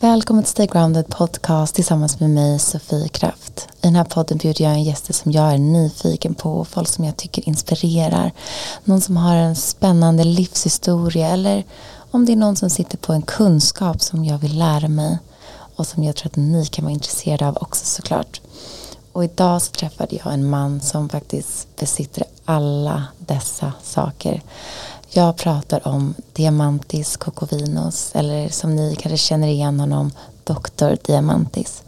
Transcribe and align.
Välkommen 0.00 0.44
till 0.44 0.50
Stay 0.50 0.66
Grounded 0.66 1.08
podcast 1.08 1.74
tillsammans 1.74 2.20
med 2.20 2.30
mig 2.30 2.58
Sofie 2.58 3.08
Kraft. 3.08 3.68
I 3.70 3.86
den 3.86 3.94
här 3.94 4.04
podden 4.04 4.38
bjuder 4.38 4.64
jag 4.64 4.78
in 4.78 4.84
gäster 4.84 5.12
som 5.12 5.32
jag 5.32 5.52
är 5.52 5.58
nyfiken 5.58 6.34
på, 6.34 6.64
folk 6.64 6.88
som 6.88 7.04
jag 7.04 7.16
tycker 7.16 7.48
inspirerar, 7.48 8.32
någon 8.84 9.00
som 9.00 9.16
har 9.16 9.36
en 9.36 9.56
spännande 9.56 10.24
livshistoria 10.24 11.28
eller 11.28 11.64
om 12.10 12.26
det 12.26 12.32
är 12.32 12.36
någon 12.36 12.56
som 12.56 12.70
sitter 12.70 12.98
på 12.98 13.12
en 13.12 13.22
kunskap 13.22 14.02
som 14.02 14.24
jag 14.24 14.38
vill 14.38 14.58
lära 14.58 14.88
mig 14.88 15.18
och 15.76 15.86
som 15.86 16.04
jag 16.04 16.16
tror 16.16 16.26
att 16.26 16.36
ni 16.36 16.66
kan 16.66 16.84
vara 16.84 16.92
intresserade 16.92 17.48
av 17.48 17.58
också 17.60 17.86
såklart. 17.86 18.40
Och 19.12 19.24
idag 19.24 19.62
så 19.62 19.72
träffade 19.72 20.16
jag 20.16 20.32
en 20.32 20.50
man 20.50 20.80
som 20.80 21.08
faktiskt 21.08 21.68
besitter 21.76 22.24
alla 22.44 23.04
dessa 23.18 23.72
saker. 23.82 24.42
Jag 25.16 25.36
pratar 25.36 25.88
om 25.88 26.14
Diamantis 26.32 27.16
Kokovinos 27.16 28.10
eller 28.14 28.48
som 28.48 28.76
ni 28.76 28.96
kanske 28.96 29.16
känner 29.16 29.48
igen 29.48 29.80
honom, 29.80 30.10
Dr. 30.44 30.94
Diamantis. 31.06 31.82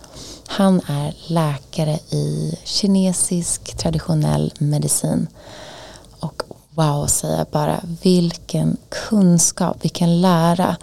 Han 0.47 0.81
är 0.87 1.15
läkare 1.27 1.99
i 2.11 2.59
kinesisk 2.65 3.77
traditionell 3.77 4.53
medicin. 4.59 5.27
Och 6.21 6.43
wow 6.71 7.07
säger 7.07 7.39
jag 7.39 7.47
bara, 7.47 7.81
vilken 8.03 8.77
kunskap, 9.09 9.77
vilken 9.81 10.21
lära. 10.21 10.77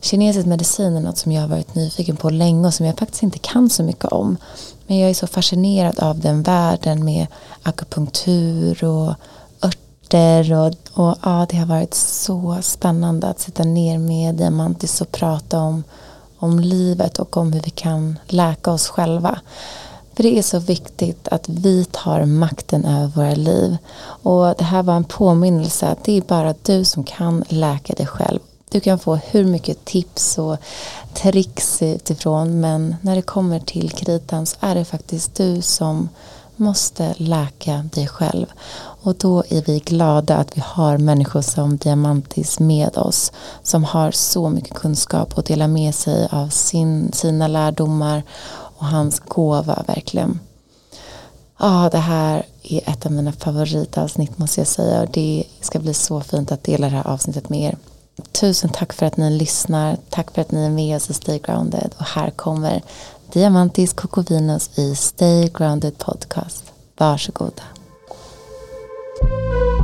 Kinesisk 0.00 0.46
medicin 0.46 0.96
är 0.96 1.00
något 1.00 1.18
som 1.18 1.32
jag 1.32 1.42
har 1.42 1.48
varit 1.48 1.74
nyfiken 1.74 2.16
på 2.16 2.30
länge 2.30 2.66
och 2.66 2.74
som 2.74 2.86
jag 2.86 2.98
faktiskt 2.98 3.22
inte 3.22 3.38
kan 3.38 3.70
så 3.70 3.82
mycket 3.82 4.04
om. 4.04 4.36
Men 4.86 4.98
jag 4.98 5.10
är 5.10 5.14
så 5.14 5.26
fascinerad 5.26 6.00
av 6.00 6.20
den 6.20 6.42
världen 6.42 7.04
med 7.04 7.26
akupunktur 7.62 8.84
och 8.84 9.14
örter 10.14 10.52
och, 10.52 11.04
och 11.04 11.16
ja, 11.22 11.46
det 11.50 11.56
har 11.56 11.66
varit 11.66 11.94
så 11.94 12.58
spännande 12.62 13.26
att 13.26 13.40
sitta 13.40 13.64
ner 13.64 13.98
med 13.98 14.34
Diamantis 14.34 15.00
och 15.00 15.12
prata 15.12 15.58
om, 15.58 15.84
om 16.38 16.60
livet 16.60 17.18
och 17.18 17.36
om 17.36 17.52
hur 17.52 17.60
vi 17.60 17.70
kan 17.70 18.18
läka 18.26 18.70
oss 18.70 18.88
själva. 18.88 19.40
För 20.14 20.22
det 20.22 20.38
är 20.38 20.42
så 20.42 20.58
viktigt 20.58 21.28
att 21.28 21.48
vi 21.48 21.84
tar 21.84 22.24
makten 22.24 22.84
över 22.84 23.06
våra 23.06 23.34
liv. 23.34 23.76
Och 24.22 24.54
det 24.58 24.64
här 24.64 24.82
var 24.82 24.96
en 24.96 25.04
påminnelse 25.04 25.86
att 25.86 26.04
det 26.04 26.16
är 26.16 26.22
bara 26.22 26.54
du 26.62 26.84
som 26.84 27.04
kan 27.04 27.44
läka 27.48 27.94
dig 27.94 28.06
själv. 28.06 28.40
Du 28.70 28.80
kan 28.80 28.98
få 28.98 29.14
hur 29.16 29.44
mycket 29.44 29.84
tips 29.84 30.38
och 30.38 30.56
tricks 31.14 31.82
utifrån 31.82 32.60
men 32.60 32.96
när 33.00 33.16
det 33.16 33.22
kommer 33.22 33.60
till 33.60 33.90
kritan 33.90 34.46
så 34.46 34.56
är 34.60 34.74
det 34.74 34.84
faktiskt 34.84 35.34
du 35.34 35.62
som 35.62 36.08
måste 36.58 37.14
läka 37.16 37.84
dig 37.94 38.06
själv. 38.06 38.46
Och 39.02 39.14
då 39.14 39.44
är 39.48 39.62
vi 39.62 39.78
glada 39.78 40.36
att 40.36 40.56
vi 40.56 40.62
har 40.64 40.98
människor 40.98 41.42
som 41.42 41.76
Diamantis 41.76 42.60
med 42.60 42.98
oss 42.98 43.32
som 43.62 43.84
har 43.84 44.10
så 44.10 44.48
mycket 44.48 44.74
kunskap 44.74 45.38
och 45.38 45.44
delar 45.44 45.68
med 45.68 45.94
sig 45.94 46.28
av 46.30 46.48
sin, 46.48 47.12
sina 47.12 47.48
lärdomar 47.48 48.22
och 48.78 48.86
hans 48.86 49.20
gåva 49.20 49.84
verkligen. 49.86 50.40
Ja, 51.60 51.86
ah, 51.86 51.90
det 51.90 51.98
här 51.98 52.46
är 52.62 52.90
ett 52.90 53.06
av 53.06 53.12
mina 53.12 53.32
favoritavsnitt 53.32 54.38
måste 54.38 54.60
jag 54.60 54.68
säga 54.68 55.02
och 55.02 55.08
det 55.10 55.44
ska 55.60 55.78
bli 55.78 55.94
så 55.94 56.20
fint 56.20 56.52
att 56.52 56.64
dela 56.64 56.86
det 56.86 56.96
här 56.96 57.06
avsnittet 57.06 57.48
med 57.48 57.60
er. 57.60 57.76
Tusen 58.32 58.70
tack 58.70 58.92
för 58.92 59.06
att 59.06 59.16
ni 59.16 59.30
lyssnar. 59.30 59.96
Tack 60.10 60.30
för 60.30 60.42
att 60.42 60.52
ni 60.52 60.64
är 60.64 60.70
med 60.70 60.96
oss 60.96 61.10
i 61.10 61.14
Stay 61.14 61.38
Grounded. 61.38 61.94
Och 61.98 62.04
här 62.04 62.30
kommer 62.30 62.82
Diamantis 63.32 63.92
Kokovinos 63.92 64.78
i 64.78 64.94
Stay 64.94 65.48
Grounded 65.48 65.98
Podcast. 65.98 66.64
Varsågoda. 66.96 67.77
Música 69.20 69.77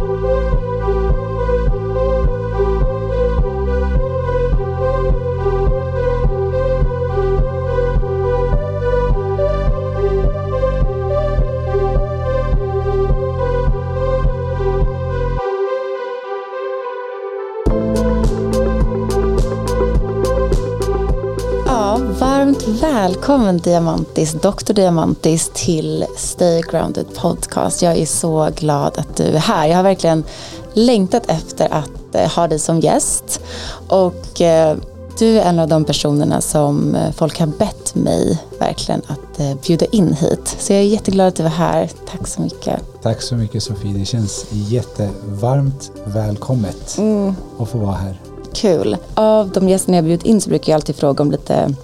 Välkommen 23.04 23.58
Diamantis, 23.58 24.32
Dr. 24.32 24.72
Diamantis 24.72 25.50
till 25.54 26.06
Stay 26.16 26.62
Grounded 26.70 27.06
Podcast. 27.14 27.82
Jag 27.82 27.98
är 27.98 28.06
så 28.06 28.50
glad 28.56 28.98
att 28.98 29.16
du 29.16 29.24
är 29.24 29.38
här. 29.38 29.66
Jag 29.66 29.76
har 29.76 29.82
verkligen 29.82 30.24
längtat 30.72 31.30
efter 31.30 31.74
att 31.74 32.14
eh, 32.14 32.30
ha 32.30 32.48
dig 32.48 32.58
som 32.58 32.80
gäst. 32.80 33.40
Och 33.88 34.40
eh, 34.40 34.76
du 35.18 35.38
är 35.38 35.44
en 35.44 35.58
av 35.58 35.68
de 35.68 35.84
personerna 35.84 36.40
som 36.40 36.94
eh, 36.94 37.12
folk 37.12 37.38
har 37.38 37.46
bett 37.46 37.94
mig 37.94 38.42
verkligen 38.58 39.02
att 39.06 39.62
bjuda 39.62 39.86
in 39.86 40.12
hit. 40.12 40.56
Så 40.58 40.72
jag 40.72 40.80
är 40.80 40.84
jätteglad 40.84 41.28
att 41.28 41.36
du 41.36 41.42
är 41.42 41.48
här. 41.48 41.90
Tack 42.10 42.28
så 42.28 42.42
mycket. 42.42 42.80
Tack 43.02 43.22
så 43.22 43.34
mycket 43.34 43.62
Sofie. 43.62 43.98
Det 43.98 44.04
känns 44.04 44.46
jättevarmt 44.50 45.90
välkommet 46.04 46.98
mm. 46.98 47.34
att 47.58 47.68
få 47.68 47.78
vara 47.78 47.96
här. 47.96 48.20
Kul. 48.54 48.96
Av 49.14 49.50
de 49.50 49.68
gästerna 49.68 49.96
jag 49.96 50.04
bjudit 50.04 50.26
in 50.26 50.40
så 50.40 50.48
brukar 50.48 50.72
jag 50.72 50.76
alltid 50.76 50.96
fråga 50.96 51.22
om 51.22 51.30
lite 51.30 51.74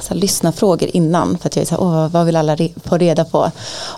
så 0.00 0.14
här, 0.14 0.20
lyssna 0.20 0.52
frågor 0.52 0.88
innan 0.92 1.38
för 1.38 1.48
att 1.48 1.56
jag 1.56 1.62
är 1.62 1.66
så 1.66 1.74
här, 1.74 1.82
åh, 1.82 2.08
vad 2.08 2.26
vill 2.26 2.36
alla 2.36 2.56
re 2.56 2.68
få 2.84 2.98
reda 2.98 3.24
på? 3.24 3.50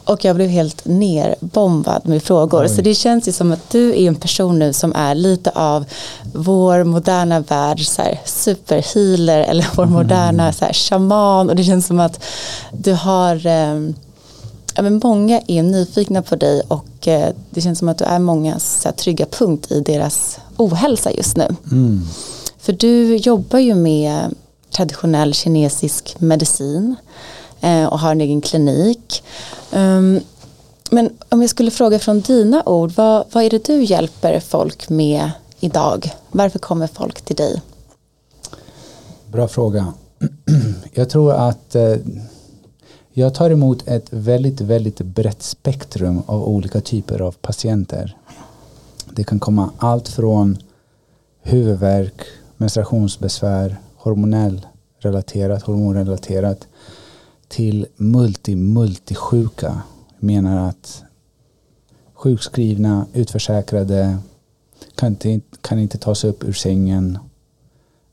Och 0.05 0.25
jag 0.25 0.37
blev 0.37 0.49
helt 0.49 0.85
nerbombad 0.85 2.03
med 2.05 2.23
frågor. 2.23 2.63
Oj. 2.63 2.69
Så 2.69 2.83
det 2.83 2.95
känns 2.95 3.29
ju 3.29 3.33
som 3.33 3.53
att 3.53 3.71
du 3.71 3.91
är 3.91 4.09
en 4.09 4.15
person 4.15 4.59
nu 4.59 4.73
som 4.73 4.93
är 4.97 5.15
lite 5.15 5.51
av 5.51 5.85
vår 6.35 6.85
moderna 6.85 7.41
värld, 7.41 7.87
så 7.87 8.03
här, 8.03 8.21
superhealer 8.25 9.41
eller 9.41 9.67
vår 9.77 9.83
mm. 9.83 9.95
moderna 9.95 10.53
så 10.53 10.65
här, 10.65 10.73
shaman. 10.73 11.51
Och 11.51 11.57
det 11.57 11.65
känns 11.65 11.87
som 11.87 12.01
att 12.01 12.25
du 12.73 12.93
har 12.93 13.47
eh, 13.47 13.91
ja, 14.75 14.83
men 14.83 15.01
många 15.03 15.41
är 15.47 15.63
nyfikna 15.63 16.23
på 16.23 16.37
dig 16.37 16.63
och 16.69 17.09
eh, 17.09 17.29
det 17.51 17.61
känns 17.61 17.79
som 17.79 17.89
att 17.89 17.99
du 17.99 18.05
är 18.05 18.19
mångas 18.19 18.87
trygga 18.97 19.27
punkt 19.27 19.71
i 19.71 19.81
deras 19.81 20.39
ohälsa 20.57 21.13
just 21.13 21.37
nu. 21.37 21.57
Mm. 21.71 22.07
För 22.59 22.73
du 22.73 23.17
jobbar 23.17 23.59
ju 23.59 23.75
med 23.75 24.35
traditionell 24.71 25.35
kinesisk 25.35 26.21
medicin 26.21 26.97
eh, 27.61 27.85
och 27.85 27.99
har 27.99 28.13
en 28.13 28.21
egen 28.21 28.41
klinik. 28.41 29.23
Um, 29.73 30.21
men 30.91 31.11
om 31.29 31.41
jag 31.41 31.51
skulle 31.51 31.71
fråga 31.71 31.99
från 31.99 32.21
dina 32.21 32.63
ord, 32.67 32.93
vad, 32.97 33.25
vad 33.33 33.45
är 33.45 33.51
det 33.51 33.65
du 33.65 33.83
hjälper 33.83 34.41
folk 34.41 34.89
med 34.89 35.31
idag? 35.61 36.11
Varför 36.31 36.59
kommer 36.59 36.87
folk 36.87 37.21
till 37.21 37.37
dig? 37.37 37.63
Bra 39.27 39.49
fråga. 39.49 39.95
Jag 40.93 41.11
tror 41.11 41.33
att 41.33 41.75
eh, 41.75 41.97
jag 43.13 43.35
tar 43.35 43.51
emot 43.51 43.89
ett 43.89 44.07
väldigt, 44.11 44.61
väldigt 44.61 44.99
brett 45.01 45.43
spektrum 45.43 46.23
av 46.27 46.49
olika 46.49 46.81
typer 46.81 47.21
av 47.21 47.33
patienter. 47.33 48.17
Det 49.11 49.25
kan 49.25 49.39
komma 49.39 49.71
allt 49.79 50.09
från 50.09 50.59
huvudvärk, 51.43 52.23
menstruationsbesvär, 52.57 53.77
hormonell 54.03 54.67
relaterat, 54.99 55.63
hormonrelaterat 55.63 56.67
till 57.49 57.87
multi 57.97 58.57
multisjuka. 58.57 59.83
Menar 60.19 60.69
att 60.69 61.03
sjukskrivna, 62.15 63.07
utförsäkrade 63.13 64.19
kan 64.95 65.09
inte, 65.09 65.41
kan 65.61 65.79
inte 65.79 65.99
ta 65.99 66.15
sig 66.15 66.31
upp 66.31 66.45
ur 66.45 66.53
sängen 66.53 67.19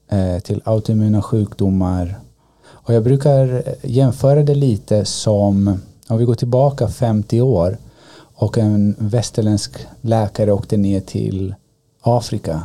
eh, 0.10 0.40
till 0.40 0.62
autoimmuna 0.66 1.22
sjukdomar. 1.22 2.20
Och 2.66 2.94
jag 2.94 3.04
brukar 3.04 3.64
jämföra 3.84 4.44
det 4.44 4.56
lite 4.56 5.06
som 5.06 5.80
om 6.08 6.18
vi 6.18 6.26
går 6.26 6.36
tillbaka 6.36 6.88
50 6.88 7.42
år 7.42 7.78
och 8.16 8.58
en 8.58 8.96
västerländsk 9.00 9.88
läkare 10.02 10.52
åkte 10.52 10.78
ner 10.78 11.00
till 11.00 11.56
Afrika 12.02 12.64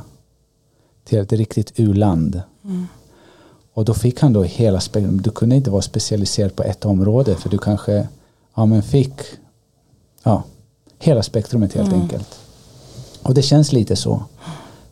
till 1.04 1.18
ett 1.18 1.32
riktigt 1.32 1.72
u-land. 1.76 2.42
Mm. 2.64 2.86
Och 3.74 3.84
då 3.84 3.94
fick 3.94 4.20
han 4.20 4.32
då 4.32 4.42
hela 4.42 4.80
spektrum. 4.80 5.22
Du 5.22 5.30
kunde 5.30 5.56
inte 5.56 5.70
vara 5.70 5.82
specialiserad 5.82 6.56
på 6.56 6.62
ett 6.62 6.84
område 6.84 7.34
för 7.34 7.48
du 7.48 7.58
kanske 7.58 8.08
ja, 8.54 8.66
men 8.66 8.82
fick 8.82 9.12
ja, 10.22 10.42
hela 10.98 11.22
spektrumet 11.22 11.74
helt 11.74 11.88
mm. 11.88 12.00
enkelt. 12.00 12.28
Och 13.22 13.34
det 13.34 13.42
känns 13.42 13.72
lite 13.72 13.96
så 13.96 14.22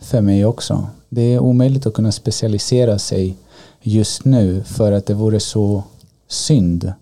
för 0.01 0.21
mig 0.21 0.45
också. 0.45 0.87
Det 1.09 1.35
är 1.35 1.39
omöjligt 1.39 1.87
att 1.87 1.95
kunna 1.95 2.13
specialisera 2.13 2.99
sig 2.99 3.37
just 3.83 4.25
nu 4.25 4.63
för 4.63 4.93
att 4.93 5.07
det 5.07 5.15
vore 5.15 5.41
så 5.41 5.83
synd 6.29 6.93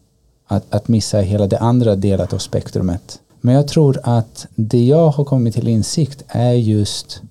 att, 0.46 0.74
att 0.74 0.88
missa 0.88 1.18
hela 1.18 1.46
det 1.46 1.58
andra 1.58 1.96
delat 1.96 2.32
av 2.32 2.38
spektrumet. 2.38 3.20
Men 3.40 3.54
jag 3.54 3.68
tror 3.68 4.00
att 4.02 4.46
det 4.54 4.84
jag 4.84 5.10
har 5.10 5.24
kommit 5.24 5.54
till 5.54 5.68
insikt 5.68 6.24
är 6.28 6.52
just 6.52 7.22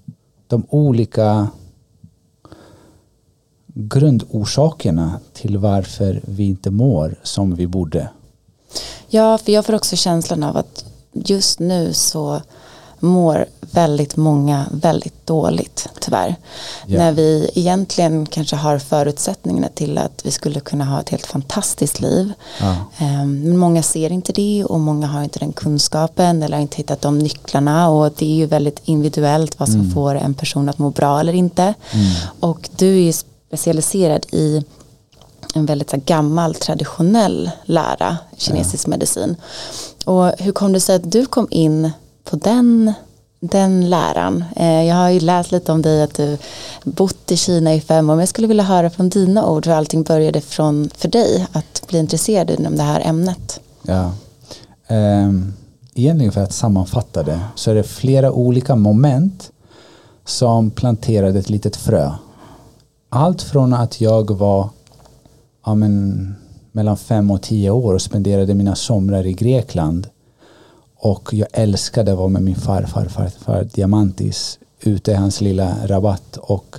de 0.47 0.65
olika 0.69 1.47
grundorsakerna 3.77 5.19
till 5.33 5.57
varför 5.57 6.21
vi 6.25 6.43
inte 6.45 6.71
mår 6.71 7.15
som 7.23 7.55
vi 7.55 7.67
borde. 7.67 8.09
Ja, 9.07 9.37
för 9.37 9.51
jag 9.51 9.65
får 9.65 9.73
också 9.73 9.95
känslan 9.95 10.43
av 10.43 10.57
att 10.57 10.85
just 11.13 11.59
nu 11.59 11.93
så 11.93 12.41
mår 12.99 13.45
väldigt 13.71 14.15
många 14.15 14.65
väldigt 14.71 15.27
dåligt 15.27 15.89
tyvärr. 15.99 16.35
Ja. 16.85 16.97
När 16.97 17.11
vi 17.11 17.49
egentligen 17.53 18.25
kanske 18.25 18.55
har 18.55 18.79
förutsättningarna 18.79 19.67
till 19.67 19.97
att 19.97 20.21
vi 20.25 20.31
skulle 20.31 20.59
kunna 20.59 20.85
ha 20.85 20.99
ett 20.99 21.09
helt 21.09 21.25
fantastiskt 21.25 22.01
liv. 22.01 22.33
Ehm, 22.97 23.41
Men 23.41 23.57
många 23.57 23.83
ser 23.83 24.11
inte 24.11 24.33
det 24.33 24.65
och 24.65 24.79
många 24.79 25.07
har 25.07 25.23
inte 25.23 25.39
den 25.39 25.53
kunskapen 25.53 26.43
eller 26.43 26.59
inte 26.59 26.77
hittat 26.77 27.01
de 27.01 27.19
nycklarna 27.19 27.89
och 27.89 28.11
det 28.17 28.25
är 28.25 28.35
ju 28.35 28.45
väldigt 28.45 28.81
individuellt 28.85 29.59
vad 29.59 29.69
som 29.69 29.91
får 29.91 30.15
en 30.15 30.33
person 30.33 30.69
att 30.69 30.77
må 30.77 30.89
bra 30.89 31.19
eller 31.19 31.33
inte. 31.33 31.73
Och 32.39 32.69
du 32.77 33.03
är 33.07 33.13
specialiserad 33.47 34.25
i 34.31 34.63
en 35.55 35.65
väldigt 35.65 35.89
så 35.89 35.97
gammal 36.05 36.55
traditionell 36.55 37.51
lära, 37.65 38.17
kinesisk 38.37 38.87
medicin. 38.87 39.35
Och 40.05 40.31
hur 40.37 40.51
kom 40.51 40.73
det 40.73 40.79
sig 40.79 40.95
att 40.95 41.11
du 41.11 41.25
kom 41.25 41.47
in 41.51 41.91
på 42.23 42.35
den, 42.35 42.93
den 43.39 43.89
läran? 43.89 44.43
Eh, 44.55 44.83
jag 44.83 44.95
har 44.95 45.09
ju 45.09 45.19
läst 45.19 45.51
lite 45.51 45.71
om 45.71 45.81
dig 45.81 46.03
att 46.03 46.15
du 46.15 46.37
bott 46.83 47.31
i 47.31 47.37
Kina 47.37 47.73
i 47.73 47.81
fem 47.81 48.09
år, 48.09 48.13
men 48.13 48.19
jag 48.19 48.29
skulle 48.29 48.47
vilja 48.47 48.63
höra 48.63 48.89
från 48.89 49.09
dina 49.09 49.45
ord 49.49 49.65
hur 49.65 49.73
allting 49.73 50.03
började 50.03 50.41
från, 50.41 50.89
för 50.97 51.07
dig 51.07 51.47
att 51.51 51.83
bli 51.87 51.99
intresserad 51.99 52.49
inom 52.49 52.75
det 52.75 52.83
här 52.83 53.01
ämnet. 53.05 53.59
Ja. 53.81 54.11
Ehm, 54.87 55.53
egentligen 55.93 56.31
för 56.31 56.41
att 56.41 56.53
sammanfatta 56.53 57.23
det 57.23 57.39
så 57.55 57.71
är 57.71 57.75
det 57.75 57.83
flera 57.83 58.31
olika 58.31 58.75
moment 58.75 59.51
som 60.25 60.71
planterade 60.71 61.39
ett 61.39 61.49
litet 61.49 61.75
frö. 61.75 62.11
Allt 63.09 63.41
från 63.41 63.73
att 63.73 64.01
jag 64.01 64.31
var 64.31 64.69
ja, 65.65 65.75
men, 65.75 66.35
mellan 66.71 66.97
fem 66.97 67.31
och 67.31 67.41
tio 67.41 67.69
år 67.69 67.93
och 67.93 68.01
spenderade 68.01 68.53
mina 68.53 68.75
somrar 68.75 69.25
i 69.25 69.33
Grekland 69.33 70.07
och 70.95 71.33
jag 71.33 71.47
älskade 71.53 72.11
att 72.11 72.17
vara 72.17 72.27
med 72.27 72.43
min 72.43 72.55
farfar, 72.55 73.05
farfar 73.05 73.63
Diamantis 73.63 74.59
ute 74.79 75.11
i 75.11 75.15
hans 75.15 75.41
lilla 75.41 75.87
rabatt 75.87 76.37
och 76.37 76.75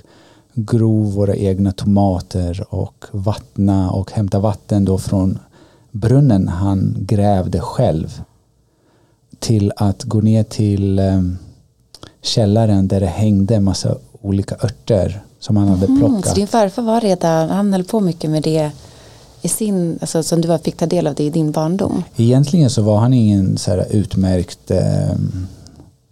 gro 0.53 1.03
våra 1.03 1.35
egna 1.35 1.71
tomater 1.71 2.65
och 2.69 3.05
vattna 3.11 3.91
och 3.91 4.11
hämta 4.11 4.39
vatten 4.39 4.85
då 4.85 4.97
från 4.97 5.39
brunnen 5.91 6.47
han 6.47 6.95
grävde 6.99 7.59
själv 7.59 8.21
till 9.39 9.71
att 9.75 10.03
gå 10.03 10.21
ner 10.21 10.43
till 10.43 10.99
eh, 10.99 11.21
källaren 12.21 12.87
där 12.87 12.99
det 12.99 13.05
hängde 13.05 13.55
en 13.55 13.63
massa 13.63 13.95
olika 14.21 14.55
örter 14.55 15.23
som 15.39 15.57
han 15.57 15.67
hade 15.67 15.85
Mm, 15.85 15.99
plockat. 15.99 16.27
så 16.29 16.35
din 16.35 16.47
farfar 16.47 16.81
var 16.81 17.01
redan, 17.01 17.49
han 17.49 17.73
höll 17.73 17.83
på 17.83 17.99
mycket 17.99 18.29
med 18.29 18.43
det 18.43 18.71
i 19.41 19.47
sin, 19.47 19.97
alltså 20.01 20.23
som 20.23 20.41
du 20.41 20.57
fick 20.57 20.77
ta 20.77 20.85
del 20.85 21.07
av 21.07 21.13
det 21.15 21.23
i 21.23 21.29
din 21.29 21.51
barndom. 21.51 22.03
Egentligen 22.15 22.69
så 22.69 22.81
var 22.81 22.97
han 22.97 23.13
ingen 23.13 23.57
så 23.57 23.71
här 23.71 23.85
utmärkt 23.89 24.71
eh, 24.71 25.09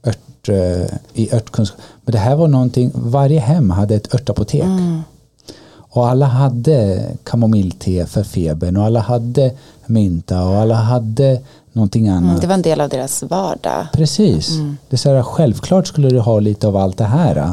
ört, 0.03 0.49
eh, 0.49 0.87
i 1.13 1.29
örtkunskap. 1.33 1.79
Men 2.05 2.11
det 2.11 2.17
här 2.17 2.35
var 2.35 2.47
någonting, 2.47 2.91
varje 2.93 3.39
hem 3.39 3.69
hade 3.69 3.95
ett 3.95 4.13
örtapotek. 4.13 4.63
Mm. 4.63 5.01
Och 5.89 6.07
alla 6.09 6.25
hade 6.25 7.03
kamomillte 7.23 8.05
för 8.05 8.23
febern 8.23 8.77
och 8.77 8.83
alla 8.83 8.99
hade 8.99 9.51
mynta 9.85 10.43
och 10.43 10.55
alla 10.55 10.75
hade 10.75 11.41
någonting 11.73 12.07
annat. 12.07 12.29
Mm, 12.29 12.39
det 12.39 12.47
var 12.47 12.53
en 12.53 12.61
del 12.61 12.81
av 12.81 12.89
deras 12.89 13.23
vardag. 13.23 13.87
Precis. 13.93 14.49
Det 14.89 14.95
är 14.95 14.97
så 14.97 15.13
här, 15.15 15.23
självklart 15.23 15.87
skulle 15.87 16.09
du 16.09 16.19
ha 16.19 16.39
lite 16.39 16.67
av 16.67 16.77
allt 16.77 16.97
det 16.97 17.03
här. 17.03 17.51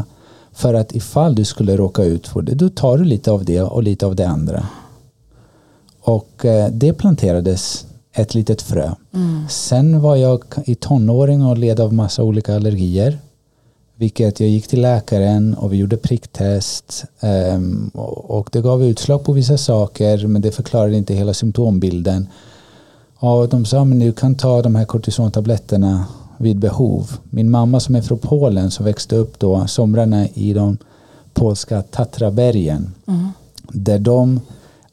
För 0.55 0.75
att 0.75 0.95
ifall 0.95 1.35
du 1.35 1.45
skulle 1.45 1.77
råka 1.77 2.05
ut 2.05 2.27
för 2.29 2.43
det, 2.43 2.55
då 2.55 2.69
tar 2.69 2.99
du 2.99 3.05
lite 3.05 3.31
av 3.31 3.45
det 3.45 3.62
och 3.62 3.83
lite 3.83 4.06
av 4.06 4.17
det 4.17 4.29
andra. 4.29 4.67
Och 6.01 6.45
eh, 6.45 6.69
det 6.73 6.93
planterades 6.93 7.87
ett 8.12 8.35
litet 8.35 8.62
frö. 8.62 8.91
Sen 9.49 10.01
var 10.01 10.17
jag 10.17 10.45
i 10.65 10.75
tonåring 10.75 11.43
och 11.43 11.59
led 11.59 11.81
av 11.81 11.93
massa 11.93 12.23
olika 12.23 12.55
allergier. 12.55 13.19
Vilket 13.97 14.41
jag 14.41 14.49
gick 14.49 14.67
till 14.69 14.81
läkaren 14.81 15.55
och 15.55 15.73
vi 15.73 15.77
gjorde 15.77 15.97
pricktest. 15.97 17.05
och 17.93 18.31
och 18.31 18.49
det 18.53 18.61
gav 18.61 18.85
utslag 18.85 19.25
på 19.25 19.33
vissa 19.33 19.59
saker 19.59 20.27
men 20.27 20.43
det 20.43 20.53
förklarade 20.53 20.97
inte 20.97 21.15
hela 21.15 21.35
symptombilden. 21.35 22.29
Och 23.17 23.49
de 23.49 23.65
sa 23.65 23.85
men 23.85 23.99
du 23.99 24.12
kan 24.12 24.35
ta 24.35 24.62
de 24.62 24.75
här 24.75 24.85
kortisontabletterna 24.85 26.05
vid 26.39 26.59
behov. 26.59 27.11
Min 27.31 27.51
mamma 27.51 27.81
som 27.81 27.95
är 27.95 28.03
från 28.03 28.19
Polen 28.19 28.71
som 28.71 28.85
växte 28.85 29.17
upp 29.17 29.39
då 29.39 29.67
somrarna 29.67 30.29
i 30.29 30.53
de 30.53 30.77
polska 31.33 31.83
Tatrabergen. 31.83 32.95
Där 33.69 33.99
de 33.99 34.41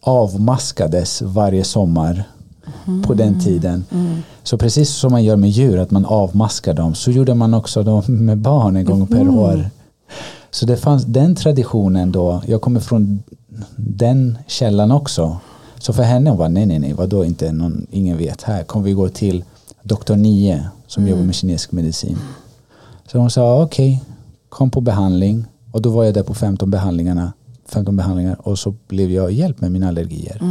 avmaskades 0.02 1.22
varje 1.22 1.64
sommar 1.64 2.24
på 3.06 3.14
den 3.14 3.40
tiden. 3.40 3.84
Så 4.44 4.58
precis 4.58 4.90
som 4.90 5.12
man 5.12 5.24
gör 5.24 5.36
med 5.36 5.50
djur, 5.50 5.78
att 5.78 5.92
man 5.92 6.06
avmaskar 6.06 6.74
dem, 6.74 6.96
så 6.96 7.12
gjorde 7.12 7.34
man 7.34 7.54
också 7.54 7.84
då 7.84 8.04
med 8.08 8.38
barn 8.38 8.76
en 8.76 8.86
gång 8.86 9.08
per 9.08 9.30
år. 9.30 9.70
Så 10.52 10.66
det 10.66 10.78
fanns 10.78 11.06
den 11.06 11.36
traditionen 11.36 12.12
då, 12.12 12.42
jag 12.48 12.62
kommer 12.62 12.80
från 12.80 13.24
den 13.76 14.38
källan 14.48 14.92
också. 14.92 15.38
Så 15.80 15.94
för 15.94 16.04
henne 16.04 16.36
var 16.36 16.50
nej, 16.50 16.66
nej, 16.66 16.80
nej, 16.80 16.94
vadå 16.94 17.26
inte, 17.26 17.52
någon, 17.52 17.88
ingen 17.92 18.18
vet, 18.18 18.42
här 18.42 18.64
kommer 18.64 18.86
vi 18.86 18.94
gå 18.94 19.10
till 19.10 19.44
doktor 19.84 20.16
Nye 20.16 20.70
som 20.92 21.08
jobbar 21.08 21.24
med 21.24 21.36
kinesisk 21.36 21.72
medicin. 21.72 22.18
Så 23.12 23.18
hon 23.18 23.32
sa 23.32 23.64
okej, 23.64 24.04
kom 24.50 24.72
på 24.72 24.82
behandling 24.82 25.46
och 25.72 25.82
då 25.82 25.90
var 25.90 26.04
jag 26.04 26.14
där 26.14 26.24
på 26.24 26.34
15 26.34 26.72
behandlingarna 26.72 27.34
15 27.66 27.98
behandlingar 27.98 28.48
och 28.48 28.60
så 28.60 28.74
blev 28.88 29.12
jag 29.12 29.32
hjälpt 29.32 29.62
med 29.62 29.72
mina 29.72 29.88
allergier. 29.88 30.42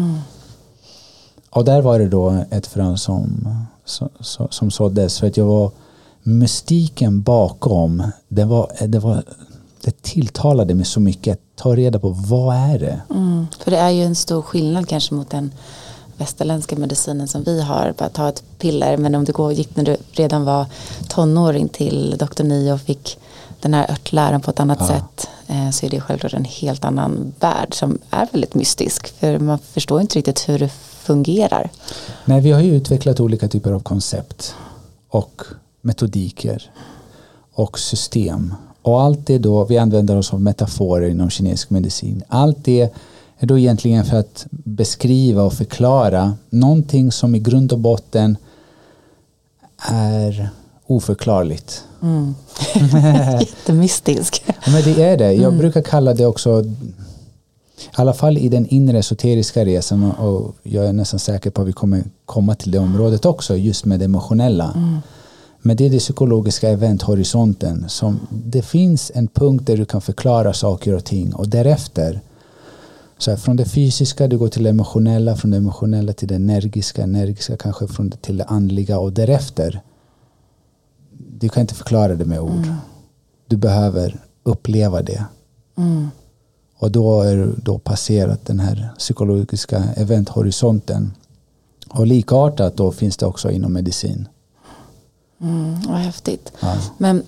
Och 1.51 1.65
där 1.65 1.83
var 1.83 1.99
det 1.99 2.09
då 2.09 2.45
ett 2.51 2.67
frön 2.67 2.99
som, 2.99 3.49
som, 3.85 4.49
som, 4.51 4.71
såddes 4.71 5.19
för 5.19 5.27
att 5.27 5.37
jag 5.37 5.45
var 5.45 5.71
mystiken 6.23 7.23
bakom 7.23 8.03
det 8.29 8.45
var, 8.45 8.71
det 8.87 8.99
var 8.99 9.25
det 9.85 10.03
tilltalade 10.03 10.75
mig 10.75 10.85
så 10.85 11.01
mycket 11.01 11.33
att 11.33 11.57
ta 11.57 11.77
reda 11.77 11.99
på 11.99 12.09
vad 12.09 12.57
är 12.57 12.79
det? 12.79 13.01
Mm. 13.11 13.47
För 13.59 13.71
det 13.71 13.79
är 13.79 13.91
ju 13.91 14.05
en 14.05 14.15
stor 14.15 14.43
skillnad 14.43 14.89
kanske 14.89 15.15
mot 15.15 15.31
den 15.31 15.53
västerländska 16.21 16.77
medicinen 16.77 17.29
som 17.29 17.43
vi 17.45 17.61
har. 17.63 17.95
Bara 17.99 18.09
ta 18.09 18.29
ett 18.29 18.43
piller 18.59 18.97
men 18.97 19.15
om 19.15 19.25
du 19.25 19.33
går, 19.33 19.53
gick 19.53 19.77
när 19.77 19.85
du 19.85 19.97
redan 20.13 20.45
var 20.45 20.67
tonåring 21.09 21.69
till 21.69 22.15
doktor 22.19 22.45
Nio 22.45 22.73
och 22.73 22.81
fick 22.81 23.19
den 23.61 23.75
här 23.75 23.91
örtläran 23.91 24.41
på 24.41 24.51
ett 24.51 24.61
annat 24.61 24.79
Ja. 24.81 24.87
sätt 24.87 25.29
eh, 25.47 25.71
så 25.71 25.87
är 25.87 25.91
det 25.91 26.01
självklart 26.01 26.33
en 26.35 26.45
helt 26.45 26.85
annan 26.85 27.33
värld 27.41 27.75
som 27.75 27.99
är 28.11 28.29
väldigt 28.33 28.55
mystisk. 28.55 29.07
För 29.21 29.39
man 29.39 29.59
förstår 29.59 30.01
inte 30.01 30.19
riktigt 30.19 30.49
hur 30.49 30.59
det 30.59 30.69
fungerar. 31.03 31.71
Nej, 32.25 32.41
vi 32.41 32.53
har 32.53 32.61
ju 32.61 32.77
utvecklat 32.77 33.21
olika 33.21 33.49
typer 33.49 33.73
av 33.73 33.81
koncept 33.81 34.55
och 35.09 35.43
metodiker 35.81 36.71
och 37.53 37.79
system. 37.79 38.55
Och 38.83 39.01
allt 39.03 39.27
det 39.27 39.39
då, 39.39 39.65
vi 39.65 39.79
använder 39.79 40.17
oss 40.17 40.33
av 40.33 40.41
metaforer 40.41 41.09
inom 41.09 41.31
kinesisk 41.31 41.71
medicin. 41.71 42.23
Allt 42.29 42.65
det 42.65 42.93
är 43.43 43.47
då 43.47 43.59
egentligen 43.59 44.05
för 44.05 44.17
att 44.17 44.47
beskriva 44.51 45.43
och 45.43 45.53
förklara 45.53 46.35
någonting 46.51 47.13
som 47.13 47.35
i 47.35 47.39
grund 47.39 47.73
och 47.73 47.79
botten 47.79 48.37
är 49.89 50.51
oförklarligt. 50.87 51.85
Mm. 52.03 52.35
Jättemystisk. 53.41 54.45
Men 54.67 54.83
det 54.83 55.03
är 55.03 55.17
det. 55.17 55.33
Jag 55.33 55.57
brukar 55.57 55.83
kalla 55.83 56.15
det 56.15 56.27
också, 56.27 56.65
i 56.65 57.87
alla 57.93 58.13
fall 58.13 58.39
i 58.39 58.49
den 58.49 58.67
inre 58.67 58.99
esoteriska 58.99 59.65
resan 59.65 60.13
och 60.13 60.55
jag 60.63 60.87
är 60.87 60.93
nästan 60.93 61.21
säker 61.21 61.51
på 61.51 61.63
att 61.63 61.69
vi 61.69 61.73
kommer 61.73 62.05
komma 62.25 62.55
till 62.55 62.71
det 62.71 62.79
området 62.79 63.25
också, 63.25 63.57
just 63.57 63.85
med 63.85 63.99
det 63.99 64.05
emotionella. 64.05 65.01
Men 65.63 65.77
det 65.77 65.87
är 65.87 65.91
det 65.91 65.99
psykologiska 65.99 66.69
eventhorisonten 66.69 67.85
som 67.89 68.21
det 68.31 68.63
finns 68.63 69.13
en 69.15 69.29
punkt 69.29 69.67
där 69.67 69.77
du 69.77 69.85
kan 69.85 70.01
förklara 70.01 70.53
saker 70.53 70.95
och 70.95 71.05
ting 71.05 71.35
och 71.35 71.49
därefter 71.49 72.21
så 73.21 73.31
här, 73.31 73.39
från 73.39 73.57
det 73.57 73.65
fysiska 73.65 74.29
du 74.29 74.39
går 74.39 74.49
till 74.49 74.63
det 74.63 74.71
emotionella, 74.71 75.37
från 75.37 75.51
det 75.51 75.57
emotionella 75.57 76.13
till 76.13 76.29
det 76.29 76.35
energiska, 76.35 77.03
energiska 77.03 77.57
kanske 77.57 77.87
från 77.87 78.11
det 78.11 78.17
till 78.17 78.37
det 78.37 78.45
andliga 78.45 78.99
och 78.99 79.13
därefter 79.13 79.83
du 81.41 81.49
kan 81.49 81.61
inte 81.61 81.75
förklara 81.75 82.15
det 82.15 82.25
med 82.25 82.41
ord. 82.41 82.67
Du 83.47 83.57
behöver 83.57 84.21
uppleva 84.43 85.03
det. 85.03 85.25
Mm. 85.77 86.11
Och 86.79 86.91
då 86.91 87.23
är 87.23 87.37
du 87.37 87.55
då 87.57 87.79
passerat 87.79 88.47
den 88.47 88.61
här 88.61 88.95
psykologiska 88.99 89.85
eventhorisonten. 89.97 91.13
Och 91.89 92.07
likartat 92.07 92.77
då 92.77 92.93
finns 92.93 93.17
det 93.17 93.27
också 93.27 93.51
inom 93.51 93.73
medicin. 93.73 94.29
Mm, 95.41 95.81
vad 95.89 95.97
häftigt. 95.99 96.53
Ja. 96.61 96.77
Men 96.99 97.23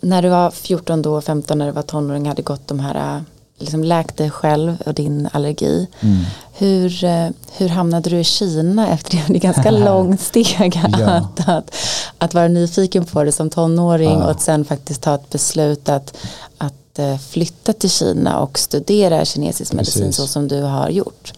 när 0.00 0.22
du 0.22 0.28
var 0.28 0.50
14 0.50 1.02
då, 1.02 1.20
15 1.20 1.58
när 1.58 1.66
du 1.66 1.72
var 1.72 1.82
tonåring 1.82 2.28
hade 2.28 2.42
gått 2.42 2.68
de 2.68 2.80
här, 2.80 3.16
äh, 3.16 3.22
liksom 3.58 3.84
läkt 3.84 4.16
dig 4.16 4.30
själv 4.30 4.76
och 4.86 4.94
din 4.94 5.28
allergi. 5.32 5.86
Mm. 6.00 6.16
Hur, 6.52 7.04
eh, 7.04 7.28
hur 7.56 7.68
hamnade 7.68 8.10
du 8.10 8.18
i 8.18 8.24
Kina 8.24 8.88
efter 8.88 9.16
det? 9.16 9.22
Det 9.28 9.34
är 9.36 9.40
ganska 9.40 9.70
långt 9.90 10.20
steg 10.20 10.80
Ja. 10.98 10.98
att, 11.10 11.48
att, 11.48 11.74
att 12.18 12.34
vara 12.34 12.48
nyfiken 12.48 13.04
på 13.04 13.24
det 13.24 13.32
som 13.32 13.50
tonåring 13.50 14.10
Ja. 14.10 14.24
och 14.24 14.30
att 14.30 14.40
sen 14.40 14.64
faktiskt 14.64 15.02
ta 15.02 15.14
ett 15.14 15.30
beslut 15.30 15.88
att, 15.88 16.16
att 16.58 16.98
eh, 16.98 17.18
flytta 17.18 17.72
till 17.72 17.90
Kina 17.90 18.40
och 18.40 18.58
studera 18.58 19.24
kinesisk 19.24 19.72
medicin 19.72 20.02
Precis. 20.02 20.16
så 20.16 20.26
som 20.26 20.48
du 20.48 20.62
har 20.62 20.88
gjort. 20.90 21.32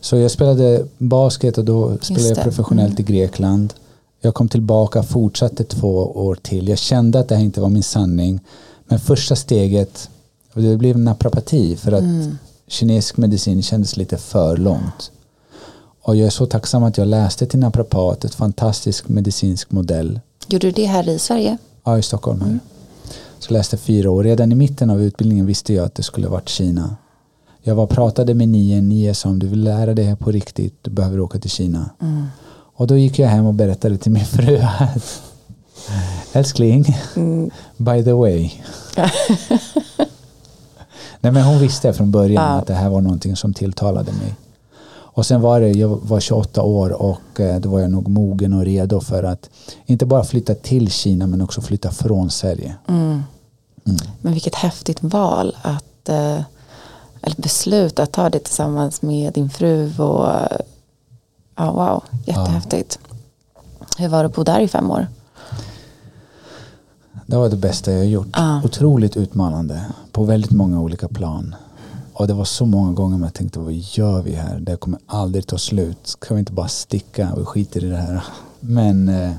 Så 0.00 0.16
jag 0.16 0.30
spelade 0.30 0.86
basket 0.98 1.58
och 1.58 1.64
då 1.64 1.98
spelade 2.02 2.28
jag 2.28 2.42
professionellt 2.42 3.00
i 3.00 3.02
Grekland. 3.02 3.74
Jag 4.20 4.34
kom 4.34 4.48
tillbaka, 4.48 5.02
fortsatte 5.02 5.64
två 5.64 5.96
år 6.14 6.34
till. 6.42 6.68
Jag 6.68 6.78
kände 6.78 7.18
att 7.20 7.28
det 7.28 7.34
här 7.36 7.42
inte 7.42 7.60
var 7.60 7.68
min 7.68 7.82
sanning. 7.82 8.40
Men 8.84 8.98
första 9.00 9.36
steget, 9.36 10.08
och 10.54 10.62
det 10.62 10.76
blev 10.76 10.98
naprapati 10.98 11.76
för 11.76 11.92
att 11.92 12.02
mm. 12.02 12.38
kinesisk 12.66 13.16
medicin 13.16 13.62
kändes 13.62 13.96
lite 13.96 14.16
för 14.16 14.56
långt. 14.56 15.10
Och 16.02 16.16
jag 16.16 16.26
är 16.26 16.30
så 16.30 16.46
tacksam 16.46 16.82
att 16.82 16.98
jag 16.98 17.08
läste 17.08 17.46
till 17.46 17.58
naprapat, 17.58 18.24
ett 18.24 18.34
fantastisk 18.34 19.08
medicinsk 19.08 19.70
modell. 19.70 20.20
Gjorde 20.48 20.66
du 20.66 20.70
det 20.70 20.86
här 20.86 21.08
i 21.08 21.18
Sverige? 21.18 21.58
Ja, 21.84 21.98
i 21.98 22.02
Stockholm. 22.02 22.42
Mm. 22.42 22.60
Så 23.38 23.52
läste 23.52 23.76
fyra 23.76 24.10
år. 24.10 24.24
Redan 24.24 24.52
i 24.52 24.54
mitten 24.54 24.90
av 24.90 25.02
utbildningen 25.02 25.46
visste 25.46 25.74
jag 25.74 25.86
att 25.86 25.94
det 25.94 26.02
skulle 26.02 26.28
varit 26.28 26.48
Kina. 26.48 26.96
Jag 27.62 27.74
var 27.74 27.86
pratade 27.86 28.34
med 28.34 28.48
nio, 28.48 28.80
nio 28.80 29.14
som 29.14 29.38
du 29.38 29.46
vill 29.46 29.64
lära 29.64 29.94
dig 29.94 30.04
här 30.04 30.16
på 30.16 30.30
riktigt, 30.30 30.74
du 30.82 30.90
behöver 30.90 31.20
åka 31.20 31.38
till 31.38 31.50
Kina. 31.50 31.90
Mm. 32.00 32.26
Och 32.74 32.86
då 32.86 32.96
gick 32.96 33.18
jag 33.18 33.28
hem 33.28 33.46
och 33.46 33.54
berättade 33.54 33.98
till 33.98 34.12
min 34.12 34.24
fru 34.24 34.58
att 34.58 35.22
älskling, 36.32 36.96
mm. 37.16 37.50
by 37.76 38.04
the 38.04 38.12
way. 38.12 38.50
Nej 41.20 41.32
men 41.32 41.42
hon 41.42 41.58
visste 41.58 41.92
från 41.92 42.10
början 42.10 42.44
ja. 42.44 42.58
att 42.58 42.66
det 42.66 42.74
här 42.74 42.88
var 42.88 43.00
någonting 43.00 43.36
som 43.36 43.54
tilltalade 43.54 44.12
mig. 44.12 44.34
Och 45.12 45.26
sen 45.26 45.40
var 45.40 45.60
det, 45.60 45.68
jag 45.68 45.88
var 45.88 46.20
28 46.20 46.62
år 46.62 47.02
och 47.02 47.40
eh, 47.40 47.60
då 47.60 47.68
var 47.68 47.80
jag 47.80 47.90
nog 47.90 48.08
mogen 48.08 48.52
och 48.52 48.64
redo 48.64 49.00
för 49.00 49.22
att 49.22 49.50
inte 49.86 50.06
bara 50.06 50.24
flytta 50.24 50.54
till 50.54 50.90
Kina 50.90 51.26
men 51.26 51.40
också 51.40 51.60
flytta 51.60 51.90
från 51.90 52.30
Sverige. 52.30 52.74
Mm. 52.88 53.22
Mm. 53.84 53.98
Men 54.20 54.32
vilket 54.32 54.54
häftigt 54.54 55.02
val 55.02 55.56
att 55.62 56.08
eh, 56.08 56.40
eller 57.22 57.36
beslut 57.36 57.98
att 57.98 58.12
ta 58.12 58.30
det 58.30 58.38
tillsammans 58.38 59.02
med 59.02 59.32
din 59.32 59.50
fru 59.50 59.92
och 59.98 60.28
ja, 61.56 61.72
wow, 61.72 62.04
jättehäftigt. 62.26 62.98
Ja. 63.02 63.16
Hur 63.98 64.08
var 64.08 64.18
det 64.18 64.26
att 64.26 64.34
bo 64.34 64.42
där 64.42 64.60
i 64.60 64.68
fem 64.68 64.90
år? 64.90 65.06
Det 67.30 67.36
var 67.36 67.48
det 67.48 67.56
bästa 67.56 67.92
jag 67.92 68.06
gjort. 68.06 68.28
Ja. 68.32 68.62
Otroligt 68.64 69.16
utmanande 69.16 69.84
på 70.12 70.24
väldigt 70.24 70.50
många 70.50 70.80
olika 70.80 71.08
plan. 71.08 71.54
Och 72.12 72.26
det 72.26 72.34
var 72.34 72.44
så 72.44 72.66
många 72.66 72.92
gånger 72.92 73.18
man 73.18 73.30
tänkte 73.30 73.58
vad 73.58 73.72
gör 73.72 74.22
vi 74.22 74.32
här? 74.32 74.60
Det 74.60 74.76
kommer 74.76 75.00
aldrig 75.06 75.46
ta 75.46 75.58
slut. 75.58 76.16
Kan 76.20 76.36
vi 76.36 76.38
inte 76.38 76.52
bara 76.52 76.68
sticka 76.68 77.32
och 77.32 77.48
skita 77.48 77.78
i 77.78 77.82
det 77.82 77.96
här? 77.96 78.24
Men 78.60 79.08
eh, 79.08 79.32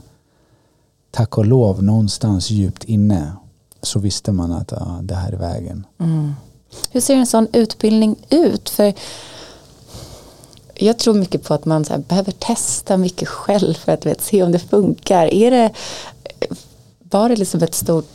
tack 1.11 1.37
och 1.37 1.45
lov 1.45 1.83
någonstans 1.83 2.49
djupt 2.49 2.83
inne 2.83 3.33
så 3.81 3.99
visste 3.99 4.31
man 4.31 4.51
att 4.51 4.71
ja, 4.71 4.99
det 5.03 5.15
här 5.15 5.31
är 5.31 5.37
vägen. 5.37 5.85
Mm. 5.97 6.33
Hur 6.91 7.01
ser 7.01 7.15
en 7.15 7.27
sån 7.27 7.47
utbildning 7.53 8.15
ut? 8.29 8.69
För 8.69 8.93
jag 10.75 10.99
tror 10.99 11.13
mycket 11.13 11.43
på 11.43 11.53
att 11.53 11.65
man 11.65 11.85
behöver 12.07 12.31
testa 12.31 12.97
mycket 12.97 13.27
själv 13.27 13.73
för 13.73 13.91
att 13.91 14.05
vet, 14.05 14.21
se 14.21 14.43
om 14.43 14.51
det 14.51 14.59
funkar. 14.59 15.33
Är 15.33 15.51
det, 15.51 15.71
var 17.11 17.29
det 17.29 17.35
liksom 17.35 17.63
ett 17.63 17.75
stort 17.75 18.09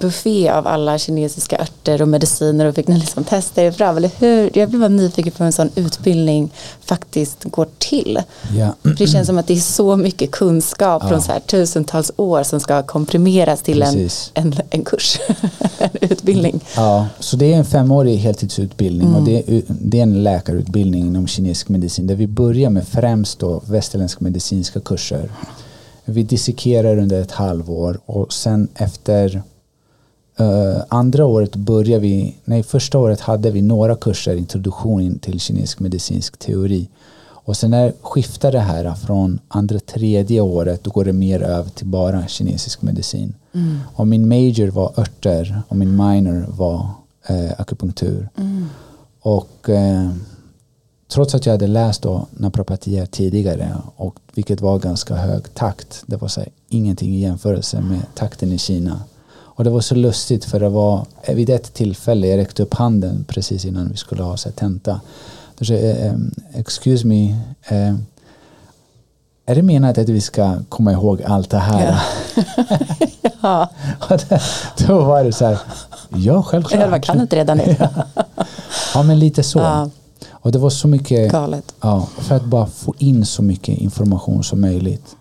buffé 0.00 0.48
av 0.48 0.66
alla 0.66 0.98
kinesiska 0.98 1.58
örter 1.58 2.02
och 2.02 2.08
mediciner 2.08 2.66
och 2.66 2.74
fick 2.74 2.88
ni 2.88 2.98
liksom 2.98 3.24
testa 3.24 3.62
er 3.62 3.72
fram? 3.72 3.96
Eller 3.96 4.10
hur? 4.18 4.58
Jag 4.58 4.68
blir 4.68 4.80
bara 4.80 4.88
nyfiken 4.88 5.32
på 5.32 5.38
hur 5.38 5.46
en 5.46 5.52
sån 5.52 5.70
utbildning 5.74 6.50
faktiskt 6.80 7.44
går 7.44 7.68
till. 7.78 8.18
Ja. 8.56 8.74
det 8.98 9.06
känns 9.06 9.26
som 9.26 9.38
att 9.38 9.46
det 9.46 9.54
är 9.54 9.60
så 9.60 9.96
mycket 9.96 10.30
kunskap 10.30 11.02
ja. 11.02 11.08
från 11.08 11.22
så 11.22 11.32
här 11.32 11.40
tusentals 11.40 12.12
år 12.16 12.42
som 12.42 12.60
ska 12.60 12.82
komprimeras 12.82 13.62
till 13.62 13.82
en, 13.82 14.08
en, 14.34 14.54
en, 14.70 14.84
kurs, 14.84 15.18
en 15.78 15.90
utbildning. 16.00 16.60
Ja, 16.76 17.06
så 17.18 17.36
det 17.36 17.52
är 17.52 17.56
en 17.56 17.64
femårig 17.64 18.16
heltidsutbildning 18.16 19.08
mm. 19.08 19.20
och 19.20 19.26
det 19.26 19.36
är, 19.36 19.62
det 19.68 19.98
är 19.98 20.02
en 20.02 20.22
läkarutbildning 20.22 21.06
inom 21.06 21.26
kinesisk 21.26 21.68
medicin 21.68 22.06
där 22.06 22.14
vi 22.14 22.26
börjar 22.26 22.70
med 22.70 22.88
främst 22.88 23.38
då 23.38 23.62
västerländska 23.66 24.24
medicinska 24.24 24.80
kurser. 24.80 25.30
Vi 26.10 26.22
dissekerar 26.22 26.98
under 26.98 27.20
ett 27.20 27.30
halvår 27.30 27.98
och 28.06 28.32
sen 28.32 28.68
efter 28.74 29.42
Uh, 30.40 30.82
andra 30.88 31.26
året 31.26 31.56
började 31.56 32.00
vi, 32.00 32.36
nej 32.44 32.62
första 32.62 32.98
året 32.98 33.20
hade 33.20 33.50
vi 33.50 33.62
några 33.62 33.96
kurser 33.96 34.36
introduktion 34.36 35.18
till 35.18 35.40
kinesisk 35.40 35.80
medicinsk 35.80 36.36
teori. 36.36 36.88
Och 37.50 37.56
sen 37.56 37.70
när 37.70 37.92
skiftar 38.02 38.52
det 38.52 38.60
här 38.60 38.94
från 38.94 39.38
andra 39.48 39.78
tredje 39.78 40.40
året 40.40 40.84
då 40.84 40.90
går 40.90 41.04
det 41.04 41.12
mer 41.12 41.42
över 41.42 41.70
till 41.70 41.86
bara 41.86 42.26
kinesisk 42.26 42.82
medicin. 42.82 43.34
Mm. 43.52 43.78
Och 43.94 44.06
min 44.06 44.28
major 44.28 44.68
var 44.68 45.00
örter 45.00 45.62
och 45.68 45.76
min 45.76 45.96
minor 45.96 46.46
var 46.48 46.88
eh, 47.26 47.52
akupunktur. 47.58 48.28
Mm. 48.36 48.66
Och 49.20 49.68
eh, 49.68 50.10
trots 51.10 51.34
att 51.34 51.46
jag 51.46 51.52
hade 51.52 51.66
läst 51.66 52.02
då 52.02 52.26
naprapati 52.30 53.06
tidigare 53.10 53.76
och 53.96 54.16
vilket 54.34 54.60
var 54.60 54.78
ganska 54.78 55.14
hög 55.14 55.54
takt. 55.54 56.02
Det 56.06 56.16
var 56.16 56.28
så 56.28 56.40
här, 56.40 56.48
ingenting 56.68 57.14
i 57.14 57.20
jämförelse 57.20 57.80
med 57.80 58.00
takten 58.14 58.52
i 58.52 58.58
Kina. 58.58 59.00
Och 59.32 59.64
det 59.64 59.70
var 59.70 59.80
så 59.80 59.94
lustigt 59.94 60.44
för 60.44 60.60
det 60.60 60.68
var 60.68 61.06
vid 61.28 61.50
ett 61.50 61.74
tillfälle, 61.74 62.26
jag 62.26 62.38
räckte 62.38 62.62
upp 62.62 62.74
handen 62.74 63.24
precis 63.28 63.64
innan 63.64 63.88
vi 63.88 63.96
skulle 63.96 64.22
ha 64.22 64.36
så 64.36 64.50
tenta. 64.50 65.00
Då 65.58 65.64
sa 65.64 65.74
jag, 65.74 66.20
excuse 66.54 67.06
me, 67.06 67.30
eh, 67.62 67.94
är 69.46 69.54
det 69.54 69.62
menat 69.62 69.98
att 69.98 70.08
vi 70.08 70.20
ska 70.20 70.58
komma 70.68 70.92
ihåg 70.92 71.22
allt 71.22 71.50
det 71.50 71.58
här? 71.58 72.00
Ja. 72.34 72.40
ja. 73.42 73.68
då 74.86 75.04
var 75.04 75.24
det 75.24 75.32
så 75.32 75.44
här, 75.44 75.58
ja 76.08 76.42
självklart. 76.42 76.80
Jag 76.80 77.02
kan 77.02 77.20
inte 77.20 77.36
redan 77.36 77.58
nu. 77.58 77.76
ja 78.94 79.02
men 79.02 79.18
lite 79.18 79.42
så. 79.42 79.58
Ja. 79.58 79.90
Och 80.42 80.52
det 80.52 80.58
var 80.58 80.70
så 80.70 80.88
mycket, 80.88 81.32
Galet. 81.32 81.74
Ja, 81.80 82.08
för 82.18 82.34
att 82.34 82.44
bara 82.44 82.66
få 82.66 82.94
in 82.98 83.26
så 83.26 83.42
mycket 83.42 83.78
information 83.78 84.44
som 84.44 84.60
möjligt. 84.60 85.16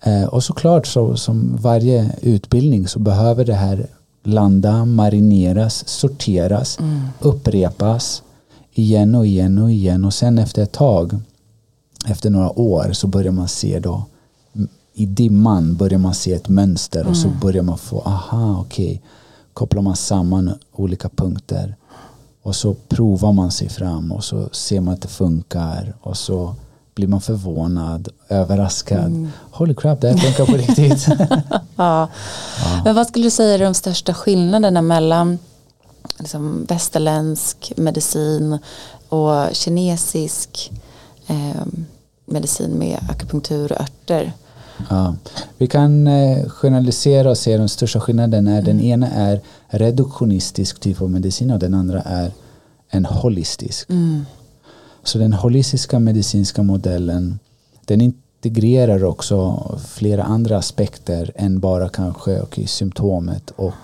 Eh, 0.00 0.24
och 0.24 0.44
såklart 0.44 0.86
så, 0.86 1.16
som 1.16 1.56
varje 1.60 2.12
utbildning 2.22 2.88
så 2.88 2.98
behöver 2.98 3.44
det 3.44 3.54
här 3.54 3.86
landa, 4.22 4.84
marineras, 4.84 5.88
sorteras, 5.88 6.78
mm. 6.78 7.00
upprepas 7.20 8.22
igen 8.72 9.14
och 9.14 9.26
igen 9.26 9.58
och 9.58 9.70
igen 9.70 10.04
och 10.04 10.14
sen 10.14 10.38
efter 10.38 10.62
ett 10.62 10.72
tag, 10.72 11.18
efter 12.06 12.30
några 12.30 12.58
år 12.58 12.92
så 12.92 13.06
börjar 13.06 13.32
man 13.32 13.48
se 13.48 13.80
då 13.80 14.04
i 14.94 15.06
dimman 15.06 15.76
börjar 15.76 15.98
man 15.98 16.14
se 16.14 16.32
ett 16.32 16.48
mönster 16.48 17.00
mm. 17.00 17.10
och 17.10 17.16
så 17.16 17.28
mm. 17.28 17.40
börjar 17.40 17.62
man 17.62 17.78
få, 17.78 18.00
aha 18.00 18.60
okej, 18.60 18.86
okay. 18.86 18.98
kopplar 19.52 19.82
man 19.82 19.96
samman 19.96 20.52
olika 20.72 21.08
punkter 21.08 21.76
och 22.42 22.56
så 22.56 22.74
provar 22.74 23.32
man 23.32 23.50
sig 23.50 23.68
fram 23.68 24.12
och 24.12 24.24
så 24.24 24.48
ser 24.52 24.80
man 24.80 24.94
att 24.94 25.02
det 25.02 25.08
funkar 25.08 25.94
och 26.00 26.16
så 26.16 26.54
blir 26.94 27.08
man 27.08 27.20
förvånad, 27.20 28.08
överraskad. 28.28 29.06
Mm. 29.06 29.28
Holy 29.50 29.74
crap, 29.74 30.00
det 30.00 30.08
här 30.08 30.16
funkar 30.16 30.46
på 30.46 30.58
riktigt. 30.58 31.06
ja. 31.76 32.08
ja. 32.64 32.80
Men 32.84 32.94
vad 32.94 33.06
skulle 33.06 33.26
du 33.26 33.30
säga 33.30 33.54
är 33.54 33.58
de 33.58 33.74
största 33.74 34.14
skillnaderna 34.14 34.82
mellan 34.82 35.38
liksom, 36.18 36.66
västerländsk 36.68 37.72
medicin 37.76 38.58
och 39.08 39.48
kinesisk 39.52 40.72
eh, 41.26 41.62
medicin 42.24 42.70
med 42.70 42.98
akupunktur 43.08 43.72
och 43.72 43.80
örter? 43.80 44.32
Ja. 44.90 45.14
Vi 45.58 45.66
kan 45.66 46.06
eh, 46.06 46.48
generalisera 46.48 47.30
och 47.30 47.38
se 47.38 47.56
de 47.56 47.68
största 47.68 48.00
skillnaderna. 48.00 48.52
Mm. 48.52 48.64
Den 48.64 48.80
ena 48.80 49.08
är 49.10 49.40
reduktionistisk 49.68 50.80
typ 50.80 51.02
av 51.02 51.10
medicin 51.10 51.50
och 51.50 51.58
den 51.58 51.74
andra 51.74 52.00
är 52.00 52.32
en 52.88 53.04
holistisk. 53.04 53.90
Mm. 53.90 54.24
Så 55.02 55.18
den 55.18 55.32
holistiska 55.32 55.98
medicinska 55.98 56.62
modellen 56.62 57.38
den 57.84 58.00
integrerar 58.00 59.04
också 59.04 59.78
flera 59.88 60.22
andra 60.22 60.58
aspekter 60.58 61.32
än 61.34 61.60
bara 61.60 61.88
kanske 61.88 62.42
okay, 62.42 62.66
symptomet 62.66 63.50
och 63.50 63.74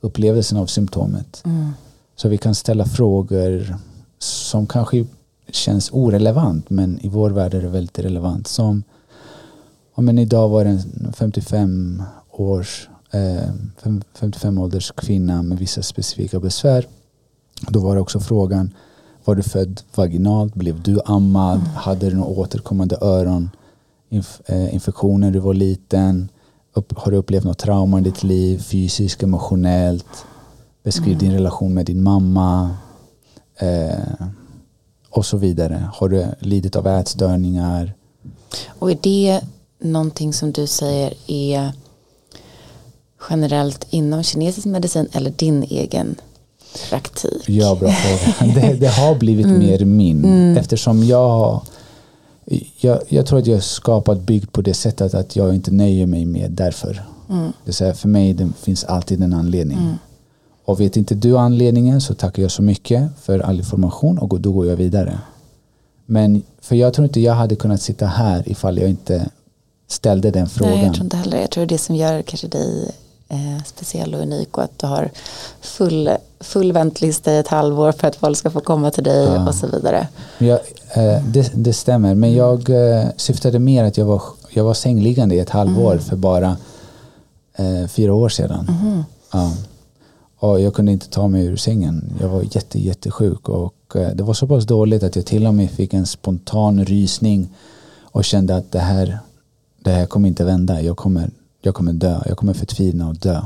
upplevelsen 0.00 0.58
av 0.58 0.66
symptomet. 0.66 1.42
Mm. 1.44 1.70
Så 2.16 2.28
vi 2.28 2.38
kan 2.38 2.54
ställa 2.54 2.84
frågor 2.84 3.76
som 4.18 4.66
kanske 4.66 5.04
känns 5.50 5.90
orelevant 5.92 6.70
men 6.70 6.98
i 7.00 7.08
vår 7.08 7.30
värld 7.30 7.54
är 7.54 7.62
det 7.62 7.68
väldigt 7.68 7.98
relevant. 7.98 8.46
Som 8.46 8.82
om 9.94 10.08
en 10.08 10.18
idag 10.18 10.48
var 10.48 10.64
det 10.64 10.70
en 10.70 11.12
55 11.12 12.02
års 12.30 12.88
eh, 13.10 13.50
55 14.14 14.58
ålders 14.58 14.92
kvinna 14.96 15.42
med 15.42 15.58
vissa 15.58 15.82
specifika 15.82 16.40
besvär. 16.40 16.86
Då 17.68 17.80
var 17.80 17.94
det 17.94 18.00
också 18.00 18.20
frågan 18.20 18.74
var 19.24 19.34
du 19.34 19.42
född 19.42 19.80
vaginalt? 19.94 20.54
Blev 20.54 20.82
du 20.82 21.00
ammad? 21.04 21.56
Mm. 21.56 21.68
Hade 21.74 22.10
du 22.10 22.16
några 22.16 22.30
återkommande 22.30 22.98
öroninfektioner 23.00 25.18
när 25.18 25.30
du 25.30 25.38
var 25.38 25.54
liten? 25.54 26.28
Har 26.96 27.10
du 27.10 27.16
upplevt 27.16 27.44
något 27.44 27.58
trauma 27.58 28.00
i 28.00 28.02
ditt 28.02 28.22
liv? 28.22 28.58
Fysiskt, 28.58 29.22
emotionellt? 29.22 30.24
Beskriv 30.82 31.08
mm. 31.08 31.18
din 31.18 31.32
relation 31.32 31.74
med 31.74 31.86
din 31.86 32.02
mamma. 32.02 32.76
Eh, 33.56 34.26
och 35.10 35.26
så 35.26 35.36
vidare. 35.36 35.88
Har 35.94 36.08
du 36.08 36.26
lidit 36.38 36.76
av 36.76 36.86
ätstörningar? 36.86 37.94
Och 38.78 38.90
är 38.90 38.98
det 39.02 39.40
någonting 39.84 40.32
som 40.32 40.52
du 40.52 40.66
säger 40.66 41.14
är 41.26 41.72
generellt 43.30 43.86
inom 43.90 44.22
kinesisk 44.22 44.66
medicin 44.66 45.08
eller 45.12 45.30
din 45.30 45.62
egen 45.62 46.14
praktik? 46.90 47.48
Ja, 47.48 47.74
bra 47.74 47.90
fråga. 47.90 48.52
Det, 48.54 48.74
det 48.74 48.88
har 48.88 49.14
blivit 49.14 49.46
mm. 49.46 49.58
mer 49.58 49.84
min 49.84 50.24
mm. 50.24 50.56
eftersom 50.56 51.04
jag 51.04 51.62
Jag, 52.80 53.00
jag 53.08 53.26
tror 53.26 53.38
att 53.38 53.46
jag 53.46 53.56
är 53.56 53.60
skapad 53.60 54.20
byggt 54.20 54.52
på 54.52 54.62
det 54.62 54.74
sättet 54.74 55.14
att 55.14 55.36
jag 55.36 55.54
inte 55.54 55.70
nöjer 55.70 56.06
mig 56.06 56.24
med 56.24 56.50
därför. 56.50 57.02
Mm. 57.30 57.44
Det 57.44 57.52
vill 57.64 57.74
säga 57.74 57.94
för 57.94 58.08
mig 58.08 58.34
det 58.34 58.48
finns 58.62 58.84
alltid 58.84 59.22
en 59.22 59.32
anledning. 59.32 59.78
Mm. 59.78 59.94
Och 60.64 60.80
vet 60.80 60.96
inte 60.96 61.14
du 61.14 61.38
anledningen 61.38 62.00
så 62.00 62.14
tackar 62.14 62.42
jag 62.42 62.50
så 62.50 62.62
mycket 62.62 63.10
för 63.22 63.38
all 63.38 63.58
information 63.58 64.18
och 64.18 64.40
då 64.40 64.52
går 64.52 64.66
jag 64.66 64.76
vidare. 64.76 65.18
Men 66.06 66.42
för 66.60 66.76
jag 66.76 66.94
tror 66.94 67.06
inte 67.06 67.20
jag 67.20 67.34
hade 67.34 67.56
kunnat 67.56 67.82
sitta 67.82 68.06
här 68.06 68.48
ifall 68.48 68.78
jag 68.78 68.90
inte 68.90 69.30
ställde 69.88 70.30
den 70.30 70.46
frågan. 70.46 70.74
Nej, 70.74 70.84
jag 70.84 70.94
tror 70.94 71.04
inte 71.04 71.16
heller 71.16 71.40
Jag 71.40 71.50
tror 71.50 71.66
det 71.66 71.78
som 71.78 71.96
gör 71.96 72.22
kanske 72.22 72.48
dig 72.48 72.90
eh, 73.28 73.64
speciell 73.66 74.14
och 74.14 74.20
unik 74.20 74.58
och 74.58 74.64
att 74.64 74.78
du 74.78 74.86
har 74.86 75.10
full, 75.60 76.10
full 76.40 76.72
väntlista 76.72 77.32
i 77.32 77.38
ett 77.38 77.48
halvår 77.48 77.92
för 77.92 78.08
att 78.08 78.16
folk 78.16 78.36
ska 78.38 78.50
få 78.50 78.60
komma 78.60 78.90
till 78.90 79.04
dig 79.04 79.24
Ja. 79.24 79.48
och 79.48 79.54
så 79.54 79.66
vidare. 79.66 80.08
Jag, 80.38 80.58
eh, 80.94 81.24
det, 81.26 81.50
det 81.54 81.72
stämmer, 81.72 82.14
men 82.14 82.32
jag 82.34 82.70
eh, 82.70 83.04
syftade 83.16 83.58
mer 83.58 83.84
att 83.84 83.98
jag 83.98 84.04
var, 84.06 84.22
jag 84.50 84.64
var 84.64 84.74
sängliggande 84.74 85.34
i 85.34 85.38
ett 85.38 85.50
halvår 85.50 85.92
Mm. 85.92 86.04
för 86.04 86.16
bara 86.16 86.56
eh, 87.56 87.86
fyra 87.88 88.14
år 88.14 88.28
sedan. 88.28 88.64
Mhm. 88.68 89.04
Ja. 89.32 89.52
Och 90.38 90.60
jag 90.60 90.74
kunde 90.74 90.92
inte 90.92 91.08
ta 91.08 91.28
mig 91.28 91.44
ur 91.46 91.56
sängen. 91.56 92.14
Jag 92.20 92.28
var 92.28 92.42
jätte, 92.50 92.78
jättesjuk 92.78 93.48
och 93.48 93.96
eh, 93.96 94.08
det 94.14 94.22
var 94.22 94.34
så 94.34 94.46
pass 94.46 94.64
dåligt 94.64 95.02
att 95.02 95.16
jag 95.16 95.26
till 95.26 95.46
och 95.46 95.54
med 95.54 95.70
fick 95.70 95.94
en 95.94 96.06
spontan 96.06 96.84
rysning 96.84 97.48
och 98.02 98.24
kände 98.24 98.56
att 98.56 98.72
det 98.72 98.78
här, 98.78 99.18
det 99.84 99.90
här 99.90 100.06
kommer 100.06 100.28
inte 100.28 100.44
vända. 100.44 100.82
Jag 100.82 100.96
kommer, 100.96 101.30
jag 101.62 101.74
kommer 101.74 101.92
dö. 101.92 102.20
Jag 102.26 102.36
kommer 102.36 102.54
förtvina 102.54 103.08
och 103.08 103.16
dö. 103.16 103.42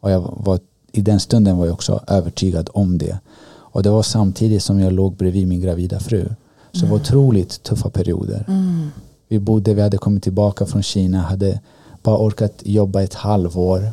Och 0.00 0.10
jag 0.10 0.34
var, 0.36 0.60
i 0.92 1.02
den 1.02 1.20
stunden 1.20 1.56
var 1.56 1.66
jag 1.66 1.74
också 1.74 2.00
övertygad 2.06 2.70
om 2.72 2.98
det. 2.98 3.18
Och 3.48 3.82
det 3.82 3.90
var 3.90 4.02
samtidigt 4.02 4.62
som 4.62 4.80
jag 4.80 4.92
låg 4.92 5.16
bredvid 5.16 5.48
min 5.48 5.60
gravida 5.60 6.00
fru. 6.00 6.28
Så 6.72 6.80
det 6.80 6.90
var 6.90 6.96
otroligt 6.96 7.62
tuffa 7.62 7.90
perioder. 7.90 8.44
Mm. 8.48 8.88
Vi 9.28 9.38
bodde, 9.38 9.74
vi 9.74 9.82
hade 9.82 9.98
kommit 9.98 10.22
tillbaka 10.22 10.66
från 10.66 10.82
Kina, 10.82 11.18
hade 11.18 11.60
bara 12.02 12.18
orkat 12.18 12.52
jobba 12.62 13.02
ett 13.02 13.14
halvår. 13.14 13.92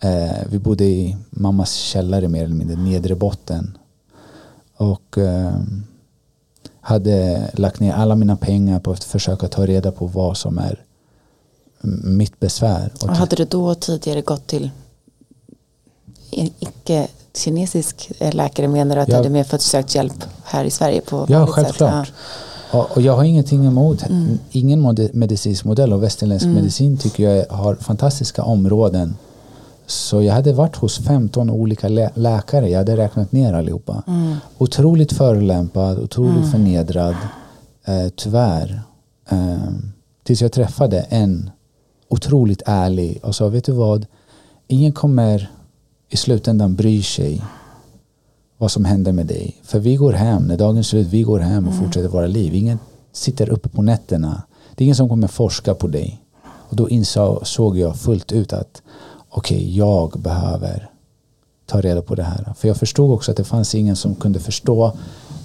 Eh, 0.00 0.46
vi 0.50 0.58
bodde 0.58 0.84
i 0.84 1.16
mammas 1.30 1.72
källare 1.72 2.28
mer 2.28 2.44
eller 2.44 2.54
mindre, 2.54 2.76
nedre 2.76 3.14
botten. 3.14 3.78
Och 4.76 5.18
eh, 5.18 5.54
hade 6.80 7.50
lagt 7.52 7.80
ner 7.80 7.92
alla 7.92 8.14
mina 8.14 8.36
pengar 8.36 8.80
på 8.80 8.92
att 8.92 9.04
försöka 9.04 9.48
ta 9.48 9.66
reda 9.66 9.92
på 9.92 10.06
vad 10.06 10.36
som 10.36 10.58
är 10.58 10.85
mitt 12.04 12.40
besvär. 12.40 12.90
Och 13.02 13.08
Och 13.08 13.16
hade 13.16 13.36
du 13.36 13.44
då 13.44 13.74
tidigare 13.74 14.20
gått 14.20 14.46
till 14.46 14.70
en 16.30 16.50
icke-kinesisk 16.58 18.10
eh, 18.18 18.34
läkare 18.34 18.68
menar 18.68 18.96
du 18.96 19.02
att 19.02 19.08
Ja. 19.08 19.12
du 19.12 19.16
hade 19.16 19.28
mer 19.30 19.44
fått 19.44 19.62
sökt 19.62 19.94
hjälp 19.94 20.24
här 20.44 20.64
i 20.64 20.70
Sverige 20.70 21.00
på 21.00 21.26
Ja, 21.28 21.46
självklart. 21.46 22.12
Och, 22.72 22.90
och 22.96 23.02
jag 23.02 23.16
har 23.16 23.24
ingenting 23.24 23.64
emot 23.66 24.06
Mm. 24.06 24.38
ingen 24.50 24.94
medicinsk 25.12 25.64
modell 25.64 25.92
och 25.92 26.02
västerländsk 26.02 26.44
Mm. 26.44 26.56
medicin 26.56 26.96
tycker 26.98 27.30
jag 27.30 27.46
har 27.48 27.74
fantastiska 27.74 28.42
områden. 28.42 29.16
Så 29.86 30.22
jag 30.22 30.34
hade 30.34 30.52
varit 30.52 30.76
hos 30.76 30.98
15 30.98 31.50
olika 31.50 31.88
lä- 31.88 32.10
läkare, 32.14 32.68
jag 32.70 32.78
hade 32.78 32.96
räknat 32.96 33.32
ner 33.32 33.52
allihopa. 33.54 34.02
Ja. 34.06 34.12
Mm. 34.12 34.36
Otroligt 34.58 35.12
förolämpad, 35.12 35.98
otroligt 35.98 36.36
Mm. 36.36 36.50
förnedrad, 36.50 37.14
eh, 37.84 38.08
tyvärr. 38.16 38.82
Eh, 39.30 39.56
tills 40.24 40.42
jag 40.42 40.52
träffade 40.52 41.00
en 41.00 41.50
otroligt 42.08 42.62
ärlig 42.66 43.20
och 43.22 43.34
sa, 43.34 43.48
vet 43.48 43.64
du 43.64 43.72
vad? 43.72 44.06
Ingen 44.66 44.92
kommer 44.92 45.50
i 46.08 46.16
slutändan 46.16 46.74
bry 46.74 47.02
sig 47.02 47.44
vad 48.58 48.70
som 48.70 48.84
händer 48.84 49.12
med 49.12 49.26
dig. 49.26 49.56
För 49.62 49.78
vi 49.78 49.96
går 49.96 50.12
hem, 50.12 50.42
när 50.42 50.56
dagen 50.56 50.76
är 50.76 50.82
slut, 50.82 51.06
vi 51.06 51.22
går 51.22 51.38
hem 51.40 51.66
och 51.66 51.72
Mm. 51.72 51.84
fortsätter 51.84 52.08
våra 52.08 52.26
liv. 52.26 52.54
Ingen 52.54 52.78
sitter 53.12 53.48
uppe 53.48 53.68
på 53.68 53.82
nätterna. 53.82 54.42
Det 54.74 54.82
är 54.82 54.84
ingen 54.84 54.96
som 54.96 55.08
kommer 55.08 55.28
forska 55.28 55.74
på 55.74 55.86
dig. 55.86 56.22
Och 56.68 56.76
då 56.76 56.88
insåg 56.88 57.78
jag 57.78 57.96
fullt 57.96 58.32
ut 58.32 58.52
att 58.52 58.82
okej, 59.28 59.76
jag 59.76 60.20
behöver 60.20 60.90
ta 61.66 61.80
reda 61.80 62.02
på 62.02 62.14
det 62.14 62.22
här. 62.22 62.54
För 62.58 62.68
jag 62.68 62.76
förstod 62.76 63.12
också 63.12 63.30
att 63.30 63.36
det 63.36 63.44
fanns 63.44 63.74
ingen 63.74 63.96
som 63.96 64.14
kunde 64.14 64.40
förstå 64.40 64.92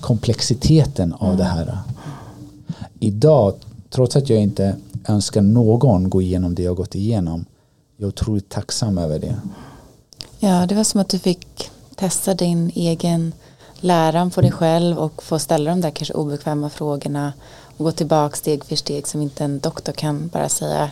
komplexiteten 0.01 1.13
av 1.13 1.37
det 1.37 1.43
här. 1.43 1.77
Idag, 2.99 3.53
trots 3.89 4.15
att 4.15 4.29
jag 4.29 4.41
inte 4.41 4.75
önskar 5.07 5.41
någon 5.41 6.09
gå 6.09 6.21
igenom 6.21 6.55
det 6.55 6.63
jag 6.63 6.75
gått 6.75 6.95
igenom, 6.95 7.45
jag 7.97 8.05
är 8.05 8.09
otroligt 8.09 8.49
tacksam 8.49 8.97
över 8.97 9.19
det. 9.19 9.35
Ja, 10.39 10.65
det 10.65 10.75
var 10.75 10.83
som 10.83 11.01
att 11.01 11.09
du 11.09 11.19
fick 11.19 11.71
testa 11.95 12.33
din 12.33 12.71
egen 12.75 13.33
läran 13.79 14.31
på 14.31 14.41
dig 14.41 14.51
själv 14.51 14.97
och 14.97 15.23
få 15.23 15.39
ställa 15.39 15.71
de 15.71 15.81
där 15.81 15.91
kanske 15.91 16.13
obekväma 16.13 16.69
frågorna 16.69 17.33
och 17.77 17.85
gå 17.85 17.91
tillbaka 17.91 18.35
steg 18.35 18.65
för 18.65 18.75
steg 18.75 19.07
som 19.07 19.21
inte 19.21 19.43
en 19.43 19.59
doktor 19.59 19.93
kan 19.93 20.27
bara 20.27 20.49
säga 20.49 20.91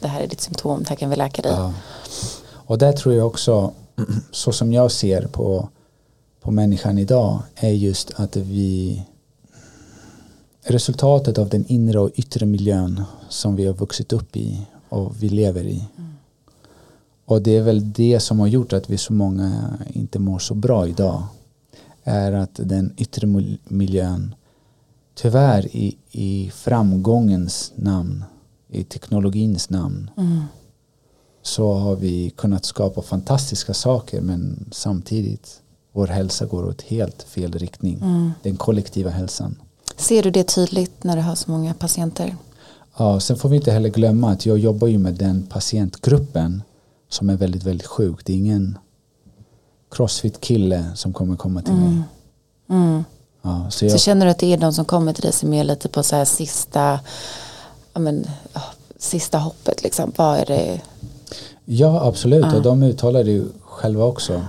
det 0.00 0.08
här 0.08 0.20
är 0.20 0.26
ditt 0.26 0.40
symptom, 0.40 0.82
det 0.82 0.88
här 0.88 0.96
kan 0.96 1.10
vi 1.10 1.16
läka 1.16 1.42
dig. 1.42 1.52
Ja. 1.52 1.72
Och 2.66 2.78
där 2.78 2.92
tror 2.92 3.14
jag 3.14 3.26
också, 3.26 3.72
så 4.30 4.52
som 4.52 4.72
jag 4.72 4.92
ser 4.92 5.26
på, 5.26 5.68
på 6.40 6.50
människan 6.50 6.98
idag, 6.98 7.38
är 7.54 7.70
just 7.70 8.12
att 8.16 8.36
vi 8.36 9.02
resultatet 10.64 11.38
av 11.38 11.48
den 11.48 11.64
inre 11.66 12.00
och 12.00 12.10
yttre 12.14 12.46
miljön 12.46 13.02
som 13.28 13.56
vi 13.56 13.66
har 13.66 13.74
vuxit 13.74 14.12
upp 14.12 14.36
i 14.36 14.66
och 14.88 15.22
vi 15.22 15.28
lever 15.28 15.64
i. 15.64 15.84
Och 17.24 17.42
det 17.42 17.56
är 17.56 17.62
väl 17.62 17.92
det 17.92 18.20
som 18.20 18.40
har 18.40 18.46
gjort 18.46 18.72
att 18.72 18.90
vi 18.90 18.98
så 18.98 19.12
många 19.12 19.78
inte 19.92 20.18
mår 20.18 20.38
så 20.38 20.54
bra 20.54 20.88
idag. 20.88 21.22
Är 22.04 22.32
att 22.32 22.54
den 22.62 22.94
yttre 22.96 23.26
mil- 23.26 23.58
miljön 23.68 24.34
tyvärr 25.14 25.66
i, 25.76 25.96
i 26.10 26.50
framgångens 26.54 27.72
namn, 27.76 28.24
i 28.68 28.84
teknologins 28.84 29.70
namn, 29.70 30.10
Mm. 30.16 30.40
så 31.42 31.72
har 31.74 31.96
vi 31.96 32.30
kunnat 32.30 32.64
skapa 32.64 33.02
fantastiska 33.02 33.74
saker 33.74 34.20
men 34.20 34.68
samtidigt 34.72 35.60
vår 35.92 36.06
hälsa 36.06 36.46
går 36.46 36.64
åt 36.68 36.82
helt 36.82 37.22
fel 37.22 37.52
riktning. 37.52 37.98
Mm. 38.02 38.30
Den 38.42 38.56
kollektiva 38.56 39.10
hälsan. 39.10 39.56
Ser 39.96 40.22
du 40.22 40.30
det 40.30 40.44
tydligt 40.44 41.04
när 41.04 41.16
du 41.16 41.22
har 41.22 41.34
så 41.34 41.50
många 41.50 41.74
patienter? 41.74 42.36
Ja, 42.96 43.20
sen 43.20 43.36
får 43.36 43.48
vi 43.48 43.56
inte 43.56 43.72
heller 43.72 43.88
glömma 43.88 44.30
att 44.30 44.46
jag 44.46 44.58
jobbar 44.58 44.88
ju 44.88 44.98
med 44.98 45.14
den 45.14 45.42
patientgruppen 45.42 46.62
som 47.08 47.30
är 47.30 47.36
väldigt, 47.36 47.62
väldigt 47.62 47.86
sjuk. 47.86 48.20
Det 48.24 48.32
är 48.32 48.36
ingen 48.36 48.78
crossfit-kille 49.90 50.84
som 50.94 51.12
kommer 51.12 51.36
komma 51.36 51.62
till 51.62 51.74
mig. 51.74 52.02
Mm. 52.70 53.04
Ja, 53.42 53.66
så 53.70 53.78
Så 53.78 53.84
jag, 53.84 54.00
känner 54.00 54.26
du 54.26 54.30
att 54.30 54.38
det 54.38 54.52
är 54.52 54.56
de 54.56 54.72
som 54.72 54.84
kommer 54.84 55.12
till 55.12 55.22
dig 55.22 55.32
som 55.32 55.52
är 55.52 55.64
lite 55.64 55.88
på 55.88 56.02
så 56.02 56.16
här 56.16 56.24
sista, 56.24 57.00
ja, 57.92 58.00
men, 58.00 58.26
sista 58.98 59.38
hoppet 59.38 59.82
liksom? 59.82 60.12
Vad 60.16 60.38
är 60.38 60.46
det? 60.46 60.80
ja, 61.64 62.06
absolut. 62.06 62.44
Ja. 62.44 62.56
Och 62.56 62.62
de 62.62 62.82
uttalar 62.82 63.24
det 63.24 63.30
ju 63.30 63.44
själva 63.62 64.04
också. 64.04 64.42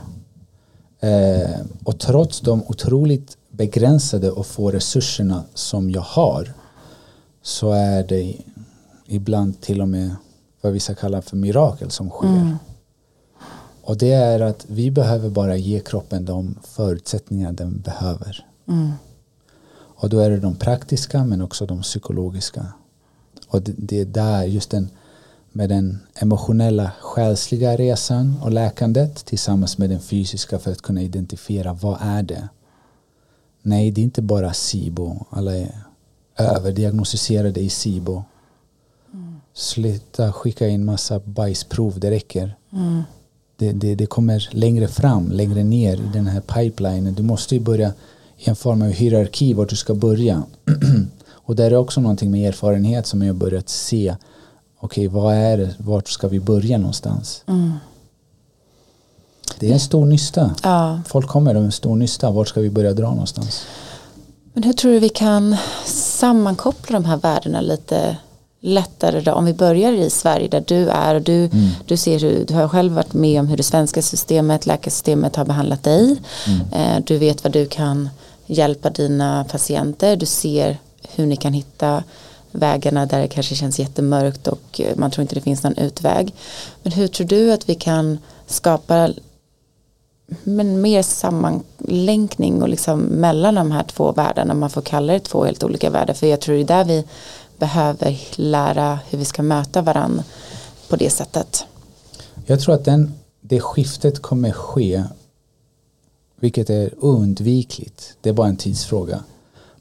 Eh, 1.00 1.60
och 1.84 2.00
trots 2.00 2.42
de 2.42 2.64
otroligt 2.68 3.38
begränsade 3.58 4.32
och 4.32 4.46
få 4.46 4.72
resurserna 4.72 5.44
som 5.54 5.92
jag 5.92 6.02
har 6.02 6.54
så 7.42 7.72
är 7.72 8.04
det 8.04 8.36
ibland 9.06 9.62
till 9.62 9.82
och 9.82 9.88
med 9.88 10.16
vad 10.62 10.74
vi 10.74 10.80
ska 10.80 10.96
kalla 10.96 11.22
för 11.22 11.38
mirakel 11.38 11.92
som 11.92 12.10
sker. 12.10 12.28
Mm. 12.28 12.56
Och 13.82 13.98
det 13.98 14.12
är 14.12 14.40
att 14.40 14.66
vi 14.68 14.92
behöver 14.92 15.30
bara 15.30 15.56
ge 15.56 15.80
kroppen 15.80 16.26
de 16.26 16.56
förutsättningar 16.64 17.52
den 17.52 17.80
behöver. 17.80 18.46
Mm. 18.68 18.92
Och 19.78 20.10
då 20.10 20.20
är 20.20 20.30
det 20.30 20.40
de 20.40 20.56
praktiska 20.56 21.24
men 21.24 21.42
också 21.42 21.66
de 21.66 21.82
psykologiska. 21.82 22.66
Och 23.48 23.62
det, 23.62 23.74
det 23.78 24.02
är 24.02 24.06
där 24.06 24.44
just 24.44 24.70
den 24.70 24.90
med 25.52 25.70
den 25.70 26.00
emotionella 26.16 26.92
själsliga 27.02 27.78
resan 27.78 28.40
och 28.42 28.52
läkandet 28.52 29.26
tillsammans 29.26 29.78
med 29.78 29.90
den 29.90 30.00
fysiska 30.00 30.60
för 30.60 30.72
att 30.72 30.82
kunna 30.82 31.02
identifiera 31.02 31.74
vad 31.74 31.98
är 32.02 32.24
det. 32.24 32.50
Nej, 33.66 33.92
det 33.92 34.02
är 34.02 34.04
inte 34.04 34.22
bara 34.22 34.54
SIBO. 34.54 35.26
Alla 35.30 35.58
är 35.58 35.72
överdiagnostiserade 36.38 37.60
i 37.60 37.70
SIBO. 37.70 38.24
Sluta 39.54 40.34
skicka 40.34 40.68
in 40.68 40.86
massa 40.86 41.20
bajsprov, 41.20 42.00
det 42.00 42.12
räcker. 42.12 42.56
Mm. 42.74 43.04
Det, 43.58 43.72
det, 43.72 43.96
det 43.96 44.06
kommer 44.06 44.50
längre 44.52 44.88
fram, 44.88 45.32
längre 45.32 45.64
ner 45.64 45.98
i 45.98 46.10
den 46.14 46.28
här 46.28 46.42
pipelinen. 46.42 47.14
Du 47.14 47.24
måste 47.24 47.56
ju 47.56 47.62
börja 47.62 47.94
i 48.38 48.50
en 48.50 48.56
form 48.56 48.82
av 48.82 48.88
hierarki 48.88 49.54
vart 49.54 49.70
du 49.70 49.76
ska 49.76 49.94
börja. 49.96 50.44
och 51.30 51.56
där 51.56 51.72
är 51.72 51.76
också 51.76 52.02
någonting 52.02 52.32
med 52.32 52.50
erfarenhet 52.50 53.08
som 53.08 53.22
jag 53.22 53.36
börjat 53.36 53.70
se. 53.70 54.16
Okej, 54.80 55.08
vad 55.08 55.36
är 55.36 55.58
det? 55.58 55.76
Vart 55.78 56.08
ska 56.08 56.28
vi 56.28 56.40
börja 56.40 56.78
någonstans? 56.78 57.44
Mm. 57.48 57.72
Det 59.60 59.70
är 59.70 59.74
en 59.74 59.80
stor 59.80 60.06
nysta. 60.06 60.56
Ja. 60.64 61.00
Folk 61.08 61.28
kommer 61.28 61.54
med 61.54 61.64
en 61.64 61.72
stor 61.72 61.96
nysta. 61.96 62.32
Vart 62.32 62.48
ska 62.48 62.62
vi 62.62 62.70
börja 62.70 62.94
dra 62.94 63.10
någonstans? 63.10 63.66
Men 64.54 64.64
hur 64.64 64.74
tror 64.74 64.92
du 64.92 65.00
vi 65.00 65.10
kan 65.10 65.56
sammankoppla 65.86 67.00
de 67.00 67.06
här 67.06 67.18
värdena 67.18 67.62
lite 67.62 68.18
lättare 68.62 69.22
då? 69.22 69.32
Om 69.32 69.46
vi 69.46 69.54
börjar 69.54 69.92
i 69.94 70.10
Sverige 70.10 70.48
där 70.48 70.64
du 70.68 70.90
är 70.90 71.16
och 71.16 71.22
du, 71.22 71.36
Mm. 71.46 71.70
du 71.86 71.98
ser 71.98 72.20
hur, 72.20 72.46
du 72.46 72.54
har 72.54 72.68
själv 72.68 72.94
varit 72.94 73.14
med 73.14 73.40
om 73.40 73.48
hur 73.48 73.58
det 73.58 73.64
svenska 73.64 74.02
systemet, 74.02 74.66
läkarsystemet 74.66 75.36
har 75.36 75.46
behandlat 75.46 75.84
dig. 75.84 76.18
Mm. 76.48 76.74
Eh, 76.98 77.04
Du 77.06 77.18
vet 77.18 77.44
vad 77.44 77.54
du 77.54 77.66
kan 77.66 78.10
hjälpa 78.46 78.90
dina 78.90 79.44
patienter. 79.52 80.16
Du 80.16 80.26
ser 80.26 80.78
hur 81.16 81.26
ni 81.26 81.36
kan 81.36 81.54
hitta 81.54 82.04
vägarna 82.52 83.06
där 83.06 83.20
det 83.22 83.28
kanske 83.28 83.56
känns 83.56 83.80
jättemörkt 83.80 84.48
och 84.48 84.82
eh, 84.82 84.96
man 84.98 85.12
tror 85.12 85.22
inte 85.22 85.36
det 85.36 85.42
finns 85.42 85.64
någon 85.64 85.78
utväg. 85.78 86.34
Men 86.84 86.92
hur 86.92 87.08
tror 87.08 87.28
du 87.28 87.54
att 87.54 87.70
vi 87.70 87.76
kan 87.76 88.18
skapa 88.48 89.10
men 90.44 90.82
mer 90.82 91.02
sammanlänkning 91.02 92.62
och 92.62 92.70
liksom 92.70 93.00
mellan 93.00 93.56
de 93.56 93.72
här 93.72 93.84
två 93.84 94.12
världarna, 94.12 94.54
man 94.54 94.70
får 94.70 94.82
kalla 94.82 95.14
det 95.14 95.20
två 95.20 95.46
helt 95.46 95.64
olika 95.64 95.90
världar. 95.90 96.14
För 96.14 96.28
jag 96.28 96.42
tror 96.42 96.56
det 96.56 96.62
är 96.62 96.66
där 96.66 96.86
vi 96.86 97.04
behöver 97.58 98.20
lära 98.36 99.00
hur 99.10 99.18
vi 99.18 99.26
ska 99.26 99.44
möta 99.44 99.82
varandra 99.82 100.24
på 100.90 100.96
det 100.96 101.10
sättet. 101.10 101.66
Jag 102.46 102.60
tror 102.60 102.76
att 102.76 102.86
den, 102.86 103.14
det 103.42 103.60
skiftet 103.60 104.22
kommer 104.22 104.52
ske, 104.52 105.04
vilket 106.40 106.70
är 106.70 107.06
oundvikligt. 107.06 108.18
Det 108.22 108.30
är 108.30 108.34
bara 108.34 108.48
en 108.48 108.58
tidsfråga. 108.58 109.24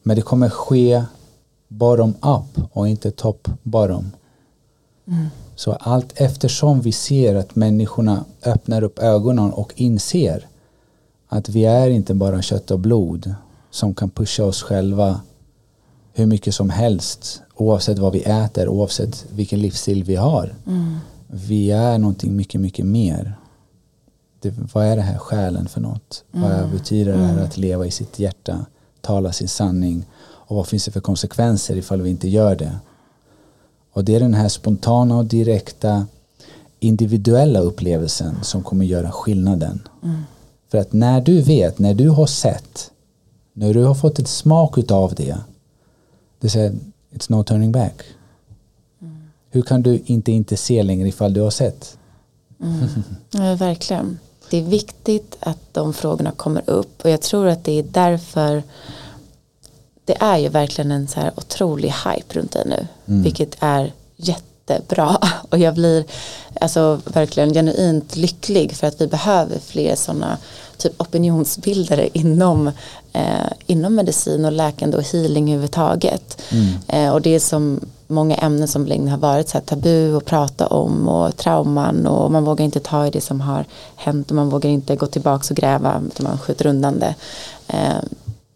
Men 0.02 0.16
det 0.16 0.22
kommer 0.22 0.50
ske 0.50 1.04
bottom 1.68 2.14
up 2.22 2.68
och 2.72 2.88
inte 2.88 3.10
top 3.10 3.48
bottom. 3.62 4.10
Mm. 5.06 5.26
Så 5.56 5.72
allt 5.72 6.12
eftersom 6.16 6.80
vi 6.80 6.92
ser 6.92 7.34
att 7.34 7.56
människorna 7.56 8.24
öppnar 8.44 8.82
upp 8.82 8.98
ögonen 8.98 9.52
och 9.52 9.72
inser 9.76 10.46
att 11.28 11.48
vi 11.48 11.64
är 11.64 11.90
inte 11.90 12.14
bara 12.14 12.42
kött 12.42 12.70
och 12.70 12.78
blod 12.78 13.34
som 13.70 13.94
kan 13.94 14.10
pusha 14.10 14.44
oss 14.44 14.62
själva 14.62 15.20
hur 16.12 16.26
mycket 16.26 16.54
som 16.54 16.70
helst 16.70 17.42
oavsett 17.54 17.98
vad 17.98 18.12
vi 18.12 18.22
äter, 18.22 18.68
oavsett 18.68 19.26
vilken 19.30 19.60
livsstil 19.60 20.04
vi 20.04 20.16
har. 20.16 20.54
Mm. 20.66 20.96
Vi 21.26 21.70
är 21.70 21.98
någonting 21.98 22.36
mycket, 22.36 22.60
mycket 22.60 22.86
mer. 22.86 23.34
Det, 24.40 24.54
vad 24.72 24.84
är 24.84 24.96
det 24.96 25.02
här 25.02 25.18
själen 25.18 25.68
för 25.68 25.80
något? 25.80 26.24
Mm. 26.32 26.50
Vad 26.50 26.70
betyder 26.70 27.12
det 27.12 27.18
här 27.18 27.32
mm. 27.32 27.44
att 27.44 27.56
leva 27.56 27.86
i 27.86 27.90
sitt 27.90 28.18
hjärta, 28.18 28.66
tala 29.00 29.32
sin 29.32 29.48
sanning 29.48 30.06
och 30.22 30.56
vad 30.56 30.66
finns 30.66 30.84
det 30.84 30.90
för 30.90 31.00
konsekvenser 31.00 31.76
ifall 31.76 32.02
vi 32.02 32.10
inte 32.10 32.28
gör 32.28 32.56
det? 32.56 32.78
Och 33.94 34.04
det 34.04 34.14
är 34.14 34.20
den 34.20 34.34
här 34.34 34.48
spontana 34.48 35.16
och 35.16 35.24
direkta 35.24 36.06
individuella 36.80 37.60
upplevelsen 37.60 38.44
som 38.44 38.62
kommer 38.62 38.84
göra 38.84 39.12
skillnaden. 39.12 39.88
Mm. 40.02 40.22
För 40.70 40.78
att 40.78 40.92
när 40.92 41.20
du 41.20 41.40
vet, 41.40 41.78
när 41.78 41.94
du 41.94 42.08
har 42.08 42.26
sett, 42.26 42.90
när 43.52 43.74
du 43.74 43.84
har 43.84 43.94
fått 43.94 44.18
ett 44.18 44.28
smak 44.28 44.90
av 44.90 45.14
det, 45.14 45.38
det 46.40 46.50
säger 46.50 46.74
it's 47.12 47.26
no 47.28 47.44
turning 47.44 47.72
back. 47.72 48.02
Mm. 49.02 49.16
Hur 49.50 49.62
kan 49.62 49.82
du 49.82 50.02
inte 50.06 50.32
inte 50.32 50.56
se 50.56 50.82
längre 50.82 51.08
ifall 51.08 51.34
du 51.34 51.40
har 51.40 51.50
sett? 51.50 51.98
Mm. 52.62 52.88
Ja, 53.30 53.54
verkligen. 53.54 54.18
Det 54.50 54.58
är 54.58 54.62
viktigt 54.62 55.36
att 55.40 55.58
de 55.72 55.94
frågorna 55.94 56.30
kommer 56.30 56.70
upp 56.70 57.04
och 57.04 57.10
jag 57.10 57.22
tror 57.22 57.46
att 57.46 57.64
det 57.64 57.78
är 57.78 57.82
därför 57.82 58.62
det 60.04 60.16
är 60.20 60.38
ju 60.38 60.48
verkligen 60.48 60.90
en 60.90 61.08
så 61.08 61.20
här 61.20 61.32
otrolig 61.36 61.94
hype 62.04 62.34
runt 62.34 62.52
det 62.52 62.64
nu. 62.64 62.86
Mm. 63.06 63.22
Vilket 63.22 63.56
är 63.60 63.92
jättebra. 64.16 65.18
Och 65.50 65.58
jag 65.58 65.74
blir 65.74 66.04
alltså 66.60 67.00
verkligen 67.04 67.54
genuint 67.54 68.16
lycklig 68.16 68.72
för 68.72 68.86
att 68.86 69.00
vi 69.00 69.06
behöver 69.06 69.58
fler 69.58 69.96
sådana 69.96 70.38
typ 70.76 71.00
opinionsbildare 71.00 72.08
inom, 72.12 72.66
eh, 73.12 73.52
inom 73.66 73.94
medicin 73.94 74.44
och 74.44 74.52
läkande 74.52 74.96
och 74.96 75.02
healing 75.02 75.44
överhuvudtaget. 75.44 76.42
Mm. 76.50 76.68
Eh, 76.88 77.12
och 77.12 77.22
det 77.22 77.34
är 77.34 77.40
som 77.40 77.80
många 78.06 78.36
ämnen 78.36 78.68
som 78.68 78.86
länge 78.86 79.10
har 79.10 79.18
varit 79.18 79.48
så 79.48 79.58
här 79.58 79.64
tabu 79.64 80.16
att 80.16 80.24
prata 80.24 80.66
om 80.66 81.08
och 81.08 81.36
trauman 81.36 82.06
och 82.06 82.32
man 82.32 82.44
vågar 82.44 82.64
inte 82.64 82.80
ta 82.80 83.06
i 83.06 83.10
det 83.10 83.20
som 83.20 83.40
har 83.40 83.64
hänt 83.96 84.30
och 84.30 84.36
man 84.36 84.50
vågar 84.50 84.70
inte 84.70 84.96
gå 84.96 85.06
tillbaka 85.06 85.46
och 85.50 85.56
gräva 85.56 86.02
utan 86.06 86.24
man 86.24 86.38
skjuter 86.38 86.66
undan 86.66 86.98
det. 86.98 87.14
Eh, 87.68 88.04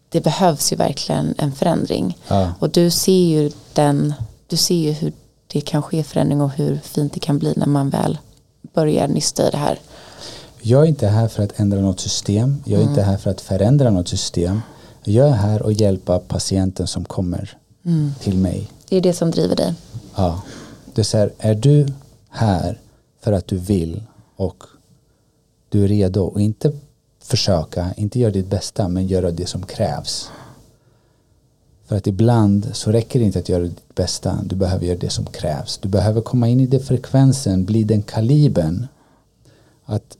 det 0.09 0.21
behövs 0.21 0.73
ju 0.73 0.75
verkligen 0.75 1.35
en 1.37 1.51
förändring. 1.51 2.17
Ja. 2.27 2.53
Och 2.59 2.69
du 2.69 2.89
ser 2.89 3.23
ju 3.23 3.51
den, 3.73 4.13
du 4.47 4.57
ser 4.57 4.75
ju 4.75 4.91
hur 4.91 5.13
det 5.47 5.61
kan 5.61 5.81
ske 5.81 6.03
förändring 6.03 6.41
och 6.41 6.49
hur 6.49 6.79
fint 6.83 7.13
det 7.13 7.19
kan 7.19 7.39
bli 7.39 7.53
när 7.55 7.67
man 7.67 7.89
väl 7.89 8.17
börjar 8.73 9.07
nysta 9.07 9.47
i 9.47 9.51
det 9.51 9.57
här. 9.57 9.79
Jag 10.61 10.83
är 10.83 10.85
inte 10.85 11.07
här 11.07 11.27
för 11.27 11.43
att 11.43 11.59
ändra 11.59 11.81
något 11.81 11.99
system. 11.99 12.63
Jag 12.65 12.73
är 12.73 12.81
mm. 12.81 12.89
inte 12.89 13.01
här 13.01 13.17
för 13.17 13.31
att 13.31 13.41
förändra 13.41 13.89
något 13.89 14.07
system. 14.07 14.61
Jag 15.03 15.27
är 15.27 15.33
här 15.33 15.61
och 15.61 15.73
hjälpa 15.73 16.19
patienten 16.19 16.87
som 16.87 17.05
kommer 17.05 17.57
mm. 17.85 18.13
till 18.19 18.37
mig. 18.37 18.69
Det 18.89 18.97
är 18.97 19.01
det 19.01 19.13
som 19.13 19.31
driver 19.31 19.55
dig. 19.55 19.73
Ja. 20.15 20.41
Det 20.93 21.01
är, 21.01 21.03
så 21.03 21.17
här, 21.17 21.33
är 21.37 21.55
du 21.55 21.87
här 22.29 22.79
för 23.21 23.31
att 23.31 23.47
du 23.47 23.57
vill 23.57 24.03
och 24.35 24.63
du 25.69 25.83
är 25.83 25.87
redo 25.87 26.23
och 26.23 26.41
inte 26.41 26.71
försöka, 27.29 27.93
inte 27.97 28.19
göra 28.19 28.31
ditt 28.31 28.49
bästa 28.49 28.87
men 28.87 29.07
göra 29.07 29.31
det 29.31 29.45
som 29.45 29.63
krävs. 29.65 30.29
För 31.87 31.95
att 31.95 32.07
ibland 32.07 32.69
så 32.73 32.91
räcker 32.91 33.19
det 33.19 33.25
inte 33.25 33.39
att 33.39 33.49
göra 33.49 33.63
ditt 33.63 33.95
bästa, 33.95 34.39
du 34.43 34.55
behöver 34.55 34.85
göra 34.85 34.97
det 34.97 35.09
som 35.09 35.25
krävs. 35.25 35.77
Du 35.77 35.89
behöver 35.89 36.21
komma 36.21 36.47
in 36.47 36.59
i 36.59 36.65
den 36.65 36.79
frekvensen, 36.79 37.65
bli 37.65 37.83
den 37.83 38.01
kalibern. 38.01 38.87
Att, 39.85 40.17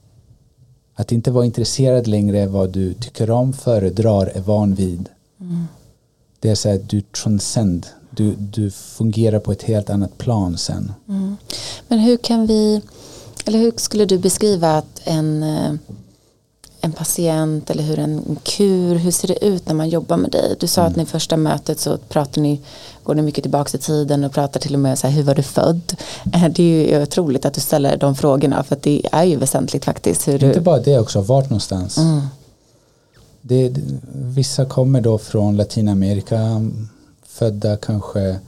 att 0.96 1.12
inte 1.12 1.32
vara 1.32 1.46
intresserad 1.46 2.08
längre 2.08 2.48
vad 2.48 2.70
du 2.70 2.94
tycker 2.94 3.32
om, 3.32 3.54
föredrar, 3.54 4.26
är 4.26 4.42
van 4.42 4.76
vid. 4.76 5.10
Mm. 5.40 5.68
Det 6.40 6.50
är 6.50 6.56
så 6.56 6.76
att 6.76 6.90
du 6.90 7.02
transcend, 7.02 7.88
du, 8.10 8.36
du 8.36 8.72
fungerar 8.72 9.40
på 9.40 9.52
ett 9.52 9.64
helt 9.64 9.90
annat 9.90 10.18
plan 10.18 10.58
sen. 10.58 10.92
Mm. 11.08 11.38
Men 11.88 12.00
hur 12.00 12.18
kan 12.18 12.46
vi, 12.46 12.82
eller 13.46 13.60
hur 13.60 13.74
skulle 13.76 14.06
du 14.06 14.18
beskriva 14.18 14.78
att 14.78 15.02
en 15.04 15.44
eh, 15.44 15.74
en 16.82 16.92
patient 16.92 17.70
eller 17.70 17.84
hur 17.84 18.00
en 18.00 18.38
kur, 18.44 18.96
hur 18.96 19.12
ser 19.12 19.28
det 19.28 19.46
ut 19.46 19.68
när 19.68 19.74
man 19.74 19.90
jobbar 19.90 20.18
med 20.18 20.32
dig? 20.32 20.56
Du 20.60 20.68
sa 20.68 20.82
mm. 20.82 20.92
att 20.92 20.98
ni 20.98 21.06
första 21.06 21.38
mötet 21.38 21.80
så 21.80 21.98
pratar 21.98 22.42
ni, 22.42 22.62
går 23.04 23.16
ni 23.16 23.22
mycket 23.22 23.44
tillbaka 23.44 23.78
i 23.78 23.80
tiden 23.80 24.24
och 24.24 24.32
pratar 24.32 24.60
till 24.60 24.74
och 24.74 24.80
med 24.80 25.00
så 25.00 25.08
här, 25.08 25.14
hur 25.14 25.24
var 25.24 25.36
du 25.36 25.44
född? 25.44 25.94
Eh, 26.34 26.46
det 26.50 26.64
är 26.64 26.98
ju 26.98 27.04
otroligt 27.04 27.46
att 27.46 27.54
du 27.54 27.62
ställer 27.62 27.98
de 27.98 28.16
frågorna 28.16 28.64
för 28.64 28.76
att 28.76 28.84
det 28.84 29.02
är 29.12 29.24
ju 29.24 29.36
väsentligt 29.36 29.86
faktiskt. 29.86 30.28
Hur 30.28 30.34
Inte 30.34 30.60
du... 30.60 30.60
bara 30.60 30.80
det 30.80 31.00
också, 31.00 31.22
vart 31.22 31.50
någonstans? 31.50 31.98
Mm. 31.98 32.22
Det, 33.42 33.74
vissa 34.14 34.66
kommer 34.66 35.02
då 35.02 35.18
från 35.18 35.58
Latinamerika, 35.58 36.62
födda 37.24 37.78
kanske 37.78 38.40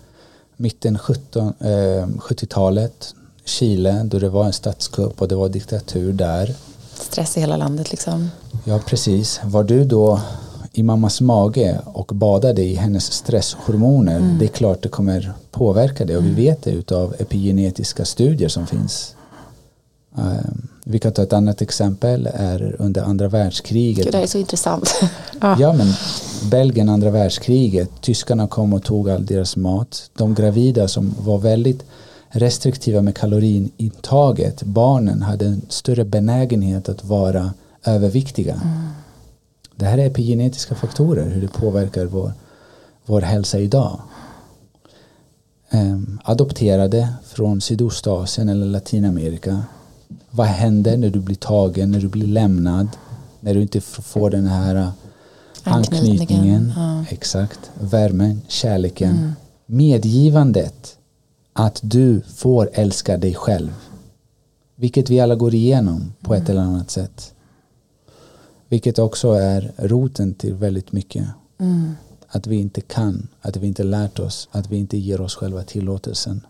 mitten 0.58 1.00
17, 1.00 1.54
eh, 1.60 1.68
70-talet, 2.18 3.16
Chile 3.46 4.02
då 4.04 4.20
det 4.20 4.30
var 4.30 4.46
en 4.46 4.54
statskupp 4.54 5.22
och 5.22 5.28
det 5.28 5.36
var 5.36 5.50
diktatur 5.50 6.14
där 6.14 6.56
stress 7.04 7.38
i 7.38 7.40
hela 7.40 7.58
landet 7.58 7.92
liksom. 7.92 8.30
Ja 8.64 8.80
precis. 8.86 9.42
Var 9.44 9.64
du 9.64 9.84
då 9.84 10.20
i 10.74 10.84
mammas 10.84 11.22
mage 11.22 11.80
och 11.86 12.12
badade 12.16 12.64
i 12.64 12.76
hennes 12.76 13.12
stresshormoner 13.12 14.18
mm. 14.18 14.38
det 14.38 14.46
är 14.46 14.50
klart 14.50 14.84
det 14.84 14.90
kommer 14.90 15.34
påverka 15.52 16.06
det 16.06 16.16
och 16.16 16.24
mm. 16.24 16.36
vi 16.36 16.46
vet 16.46 16.64
det 16.64 16.72
utav 16.72 17.16
epigenetiska 17.20 18.06
studier 18.06 18.50
som 18.50 18.68
finns. 18.68 19.16
Um, 20.16 20.68
vi 20.84 21.00
kan 21.00 21.12
ta 21.12 21.24
ett 21.24 21.34
annat 21.34 21.62
exempel 21.62 22.30
är 22.34 22.76
under 22.80 23.02
andra 23.02 23.28
världskriget. 23.28 24.06
Gud, 24.06 24.14
det 24.14 24.20
är 24.20 24.28
så 24.28 24.38
intressant. 24.38 25.02
ja 25.42 25.74
men 25.74 25.94
Belgien 26.52 26.90
andra 26.90 27.10
världskriget, 27.10 27.90
tyskarna 28.02 28.48
kom 28.48 28.74
och 28.74 28.84
tog 28.84 29.10
all 29.10 29.26
deras 29.26 29.56
mat. 29.56 30.10
De 30.18 30.36
gravida 30.36 30.88
som 30.88 31.16
var 31.20 31.38
väldigt 31.38 31.84
restriktiva 32.32 33.02
med 33.02 33.16
kaloriintaget. 33.16 34.64
Barnen 34.64 35.22
hade 35.22 35.46
en 35.46 35.62
större 35.70 36.06
benägenhet 36.06 36.90
att 36.90 37.04
vara 37.04 37.54
överviktiga. 37.86 38.54
Mm. 38.54 38.88
Det 39.76 39.86
här 39.86 39.98
är 39.98 40.06
epigenetiska 40.06 40.76
faktorer, 40.76 41.30
hur 41.30 41.42
det 41.42 41.48
påverkar 41.48 42.06
vår, 42.06 42.34
vår 43.06 43.22
hälsa 43.22 43.60
idag. 43.60 44.02
Um, 45.74 46.20
adopterade 46.24 47.14
från 47.26 47.62
Sydostasien 47.62 48.50
eller 48.50 48.66
Latinamerika. 48.66 49.64
Vad 50.30 50.48
händer 50.48 50.98
när 50.98 51.10
du 51.10 51.20
blir 51.20 51.36
tagen, 51.36 51.92
när 51.92 52.00
du 52.00 52.08
blir 52.08 52.28
lämnad, 52.28 52.88
när 53.40 53.54
du 53.54 53.62
inte 53.62 53.82
får 53.82 54.30
den 54.30 54.48
här 54.48 54.92
anknytningen, 55.64 56.74
ja. 56.76 57.06
exakt, 57.10 57.60
värmen, 57.80 58.42
kärleken, 58.48 59.12
mm. 59.12 59.32
medgivandet 59.66 60.98
att 61.54 61.80
du 61.84 62.22
får 62.22 62.70
älska 62.74 63.18
dig 63.18 63.34
själv. 63.36 63.74
Vilket 64.76 65.10
vi 65.10 65.20
alla 65.20 65.36
går 65.36 65.54
igenom 65.54 66.14
på 66.22 66.36
ett 66.36 66.50
eller 66.50 66.62
annat 66.62 66.92
sätt. 66.92 67.34
Vilket 68.70 69.00
också 69.00 69.32
är 69.32 69.72
roten 69.78 70.34
till 70.34 70.54
väldigt 70.54 70.92
mycket. 70.92 71.28
Mm. 71.58 71.94
Att 72.28 72.48
vi 72.48 72.56
inte 72.56 72.82
kan, 72.82 73.28
att 73.42 73.58
vi 73.58 73.68
inte 73.68 73.84
lärt 73.84 74.20
oss, 74.20 74.50
att 74.52 74.72
vi 74.72 74.78
inte 74.78 74.98
ger 74.98 75.22
oss 75.22 75.36
själva 75.36 75.64
tillåtelsen. 75.64 76.42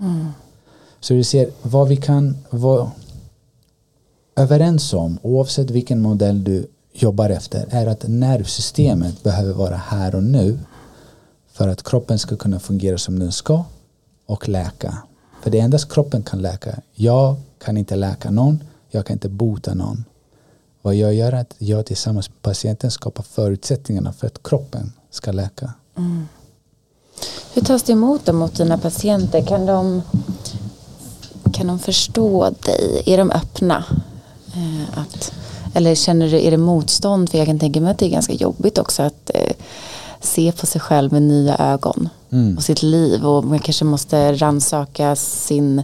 Mm. 0.00 0.26
Så 1.00 1.14
du 1.14 1.24
ser 1.24 1.50
vad 1.62 1.88
vi 1.88 1.96
kan 1.96 2.36
vara 2.50 2.90
överens 4.36 4.92
om, 4.92 5.18
oavsett 5.22 5.70
vilken 5.70 6.02
modell 6.02 6.44
du 6.44 6.66
jobbar 6.92 7.30
efter, 7.30 7.66
är 7.70 7.86
att 7.86 8.08
nervsystemet 8.08 9.22
behöver 9.22 9.52
vara 9.52 9.76
här 9.76 10.14
och 10.14 10.22
nu 10.22 10.58
för 11.52 11.68
att 11.68 11.82
kroppen 11.82 12.18
ska 12.18 12.36
kunna 12.36 12.60
fungera 12.60 12.98
som 12.98 13.18
den 13.18 13.32
ska 13.32 13.64
och 14.28 14.48
läka. 14.48 14.98
För 15.42 15.50
det 15.50 15.60
är 15.60 15.64
endast 15.64 15.92
kroppen 15.92 16.22
kan 16.22 16.42
läka. 16.42 16.80
Jag 16.94 17.36
kan 17.64 17.76
inte 17.76 17.96
läka 17.96 18.30
någon, 18.30 18.64
jag 18.90 19.06
kan 19.06 19.14
inte 19.14 19.28
bota 19.28 19.74
någon. 19.74 20.04
Vad 20.82 20.94
jag 20.94 21.14
gör 21.14 21.32
är 21.32 21.40
att 21.40 21.54
jag 21.58 21.86
tillsammans 21.86 22.28
med 22.28 22.42
patienten 22.42 22.90
skapar 22.90 23.22
förutsättningarna 23.22 24.12
för 24.12 24.26
att 24.26 24.42
kroppen 24.42 24.92
ska 25.10 25.32
läka. 25.32 25.72
Mm. 25.96 26.28
Hur 27.54 27.62
tas 27.62 27.82
det 27.82 27.92
emot 27.92 28.24
då 28.24 28.32
mot 28.32 28.56
dina 28.56 28.78
patienter? 28.78 29.42
Kan 29.42 29.66
de, 29.66 30.02
kan 31.52 31.66
de 31.66 31.78
förstå 31.78 32.50
dig? 32.50 33.02
Är 33.06 33.18
de 33.18 33.30
öppna? 33.30 33.84
Eh, 34.46 34.98
att, 34.98 35.32
eller 35.74 35.94
känner 35.94 36.28
du, 36.28 36.40
är 36.46 36.50
det 36.50 36.56
motstånd? 36.56 37.30
För 37.30 37.38
jag 37.38 37.46
kan 37.46 37.58
tänka 37.58 37.80
mig 37.80 37.90
att 37.90 37.98
det 37.98 38.06
är 38.06 38.10
ganska 38.10 38.32
jobbigt 38.32 38.78
också 38.78 39.02
att 39.02 39.30
eh, 39.34 39.52
se 40.28 40.52
på 40.52 40.66
sig 40.66 40.80
själv 40.80 41.12
med 41.12 41.22
nya 41.22 41.56
ögon 41.56 42.08
Mm. 42.30 42.56
och 42.56 42.62
sitt 42.62 42.82
liv 42.82 43.26
och 43.26 43.44
man 43.44 43.58
kanske 43.58 43.84
måste 43.84 44.32
ransaka 44.32 45.16
sin 45.16 45.82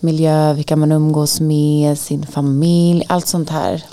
miljö, 0.00 0.52
vilka 0.52 0.76
man 0.76 0.92
umgås 0.92 1.40
med, 1.40 1.98
sin 1.98 2.26
familj, 2.26 3.04
allt 3.08 3.26
sånt 3.26 3.50
här. 3.50 3.84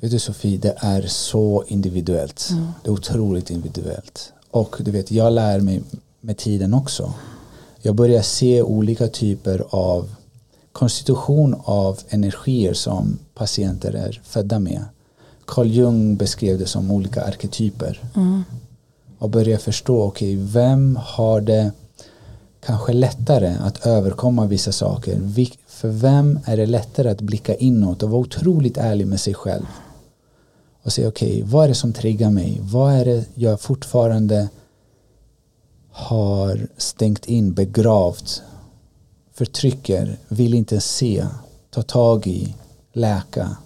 Vet 0.00 0.10
du 0.10 0.18
Sofie, 0.18 0.58
det 0.58 0.74
är 0.78 1.02
så 1.06 1.64
individuellt. 1.68 2.50
Det 2.82 2.88
är 2.88 2.92
otroligt 2.92 3.50
individuellt. 3.50 4.32
Och 4.50 4.76
du 4.80 4.90
vet, 4.90 5.10
jag 5.10 5.32
lär 5.32 5.60
mig 5.60 5.82
med 6.20 6.36
tiden 6.36 6.74
också. 6.74 7.12
Jag 7.82 7.94
börjar 7.94 8.22
se 8.22 8.62
olika 8.62 9.08
typer 9.08 9.64
av 9.70 10.08
konstitution 10.72 11.54
av 11.64 11.98
energier 12.08 12.74
som 12.74 13.18
patienter 13.34 13.92
är 13.92 14.20
födda 14.24 14.58
med. 14.58 14.84
Carl 15.44 15.66
Jung 15.66 16.16
beskrev 16.16 16.58
det 16.58 16.66
som 16.66 16.90
olika 16.90 17.24
arketyper. 17.24 18.00
Och 19.18 19.30
börjar 19.30 19.58
förstå, 19.58 20.02
okej, 20.02 20.36
vem 20.36 20.98
har 21.02 21.40
det 21.40 21.72
kanske 22.60 22.92
lättare 22.92 23.56
att 23.60 23.86
överkomma 23.86 24.46
vissa 24.46 24.72
saker? 24.72 25.20
För 25.66 25.88
vem 25.88 26.40
är 26.44 26.56
det 26.56 26.66
lättare 26.66 27.10
att 27.10 27.20
blicka 27.20 27.54
inåt 27.54 28.02
och 28.02 28.10
vara 28.10 28.20
otroligt 28.20 28.76
ärlig 28.76 29.06
med 29.06 29.20
sig 29.20 29.34
själv? 29.34 29.66
Och 30.82 30.92
säga, 30.92 31.08
okej, 31.08 31.42
vad 31.46 31.64
är 31.64 31.68
det 31.68 31.74
som 31.74 31.92
triggar 31.92 32.30
mig? 32.30 32.58
Vad 32.62 32.92
är 32.92 33.04
det 33.04 33.24
jag 33.34 33.60
fortfarande 33.60 34.48
har 35.90 36.68
stängt 36.76 37.26
in, 37.26 37.54
begravt, 37.54 38.42
förtrycker, 39.34 40.18
vill 40.28 40.54
inte 40.54 40.80
se, 40.80 41.26
ta 41.70 41.82
tag 41.82 42.26
i, 42.26 42.54
läka. 42.92 43.56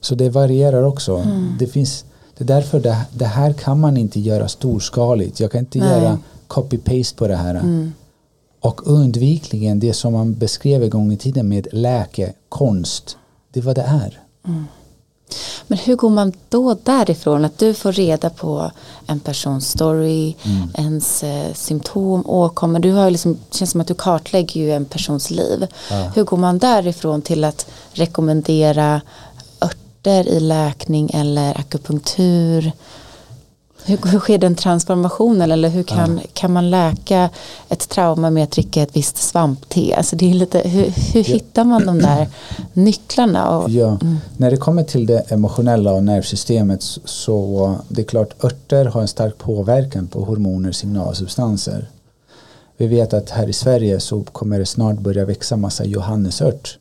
Så 0.00 0.14
det 0.14 0.30
varierar 0.30 0.82
också. 0.82 1.26
Det, 1.58 1.66
finns, 1.66 2.04
det 2.38 2.44
är 2.44 2.48
därför 2.48 2.80
det, 2.80 2.96
det 3.12 3.24
här 3.26 3.52
kan 3.52 3.80
man 3.80 3.96
inte 3.96 4.20
göra 4.20 4.48
storskaligt. 4.48 5.40
Jag 5.40 5.52
kan 5.52 5.60
inte 5.60 5.78
Nej. 5.78 5.88
göra 5.88 6.18
copy-paste 6.48 7.16
på 7.16 7.28
det 7.28 7.36
här. 7.36 7.62
Och 8.60 8.86
undvikligen 8.86 9.80
det 9.80 9.92
som 9.94 10.12
man 10.12 10.34
beskrev 10.34 10.82
en 10.82 10.90
gång 10.90 11.12
i 11.12 11.16
tiden 11.16 11.48
med 11.48 11.68
läkekonst. 11.72 13.16
Det 13.52 13.60
är 13.60 13.64
vad 13.64 13.74
det 13.76 13.82
är. 13.82 14.20
Men 15.66 15.78
hur 15.78 15.96
går 15.96 16.10
man 16.10 16.32
då 16.48 16.76
därifrån? 16.82 17.44
Att 17.44 17.58
du 17.58 17.74
får 17.74 17.92
reda 17.92 18.30
på 18.30 18.70
en 19.06 19.20
persons 19.20 19.68
story, 19.70 20.34
Mm. 20.42 20.68
ens 20.78 21.22
eh, 21.22 21.52
symptom, 21.54 22.22
åkommor. 22.26 22.78
Du 22.78 22.92
har 22.92 23.10
liksom, 23.10 23.32
det 23.50 23.56
känns 23.56 23.70
som 23.70 23.80
att 23.80 23.86
du 23.86 23.94
kartlägger 23.94 24.60
ju 24.60 24.72
en 24.72 24.84
persons 24.84 25.30
liv. 25.30 25.66
Ja. 25.90 26.10
Hur 26.14 26.24
går 26.24 26.36
man 26.36 26.58
därifrån 26.58 27.22
till 27.22 27.44
att 27.44 27.66
rekommendera 27.92 29.00
örter 30.06 30.28
i 30.28 30.40
läkning 30.40 31.10
eller 31.14 31.58
akupunktur? 31.60 32.72
Hur, 33.84 33.98
hur 34.10 34.18
sker 34.18 34.38
den 34.38 34.54
transformationen 34.54 35.50
eller 35.50 35.68
hur 35.68 35.82
kan, 35.82 36.20
kan 36.32 36.52
man 36.52 36.70
läka 36.70 37.30
ett 37.68 37.88
trauma 37.88 38.30
med 38.30 38.44
att 38.44 38.50
dricka 38.50 38.82
ett 38.82 38.96
visst 38.96 39.16
svampte? 39.16 39.94
Alltså 39.96 40.16
det 40.16 40.30
är 40.30 40.34
lite, 40.34 40.58
hur, 40.58 40.84
hur 41.12 41.24
hittar 41.24 41.64
man 41.64 41.86
de 41.86 41.98
där 41.98 42.28
nycklarna? 42.72 43.58
Och, 43.58 43.70
Ja, 43.70 43.98
när 44.36 44.50
det 44.50 44.56
kommer 44.56 44.82
till 44.82 45.06
det 45.06 45.32
emotionella 45.32 45.92
och 45.92 46.04
nervsystemet 46.04 46.82
så- 46.82 47.00
så 47.04 47.74
det 47.88 48.00
är 48.02 48.06
klart 48.06 48.44
örter 48.44 48.84
har 48.84 49.00
en 49.00 49.08
stark 49.08 49.38
påverkan 49.38 50.06
på 50.06 50.24
hormoner, 50.24 50.72
signalsubstanser. 50.72 51.88
Vi 52.76 52.86
vet 52.86 53.12
att 53.12 53.30
här 53.30 53.48
i 53.48 53.52
Sverige 53.52 54.00
så 54.00 54.22
kommer 54.24 54.58
det 54.58 54.66
snart 54.66 54.98
börja 54.98 55.24
växa 55.24 55.56
massa 55.56 55.84
johannesört. 55.84 56.78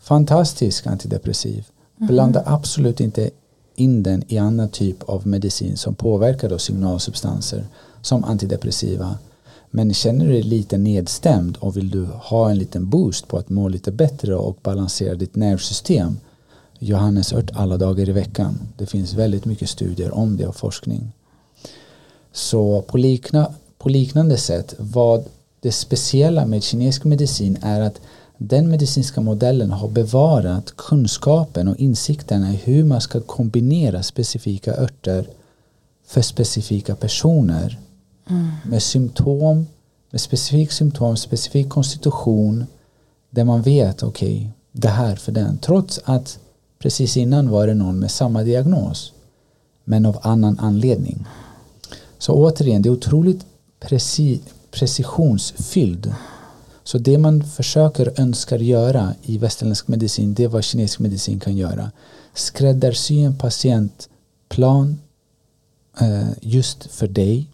Fantastisk 0.00 0.86
antidepressiv. 0.86 1.64
Mm-hmm. 1.96 2.06
Blanda 2.06 2.42
absolut 2.46 3.00
inte 3.00 3.30
in 3.74 4.02
den 4.02 4.22
i 4.28 4.38
annan 4.38 4.68
typ 4.68 5.02
av 5.02 5.26
medicin 5.26 5.76
som 5.76 5.94
påverkar 5.94 6.48
då 6.48 6.58
signalsubstanser 6.58 7.66
som 8.02 8.24
antidepressiva. 8.24 9.18
Men 9.70 9.94
känner 9.94 10.24
du 10.24 10.32
dig 10.32 10.42
lite 10.42 10.78
nedstämd 10.78 11.56
och 11.56 11.76
vill 11.76 11.90
du 11.90 12.04
ha 12.04 12.50
en 12.50 12.58
liten 12.58 12.90
boost 12.90 13.28
på 13.28 13.36
att 13.36 13.48
må 13.48 13.68
lite 13.68 13.92
bättre 13.92 14.36
och 14.36 14.58
balansera 14.62 15.14
ditt 15.14 15.36
nervsystem 15.36 16.16
Johannesört 16.78 17.50
alla 17.54 17.76
dagar 17.76 18.08
i 18.08 18.12
veckan. 18.12 18.58
Det 18.76 18.86
finns 18.86 19.14
väldigt 19.14 19.44
mycket 19.44 19.68
studier 19.68 20.14
om 20.14 20.36
det 20.36 20.46
och 20.46 20.56
forskning. 20.56 21.12
Så 22.32 22.82
på, 22.82 22.98
likna, 22.98 23.54
på 23.78 23.88
liknande 23.88 24.36
sätt 24.36 24.74
vad 24.78 25.24
det 25.60 25.72
speciella 25.72 26.46
med 26.46 26.62
kinesisk 26.62 27.04
medicin 27.04 27.58
är 27.62 27.80
att 27.80 28.00
den 28.38 28.68
medicinska 28.68 29.20
modellen 29.20 29.70
har 29.70 29.88
bevarat 29.88 30.76
kunskapen 30.76 31.68
och 31.68 31.76
insikterna 31.76 32.52
i 32.52 32.56
hur 32.56 32.84
man 32.84 33.00
ska 33.00 33.20
kombinera 33.20 34.02
specifika 34.02 34.76
örter 34.76 35.28
för 36.06 36.22
specifika 36.22 36.96
personer 36.96 37.78
med 38.64 38.82
symptom, 38.82 39.66
med 40.10 40.20
specifik 40.20 40.72
symptom, 40.72 41.16
specifik 41.16 41.68
konstitution 41.68 42.66
där 43.30 43.44
man 43.44 43.62
vet, 43.62 44.02
okej, 44.02 44.50
det 44.72 44.88
här 44.88 45.16
för 45.16 45.32
den. 45.32 45.58
Trots 45.58 46.00
att 46.04 46.38
precis 46.78 47.16
innan 47.16 47.50
var 47.50 47.66
det 47.66 47.74
någon 47.74 47.98
med 47.98 48.10
samma 48.10 48.42
diagnos 48.42 49.12
men 49.84 50.06
av 50.06 50.18
annan 50.22 50.58
anledning. 50.58 51.26
Så 52.18 52.32
återigen, 52.32 52.82
det 52.82 52.88
är 52.88 52.90
otroligt 52.90 53.46
preci 53.80 54.40
precisionsfylld. 54.70 56.14
Så 56.86 56.98
det 56.98 57.18
man 57.18 57.44
försöker 57.44 58.20
önskar 58.20 58.58
göra 58.58 59.14
i 59.22 59.38
västerländsk 59.38 59.88
medicin, 59.88 60.34
det 60.34 60.44
är 60.44 60.48
vad 60.48 60.64
kinesisk 60.64 60.98
medicin 60.98 61.40
kan 61.40 61.56
göra. 61.56 61.90
Skräddarsy 62.34 63.22
en 63.22 63.38
patientplan 63.38 65.00
eh, 66.00 66.28
just 66.40 66.86
för 66.86 67.06
dig. 67.06 67.48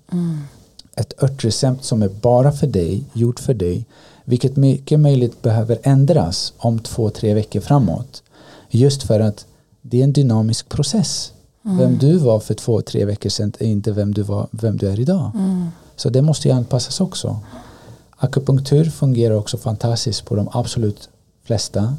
Ett 0.97 1.23
örtrecept 1.23 1.85
som 1.85 2.03
är 2.03 2.09
bara 2.09 2.53
för 2.53 2.67
dig, 2.67 3.05
gjort 3.13 3.41
för 3.41 3.55
dig, 3.55 3.87
vilket 4.25 4.57
mycket 4.57 5.01
möjligt 5.01 5.43
behöver 5.43 5.79
ändras 5.83 6.53
om 6.57 6.79
två, 6.79 7.11
tre 7.11 7.35
veckor 7.35 7.61
framåt. 7.61 8.23
Just 8.71 9.03
för 9.03 9.21
att 9.21 9.47
det 9.83 10.01
är 10.01 10.05
en 10.05 10.13
dynamisk 10.13 10.69
process. 10.69 11.33
Vem 11.63 11.99
du 11.99 12.17
var 12.19 12.41
för 12.41 12.55
två, 12.55 12.81
tre 12.81 13.05
veckor 13.05 13.31
sedan 13.31 13.53
är 13.59 13.67
inte 13.67 13.93
vem 13.93 14.15
du, 14.15 14.23
var, 14.23 14.49
vem 14.51 14.77
du 14.77 14.89
är 14.89 15.01
idag. 15.01 15.31
Så 15.97 16.11
det 16.11 16.23
måste 16.23 16.49
ju 16.49 16.55
anpassas 16.55 17.01
också. 17.01 17.41
Akupunktur 18.23 18.85
fungerar 18.85 19.35
också 19.35 19.59
fantastiskt 19.59 20.25
på 20.25 20.35
de 20.35 20.49
absolut 20.53 21.09
flesta. 21.45 21.97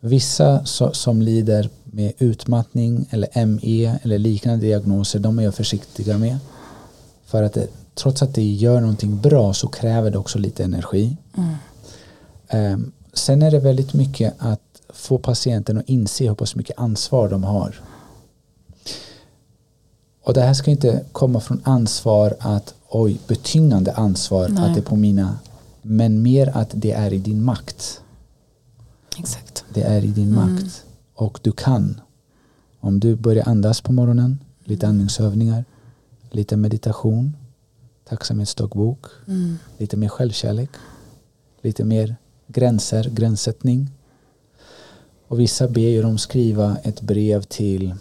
Vissa 0.00 0.64
som 0.92 1.22
lider 1.22 1.70
med 1.84 2.12
utmattning 2.18 3.08
eller 3.10 3.46
ME 3.46 3.98
eller 4.02 4.18
liknande 4.18 4.66
diagnoser, 4.66 5.18
de 5.18 5.38
är 5.38 5.42
jag 5.42 5.54
försiktiga 5.54 6.18
med. 6.18 6.38
För 7.26 7.42
att 7.42 7.52
det, 7.52 7.66
trots 7.94 8.22
att 8.22 8.34
det 8.34 8.42
gör 8.42 8.80
någonting 8.80 9.20
bra 9.20 9.52
så 9.52 9.68
kräver 9.68 10.10
det 10.10 10.18
också 10.18 10.38
lite 10.38 10.64
energi. 10.64 11.16
Ehm, 12.48 12.92
sen 13.12 13.42
är 13.42 13.50
det 13.50 13.58
väldigt 13.58 13.94
mycket 13.94 14.34
att 14.38 14.60
få 14.88 15.18
patienten 15.18 15.78
att 15.78 15.88
inse 15.88 16.28
hur 16.28 16.34
pass 16.34 16.54
mycket 16.54 16.78
ansvar 16.78 17.28
de 17.28 17.44
har. 17.44 17.80
Och 20.24 20.34
det 20.34 20.40
här 20.40 20.54
ska 20.54 20.70
inte 20.70 21.04
komma 21.12 21.40
från 21.40 21.60
ansvar 21.64 22.34
att 22.38 22.74
oj, 22.88 23.18
betyngande 23.26 23.92
ansvar 23.92 24.48
Nej. 24.48 24.64
att 24.64 24.74
det 24.74 24.80
är 24.80 24.84
på 24.84 24.96
mina 24.96 25.38
men 25.82 26.22
mer 26.22 26.56
att 26.56 26.70
det 26.74 26.92
är 26.92 27.12
i 27.12 27.18
din 27.18 27.44
makt. 27.44 28.02
Exakt. 29.18 29.64
Det 29.74 29.82
är 29.82 30.04
i 30.04 30.10
din 30.10 30.34
makt. 30.34 30.84
Och 31.14 31.40
du 31.42 31.52
kan. 31.52 32.00
Om 32.80 33.00
du 33.00 33.16
börjar 33.16 33.48
andas 33.48 33.80
på 33.80 33.92
morgonen, 33.92 34.38
lite 34.64 34.88
andningsövningar, 34.88 35.64
lite 36.30 36.56
meditation, 36.56 37.36
tacksamhetsdagbok, 38.04 39.06
lite 39.78 39.96
mer 39.96 40.08
självkärlek, 40.08 40.70
lite 41.62 41.84
mer 41.84 42.16
gränser, 42.46 43.10
gränssättning. 43.14 43.90
Och 45.28 45.40
vissa 45.40 45.68
ber 45.68 45.80
ju 45.80 46.02
dem 46.02 46.18
skriva 46.18 46.76
ett 46.82 47.00
brev 47.00 47.42
till 47.42 47.94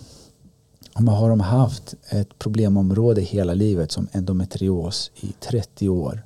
om 0.94 1.08
har 1.08 1.30
de 1.30 1.40
haft 1.40 1.96
ett 2.10 2.40
problemområde 2.40 3.22
hela 3.22 3.54
livet 3.54 3.92
som 3.92 4.08
endometrios 4.12 5.12
i 5.16 5.34
30 5.40 5.90
år 5.90 6.24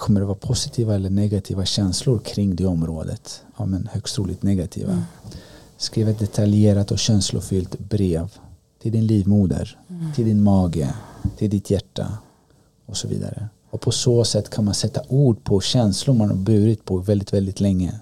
kommer 0.00 0.20
det 0.20 0.26
vara 0.26 0.38
positiva 0.38 0.94
eller 0.94 1.10
negativa 1.10 1.64
känslor 1.64 2.18
kring 2.18 2.56
det 2.56 2.66
området? 2.66 3.42
Ja, 3.56 3.66
men 3.66 3.88
högst 3.92 4.14
troligt 4.14 4.42
negativa. 4.42 5.02
Skriv 5.76 6.08
ett 6.08 6.18
detaljerat 6.18 6.90
och 6.90 6.98
känslofyllt 6.98 7.78
brev 7.78 8.28
till 8.82 8.92
din 8.92 9.06
livmoder, 9.06 9.78
till 10.14 10.24
din 10.24 10.42
mage, 10.42 10.94
till 11.36 11.50
ditt 11.50 11.70
hjärta 11.70 12.18
och 12.86 12.96
så 12.96 13.08
vidare. 13.08 13.48
Och 13.70 13.80
på 13.80 13.90
så 13.90 14.24
sätt 14.24 14.50
kan 14.50 14.64
man 14.64 14.74
sätta 14.74 15.00
ord 15.08 15.44
på 15.44 15.60
känslor 15.60 16.14
man 16.14 16.28
har 16.28 16.36
burit 16.36 16.84
på 16.84 16.96
väldigt, 16.96 17.32
väldigt 17.32 17.60
länge. 17.60 18.00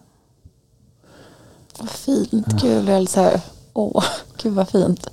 Vad 1.79 1.91
fint. 1.91 2.47
Gud, 2.63 2.89
jag 2.89 3.09
så 3.09 3.21
här, 3.21 3.41
åh, 3.73 4.05
gud 4.43 4.53
vad 4.53 4.69
fint. 4.69 5.11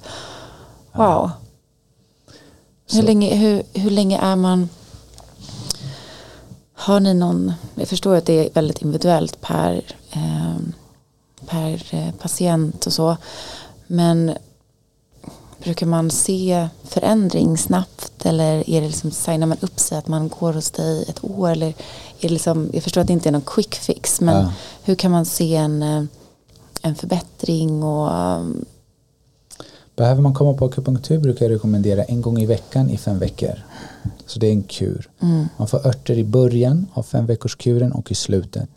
Wow. 0.92 1.30
Hur 2.92 3.04
länge, 3.04 3.36
hur, 3.36 3.64
hur 3.74 3.92
länge 3.92 4.20
är 4.20 4.36
man 4.36 4.70
har 6.76 7.00
ni 7.00 7.14
någon, 7.14 7.54
jag 7.76 7.88
förstår 7.88 8.16
att 8.16 8.26
det 8.26 8.46
är 8.46 8.54
väldigt 8.54 8.82
individuellt 8.82 9.42
per, 9.42 9.82
eh, 10.12 10.58
per 11.46 11.96
eh, 11.96 12.12
patient 12.20 12.86
och 12.86 12.94
så, 12.94 13.18
men 13.88 14.34
brukar 15.64 15.86
man 15.86 16.12
se 16.12 16.68
förändring 16.84 17.58
snabbt 17.58 18.26
eller 18.26 18.70
är 18.70 18.82
det 18.82 18.88
liksom, 18.88 19.12
signar 19.12 19.48
man 19.48 19.58
upp 19.62 19.80
sig 19.80 19.98
att 19.98 20.08
man 20.08 20.28
går 20.40 20.54
hos 20.54 20.72
dig 20.72 21.06
ett 21.10 21.24
år 21.24 21.50
eller 21.52 21.68
är 21.68 21.74
det 22.28 22.30
liksom, 22.30 22.70
jag 22.74 22.84
förstår 22.84 23.02
att 23.02 23.08
det 23.08 23.14
inte 23.14 23.30
är 23.30 23.34
någon 23.34 23.42
quick 23.42 23.76
fix 23.76 24.22
men 24.22 24.36
Ja. 24.36 24.52
hur 24.84 24.96
kan 24.96 25.12
man 25.12 25.26
se 25.26 25.56
en, 25.56 25.84
eh, 25.84 26.04
en 26.82 26.96
förbättring 26.96 27.84
och 27.84 28.38
um, 28.40 28.66
Behöver 29.96 30.22
man 30.22 30.34
komma 30.34 30.54
på 30.54 30.66
akupunktur 30.66 31.20
brukar 31.20 31.46
jag 31.46 31.56
rekommendera 31.56 32.04
en 32.04 32.22
gång 32.22 32.38
i 32.42 32.46
veckan 32.46 32.90
i 32.90 32.98
fem 32.98 33.20
veckor. 33.20 33.64
Så 34.26 34.40
det 34.40 34.48
är 34.48 34.52
en 34.52 34.64
kur. 34.64 35.10
mm, 35.22 35.46
Man 35.58 35.68
får 35.68 35.88
örter 35.88 36.18
i 36.18 36.24
början 36.24 36.88
av 36.94 37.04
fem 37.04 37.26
veckors 37.26 37.56
kuren 37.56 37.92
och 37.92 38.12
i 38.12 38.16
slutet. 38.16 38.70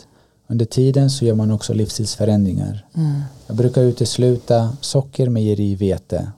Under 0.46 0.64
tiden 0.64 1.10
så 1.10 1.24
gör 1.24 1.34
man 1.34 1.50
också 1.50 1.72
livsstilsförändringar. 1.74 2.86
mm, 2.94 3.20
Jag 3.46 3.56
brukar 3.56 3.82
utesluta 3.82 4.76
socker, 4.80 5.28
mejeri, 5.28 5.74
vete. 5.74 6.32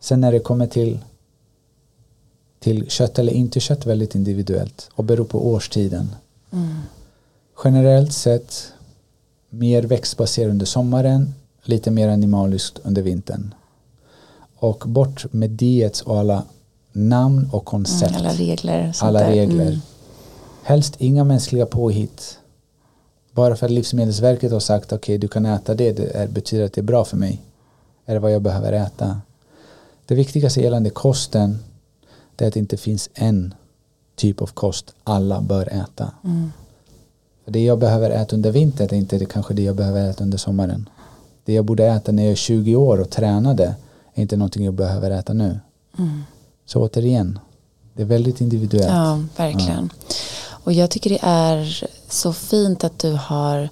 Sen 0.00 0.20
när 0.20 0.32
det 0.32 0.38
kommer 0.40 0.66
till, 0.66 0.98
till 2.58 2.90
kött 2.90 3.18
eller 3.18 3.32
inte 3.32 3.60
kött 3.60 3.86
väldigt 3.86 4.14
individuellt 4.14 4.88
och 4.94 5.04
beror 5.04 5.24
på 5.24 5.48
årstiden. 5.48 6.10
mm, 6.52 6.74
Generellt 7.64 8.12
sett 8.12 8.72
mer 9.50 9.82
växtbaserat 9.82 10.50
under 10.50 10.66
sommaren, 10.66 11.34
lite 11.62 11.90
mer 11.90 12.08
animaliskt 12.08 12.78
under 12.82 13.02
vintern. 13.02 13.54
Och 14.56 14.84
bort 14.86 15.32
med 15.32 15.50
diets 15.50 16.02
och 16.02 16.18
alla 16.18 16.44
namn 16.92 17.48
och 17.52 17.64
koncept. 17.64 18.10
mm, 18.10 18.20
alla 18.26 18.32
regler. 18.34 18.96
alla 19.00 19.30
regler. 19.30 19.66
Mm, 19.66 19.80
Helst 20.62 20.94
inga 20.98 21.24
mänskliga 21.24 21.66
påhitt. 21.66 22.38
Bara 23.32 23.56
för 23.56 23.66
att 23.66 23.72
Livsmedelsverket 23.72 24.52
har 24.52 24.60
sagt 24.60 24.92
okej 24.92 25.18
du 25.18 25.28
kan 25.28 25.46
äta 25.46 25.74
det, 25.74 25.92
det 25.92 26.16
är, 26.16 26.28
betyder 26.28 26.64
att 26.64 26.72
det 26.72 26.80
är 26.80 26.82
bra 26.82 27.04
för 27.04 27.16
mig. 27.16 27.42
Är 28.06 28.14
det 28.14 28.20
vad 28.20 28.32
jag 28.32 28.42
behöver 28.42 28.72
äta? 28.72 29.20
Det 30.06 30.14
viktigaste 30.14 30.60
gällande 30.60 30.90
kosten 30.90 31.58
det 32.36 32.44
är 32.44 32.48
att 32.48 32.54
det 32.54 32.60
inte 32.60 32.76
finns 32.76 33.10
en 33.14 33.54
typ 34.16 34.42
av 34.42 34.46
kost 34.46 34.94
alla 35.04 35.40
bör 35.40 35.68
äta. 35.72 36.12
mm, 36.24 36.52
För 37.44 37.52
det 37.52 37.64
jag 37.64 37.78
behöver 37.78 38.10
äta 38.10 38.36
under 38.36 38.50
vintern 38.50 38.88
är 38.90 38.94
inte 38.94 39.18
det 39.18 39.26
kanske 39.26 39.54
det 39.54 39.62
jag 39.62 39.76
behöver 39.76 40.10
äta 40.10 40.24
under 40.24 40.38
sommaren. 40.38 40.88
Det 41.44 41.52
jag 41.52 41.64
borde 41.64 41.86
äta 41.86 42.12
när 42.12 42.22
jag 42.22 42.32
är 42.32 42.36
20 42.36 42.76
år 42.76 43.00
och 43.00 43.10
tränade 43.10 43.74
är 44.14 44.22
inte 44.22 44.36
någonting 44.36 44.64
jag 44.64 44.74
behöver 44.74 45.10
äta 45.10 45.32
nu. 45.32 45.60
mm. 45.98 46.22
Så 46.72 46.80
återigen, 46.80 47.38
det 47.94 48.02
är 48.02 48.06
väldigt 48.06 48.40
individuellt. 48.40 48.90
Ja, 48.90 49.22
verkligen. 49.36 49.92
Och 50.48 50.72
jag 50.72 50.90
tycker 50.90 51.10
det 51.10 51.18
är 51.22 51.84
så 52.08 52.32
fint 52.32 52.84
att 52.84 52.98
du 52.98 53.12
har 53.12 53.68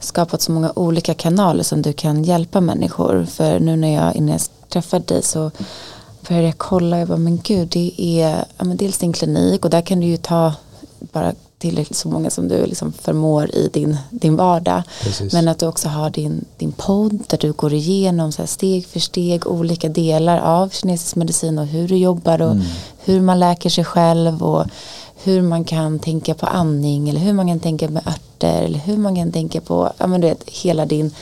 skapat 0.00 0.42
så 0.42 0.52
många 0.52 0.72
olika 0.76 1.14
kanaler 1.14 1.62
som 1.62 1.82
du 1.82 1.92
kan 1.92 2.24
hjälpa 2.24 2.60
människor. 2.60 3.24
För 3.24 3.60
nu 3.60 3.76
när 3.76 3.94
jag 3.94 4.16
innan 4.16 4.32
jag 4.32 4.40
träffade 4.68 5.04
dig 5.04 5.22
så 5.22 5.50
började 6.28 6.46
jag 6.46 6.58
kolla, 6.58 6.98
jag 6.98 7.08
bara, 7.08 7.18
men 7.18 7.40
gud, 7.42 7.68
det 7.68 7.94
är 7.98 8.44
ja, 8.58 8.64
men 8.64 8.76
dels 8.76 8.98
din 8.98 9.12
klinik 9.12 9.64
och 9.64 9.70
där 9.70 9.82
kan 9.82 10.00
du 10.00 10.06
ju 10.06 10.16
ta 10.16 10.52
bara 11.00 11.34
tillräckligt 11.58 11.96
så 11.98 12.08
många 12.08 12.30
som 12.30 12.48
du 12.48 12.66
liksom 12.66 12.92
förmår 12.92 13.54
i 13.54 13.68
din, 13.72 13.96
din 14.10 14.36
vardag. 14.36 14.82
Precis. 15.02 15.32
Men 15.32 15.48
att 15.48 15.58
du 15.58 15.66
också 15.66 15.88
har 15.88 16.10
din, 16.10 16.44
din 16.56 16.72
podd 16.72 17.18
där 17.26 17.38
du 17.38 17.52
går 17.52 17.72
igenom 17.74 18.32
så 18.32 18.46
steg 18.46 18.86
för 18.86 19.00
steg 19.00 19.46
olika 19.46 19.88
delar 19.88 20.38
av 20.38 20.68
kinesisk 20.70 21.16
medicin 21.16 21.58
och 21.58 21.66
hur 21.66 21.88
du 21.88 21.96
jobbar 21.96 22.42
och 22.42 22.52
Mm. 22.52 22.64
hur 23.04 23.20
man 23.20 23.38
läker 23.40 23.70
sig 23.70 23.84
själv 23.84 24.42
och 24.42 24.66
hur 25.22 25.42
man 25.42 25.64
kan 25.64 25.98
tänka 25.98 26.34
på 26.34 26.46
andning 26.46 27.08
eller 27.08 27.20
hur 27.20 27.32
man 27.32 27.46
kan 27.48 27.60
tänka 27.60 27.88
med 27.88 28.06
örter 28.06 28.62
eller 28.62 28.78
hur 28.78 28.96
man 28.96 29.16
kan 29.16 29.32
tänka 29.32 29.60
på, 29.60 29.92
ja 29.98 30.06
men 30.06 30.20
du 30.20 30.28
vet, 30.28 30.48
hela 30.48 30.86
din, 30.86 31.14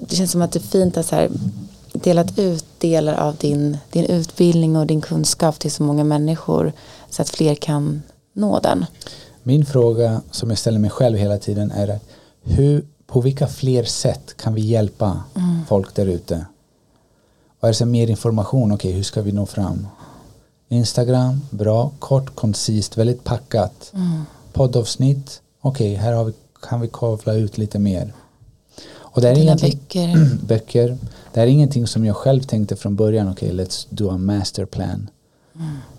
det 0.00 0.16
känns 0.16 0.30
som 0.32 0.42
att 0.42 0.52
det 0.52 0.58
är 0.58 0.60
fint 0.60 0.96
att 0.96 1.06
så 1.06 1.14
här 1.14 1.30
delat 1.92 2.38
ut 2.38 2.64
delar 2.78 3.14
av 3.14 3.36
din, 3.36 3.78
din 3.92 4.04
utbildning 4.04 4.76
och 4.76 4.86
din 4.86 5.00
kunskap 5.00 5.58
till 5.58 5.72
så 5.72 5.82
många 5.82 6.04
människor 6.04 6.72
så 7.10 7.22
att 7.22 7.28
fler 7.30 7.54
kan 7.54 8.02
nå 8.32 8.60
den. 8.60 8.86
Min 9.48 9.66
fråga 9.66 10.22
som 10.30 10.50
jag 10.50 10.58
ställer 10.58 10.78
mig 10.78 10.90
själv 10.90 11.18
hela 11.18 11.38
tiden 11.38 11.70
är 11.70 12.00
hur, 12.42 12.84
på 13.06 13.20
vilka 13.20 13.46
fler 13.46 13.84
sätt 13.84 14.36
kan 14.36 14.54
vi 14.54 14.60
hjälpa 14.60 15.24
folk 15.68 15.94
där 15.94 16.06
ute? 16.06 16.46
Och 17.60 17.68
är 17.68 17.72
det 17.72 17.74
så 17.74 17.86
mer 17.86 18.10
information, 18.10 18.72
okej 18.72 18.92
hur 18.92 19.02
ska 19.02 19.22
vi 19.22 19.32
nå 19.32 19.46
fram? 19.46 19.86
Instagram, 20.68 21.40
bra, 21.50 21.90
kort, 21.98 22.34
koncist, 22.34 22.98
väldigt 22.98 23.24
packat. 23.24 23.92
Poddavsnitt, 24.52 25.42
okej 25.60 25.94
här 25.94 26.12
har 26.12 26.24
vi, 26.24 26.32
kan 26.62 26.80
vi 26.80 26.88
kavla 26.92 27.34
ut 27.34 27.58
lite 27.58 27.78
mer. 27.78 28.12
Och 28.94 29.20
det 29.20 29.28
är 29.28 29.34
Dina 29.34 29.44
ingenting, 29.44 29.78
böcker. 29.78 30.36
böcker. 30.46 30.98
Det 31.34 31.40
är 31.40 31.46
ingenting 31.46 31.86
som 31.86 32.04
jag 32.04 32.16
själv 32.16 32.42
tänkte 32.42 32.76
från 32.76 32.96
början, 32.96 33.28
okej 33.28 33.52
let's 33.52 33.86
do 33.90 34.10
a 34.10 34.18
master 34.18 34.64
plan. 34.64 35.10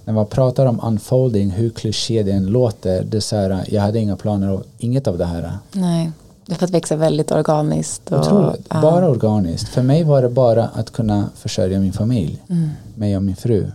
När 0.06 0.14
man 0.14 0.26
pratar 0.26 0.66
om 0.66 0.80
unfolding, 0.84 1.50
hur 1.52 1.70
kliché 1.70 2.24
det 2.24 2.32
än 2.32 2.46
låter, 2.46 3.04
det 3.04 3.18
är 3.18 3.22
så 3.22 3.36
här, 3.36 3.66
jag 3.68 3.82
hade 3.82 4.00
inga 4.00 4.16
planer 4.16 4.52
och 4.52 4.64
inget 4.78 5.08
av 5.08 5.18
det 5.18 5.26
här. 5.26 5.52
Nej, 5.72 6.12
det 6.46 6.54
har 6.54 6.58
fått 6.60 6.70
växa 6.70 6.96
väldigt 6.96 7.32
organiskt. 7.32 8.12
Och, 8.12 8.20
Otroligt, 8.20 8.66
ja. 8.70 8.82
bara 8.82 9.10
organiskt. 9.10 9.70
För 9.70 9.82
mig 9.82 10.04
var 10.04 10.22
det 10.22 10.30
bara 10.30 10.64
att 10.68 10.92
kunna 10.92 11.30
försörja 11.36 11.80
min 11.80 11.94
familj, 11.94 12.44
Mm. 12.50 12.70
mig 12.96 13.16
och 13.18 13.24
min 13.24 13.36
fru. 13.36 13.72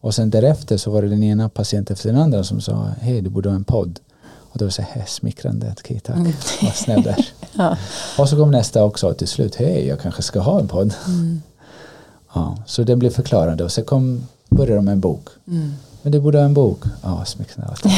Och 0.00 0.14
sen 0.14 0.30
därefter 0.30 0.76
så 0.76 0.90
var 0.90 1.02
det 1.02 1.08
den 1.08 1.22
ena 1.22 1.48
patienten 1.48 1.94
efter 1.94 2.12
den 2.12 2.20
andra 2.22 2.44
som 2.44 2.60
sa, 2.60 2.86
hej 3.00 3.20
du 3.22 3.30
borde 3.30 3.48
ha 3.48 3.56
en 3.56 3.64
podd. 3.64 4.00
Och 4.24 4.58
då 4.58 4.64
var 4.64 4.68
det 4.68 4.72
så 4.74 4.82
här, 4.82 5.04
smickrande, 5.06 5.74
okej 5.78 6.00
tack, 6.00 6.16
Mm. 6.16 6.32
vad 6.62 6.74
snäll 6.74 7.02
där. 7.02 7.28
Ja. 7.56 7.76
Och 8.18 8.28
så 8.28 8.36
kom 8.36 8.50
nästa 8.50 8.84
också 8.84 9.14
till 9.14 9.28
slut, 9.28 9.54
hej 9.54 9.86
jag 9.86 10.00
kanske 10.00 10.22
ska 10.22 10.40
ha 10.40 10.60
en 10.60 10.68
podd. 10.68 10.94
Mm. 11.06 11.42
Ja, 12.34 12.56
så 12.66 12.82
den 12.82 12.98
blev 12.98 13.10
förklarande 13.10 13.64
och 13.64 13.72
sen 13.72 13.84
kom, 13.84 14.26
började 14.54 14.76
de 14.76 14.84
med 14.84 14.92
en 14.92 15.00
bok. 15.00 15.28
Mm. 15.48 15.74
Men 16.02 16.12
du 16.12 16.20
borde 16.20 16.38
ha 16.38 16.44
en 16.44 16.54
bok. 16.54 16.84
Ja, 17.02 17.24
tack. 17.82 17.92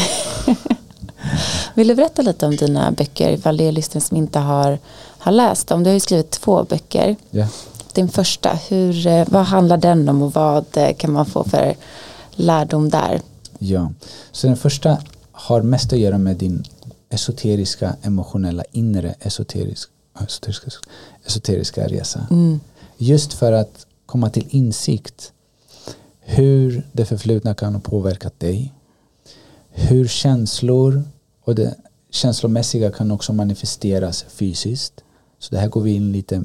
Vill 1.75 1.89
du 1.89 1.95
berätta 1.95 2.23
lite 2.23 2.47
om 2.47 2.57
dina 2.57 2.91
böcker 2.91 3.31
ifall 3.31 3.57
det 3.57 3.65
är 3.65 3.73
lyssnare 3.73 4.05
som 4.05 4.17
inte 4.17 4.39
har, 4.39 4.79
har 5.19 5.33
läst 5.33 5.69
dem? 5.69 5.83
Du 5.83 5.91
har 5.91 5.95
ju 5.95 6.01
skrivit 6.01 6.31
två 6.31 6.65
böcker. 6.65 7.17
Ja. 7.31 7.49
Din 7.93 8.09
första, 8.09 8.59
hur, 8.69 9.07
eh, 9.07 9.27
vad 9.29 9.45
handlar 9.45 9.77
den 9.77 10.09
om 10.09 10.23
och 10.23 10.35
vad 10.35 10.65
eh, 10.75 10.97
kan 10.97 11.13
man 11.13 11.27
få 11.27 11.45
för 11.45 11.75
lärdom 12.35 12.89
där? 12.91 13.21
ja, 13.59 13.93
så 14.33 14.47
den 14.47 14.57
första 14.57 14.99
har 15.33 15.63
mest 15.63 15.93
att 15.93 15.99
göra 15.99 16.19
med 16.19 16.37
din 16.37 16.65
esoteriska, 17.09 17.97
emotionella, 18.03 18.65
inre 18.73 19.15
esoterisk, 19.21 19.91
esoteriska, 20.25 20.71
esoteriska 21.25 21.87
resa. 21.89 22.27
Mm. 22.31 22.61
Just 22.97 23.33
för 23.33 23.53
att 23.53 23.87
komma 24.07 24.31
till 24.31 24.47
insikt 24.51 25.33
hur 26.29 26.87
det 26.93 27.05
förflutna 27.05 27.55
kan 27.55 27.75
ha 27.75 27.81
påverkat 27.81 28.41
dig. 28.41 28.75
Hur 29.71 30.07
känslor 30.07 31.03
och 31.45 31.55
det 31.55 31.75
känslomässiga 32.11 32.91
kan 32.91 33.11
också 33.11 33.33
manifesteras 33.33 34.25
fysiskt. 34.29 35.05
Så 35.39 35.55
det 35.55 35.61
här 35.61 35.69
går 35.69 35.81
vi 35.81 35.93
in 35.93 36.13
lite, 36.13 36.45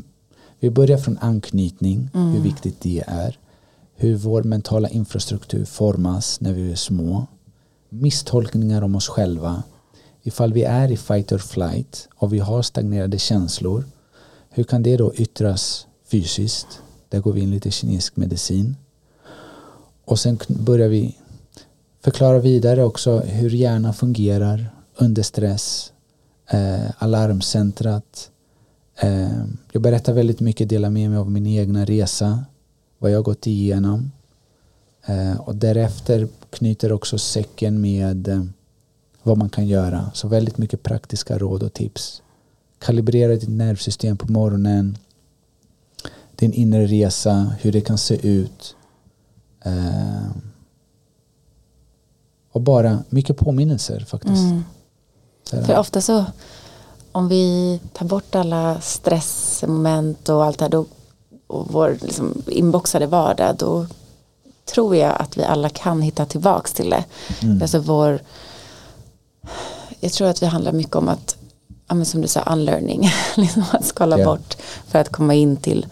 vi 0.59 0.69
börjar 0.69 0.97
från 0.97 1.17
anknytning, 1.17 2.09
hur 2.13 2.41
viktigt 2.41 2.81
det 2.81 3.03
är. 3.07 3.37
Hur 3.95 4.15
vår 4.15 4.43
mentala 4.43 4.89
infrastruktur 4.89 5.65
formas 5.65 6.41
när 6.41 6.53
vi 6.53 6.71
är 6.71 6.75
små. 6.75 7.27
Misstolkningar 7.89 8.81
om 8.81 8.95
oss 8.95 9.07
själva. 9.07 9.63
Ifall 10.23 10.53
vi 10.53 10.63
är 10.63 10.91
i 10.91 10.97
fight 10.97 11.31
or 11.31 11.37
flight 11.37 12.07
och 12.15 12.33
vi 12.33 12.39
har 12.39 12.61
stagnerade 12.61 13.19
känslor. 13.19 13.85
Hur 14.49 14.63
kan 14.63 14.83
det 14.83 14.97
då 14.97 15.13
yttras 15.15 15.87
fysiskt? 16.11 16.67
Där 17.09 17.19
går 17.19 17.33
vi 17.33 17.41
in 17.41 17.51
lite 17.51 17.71
kinesisk 17.71 18.15
medicin. 18.15 18.75
Och 20.05 20.19
sen 20.19 20.39
börjar 20.47 20.87
vi 20.87 21.17
förklara 22.03 22.39
vidare 22.39 22.83
också 22.83 23.19
hur 23.19 23.49
hjärnan 23.49 23.93
fungerar 23.93 24.75
under 24.95 25.23
stress, 25.23 25.93
eh, 26.49 26.91
alarmcentrat. 26.97 28.29
Eh, 28.95 29.43
jag 29.71 29.81
berättar 29.81 30.13
väldigt 30.13 30.39
mycket, 30.39 30.69
delar 30.69 30.89
med 30.89 31.09
mig 31.09 31.19
av 31.19 31.31
min 31.31 31.47
egna 31.47 31.85
resa, 31.85 32.45
vad 32.99 33.11
jag 33.11 33.17
har 33.17 33.23
gått 33.23 33.47
igenom. 33.47 34.11
Eh, 35.05 35.39
och 35.39 35.55
därefter 35.55 36.27
knyter 36.49 36.91
också 36.91 37.17
säcken 37.17 37.81
med 37.81 38.27
eh, 38.27 38.43
vad 39.23 39.37
man 39.37 39.49
kan 39.49 39.67
göra. 39.67 40.11
Så 40.13 40.27
väldigt 40.27 40.57
mycket 40.57 40.83
praktiska 40.83 41.37
råd 41.37 41.63
och 41.63 41.73
tips. 41.73 42.21
Kalibrera 42.79 43.31
ditt 43.31 43.49
nervsystem 43.49 44.17
på 44.17 44.31
morgonen. 44.31 44.97
Din 46.35 46.53
inre 46.53 46.85
resa, 46.85 47.53
hur 47.61 47.71
det 47.71 47.81
kan 47.81 47.97
se 47.97 48.27
ut. 48.27 48.75
Eh, 49.65 50.29
och 52.51 52.61
bara 52.61 53.03
mycket 53.09 53.37
påminnelser 53.37 53.99
faktiskt. 53.99 54.41
Mm. 54.43 54.63
För 55.65 55.77
ofta 55.77 56.01
så, 56.01 56.25
om 57.11 57.27
vi 57.27 57.79
tar 57.93 58.05
bort 58.05 58.35
alla 58.35 58.81
stressmoment 58.81 60.29
och 60.29 60.45
allt 60.45 60.57
det 60.59 60.65
här, 60.65 60.69
då, 60.69 60.85
och 61.47 61.67
vår 61.71 61.97
liksom, 62.01 62.43
inboxade 62.47 63.07
vardag, 63.07 63.55
då 63.55 63.87
tror 64.65 64.95
jag 64.95 65.21
att 65.21 65.37
vi 65.37 65.43
alla 65.43 65.69
kan 65.69 66.01
hitta 66.01 66.25
tillbaks 66.25 66.73
till 66.73 66.89
det. 66.89 67.03
Mm. 67.41 67.61
Alltså 67.61 67.79
vår, 67.79 68.19
jag 69.99 70.11
tror 70.11 70.27
att 70.27 70.39
det 70.39 70.47
handlar 70.47 70.71
mycket 70.71 70.95
om 70.95 71.09
att, 71.09 71.37
som 72.05 72.21
du 72.21 72.27
sa, 72.27 72.41
unlearning, 72.41 73.09
liksom 73.37 73.63
att 73.71 73.85
skala 73.85 74.19
Ja. 74.19 74.25
bort 74.25 74.57
för 74.87 74.99
att 74.99 75.09
komma 75.09 75.33
in 75.33 75.57
till, 75.57 75.85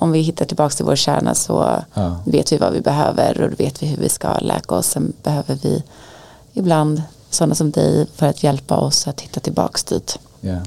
om 0.00 0.12
vi 0.12 0.20
hittar 0.20 0.44
tillbaks 0.44 0.76
till 0.76 0.84
vår 0.84 0.96
kärna 0.96 1.34
så 1.34 1.82
Ja. 1.94 2.16
vet 2.26 2.52
vi 2.52 2.56
vad 2.56 2.72
vi 2.72 2.80
behöver 2.80 3.40
och 3.40 3.50
då 3.50 3.56
vet 3.56 3.82
vi 3.82 3.86
hur 3.86 3.96
vi 3.96 4.08
ska 4.08 4.38
läka 4.38 4.74
oss. 4.74 4.86
Sen 4.86 5.12
behöver 5.22 5.54
vi 5.62 5.82
ibland 6.52 7.02
sådana 7.30 7.54
som 7.54 7.70
dig 7.70 8.06
för 8.14 8.26
att 8.26 8.42
hjälpa 8.42 8.76
oss 8.76 9.08
att 9.08 9.20
hitta 9.20 9.40
tillbaks 9.40 9.84
dit. 9.84 10.18
Ja. 10.40 10.58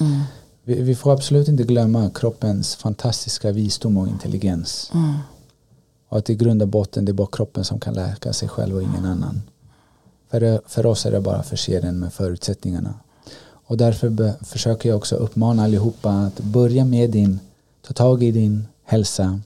Mm. 0.00 0.20
Vi, 0.64 0.82
vi 0.82 0.94
får 0.94 1.12
absolut 1.12 1.48
inte 1.48 1.62
glömma 1.62 2.10
kroppens 2.14 2.76
fantastiska 2.76 3.52
visdom 3.52 3.96
och 3.96 4.08
intelligens. 4.08 4.90
Mm. 4.94 5.14
Och 6.08 6.18
att 6.18 6.30
i 6.30 6.34
grund 6.34 6.62
och 6.62 6.68
botten 6.68 7.04
det 7.04 7.12
är 7.12 7.14
bara 7.14 7.28
kroppen 7.32 7.64
som 7.64 7.80
kan 7.80 7.94
läka 7.94 8.32
sig 8.32 8.48
själv 8.48 8.76
och 8.76 8.82
ingen 8.82 9.04
annan. 9.04 9.42
För, 10.30 10.60
för 10.66 10.86
oss 10.86 11.06
är 11.06 11.10
det 11.10 11.20
bara 11.20 11.36
att 11.36 11.48
förse 11.48 11.80
den 11.80 11.98
med 11.98 12.12
förutsättningarna. 12.12 12.94
Och 13.66 13.76
därför 13.76 14.08
be, 14.08 14.34
försöker 14.40 14.88
jag 14.88 14.96
också 14.98 15.16
uppmana 15.16 15.64
allihopa 15.64 16.10
att 16.10 16.40
börja 16.40 16.84
med 16.84 17.10
din, 17.10 17.40
ta 17.90 17.94
tag 17.94 18.22
i 18.22 18.30
din 18.30 18.68
hälsa, 18.84 19.40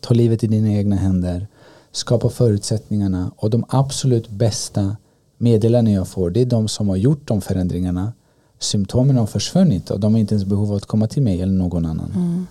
ta 0.00 0.14
livet 0.14 0.44
i 0.44 0.46
dina 0.46 0.70
egna 0.70 0.96
händer, 0.96 1.46
skapa 1.92 2.28
förutsättningarna 2.28 3.30
och 3.36 3.50
de 3.50 3.64
absolut 3.68 4.28
bästa 4.28 4.96
meddelandena 5.38 5.96
jag 5.96 6.08
får 6.08 6.30
det 6.30 6.40
är 6.40 6.46
de 6.46 6.68
som 6.68 6.88
har 6.88 6.96
gjort 6.96 7.28
de 7.28 7.40
förändringarna. 7.40 8.12
Symptomen 8.58 9.16
har 9.16 9.26
försvunnit 9.26 9.90
och 9.90 10.00
de 10.00 10.12
har 10.12 10.20
inte 10.20 10.34
ens 10.34 10.44
behov 10.44 10.70
av 10.70 10.76
att 10.76 10.86
komma 10.86 11.06
till 11.06 11.22
mig 11.22 11.42
eller 11.42 11.52
någon 11.52 11.86
annan. 11.86 12.12
Mm. 12.14 12.46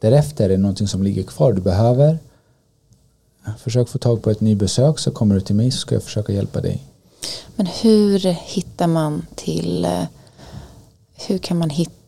Därefter 0.00 0.44
är 0.44 0.48
det 0.48 0.56
någonting 0.56 0.88
som 0.88 1.02
ligger 1.02 1.22
kvar. 1.22 1.52
Du 1.52 1.60
behöver 1.60 2.18
försök 3.58 3.88
få 3.88 3.98
tag 3.98 4.22
på 4.22 4.30
ett 4.30 4.40
nybesök 4.40 4.98
så 4.98 5.10
kommer 5.10 5.34
du 5.34 5.40
till 5.40 5.56
mig 5.56 5.70
så 5.70 5.78
ska 5.78 5.94
jag 5.94 6.02
försöka 6.02 6.32
hjälpa 6.32 6.60
dig. 6.60 6.82
Men 7.56 7.66
hur 7.66 8.18
hittar 8.32 8.86
man 8.86 9.26
till, 9.34 9.84
eh, 9.84 10.04
hur 11.26 11.38
kan 11.38 11.58
man 11.58 11.70
hitta 11.70 12.01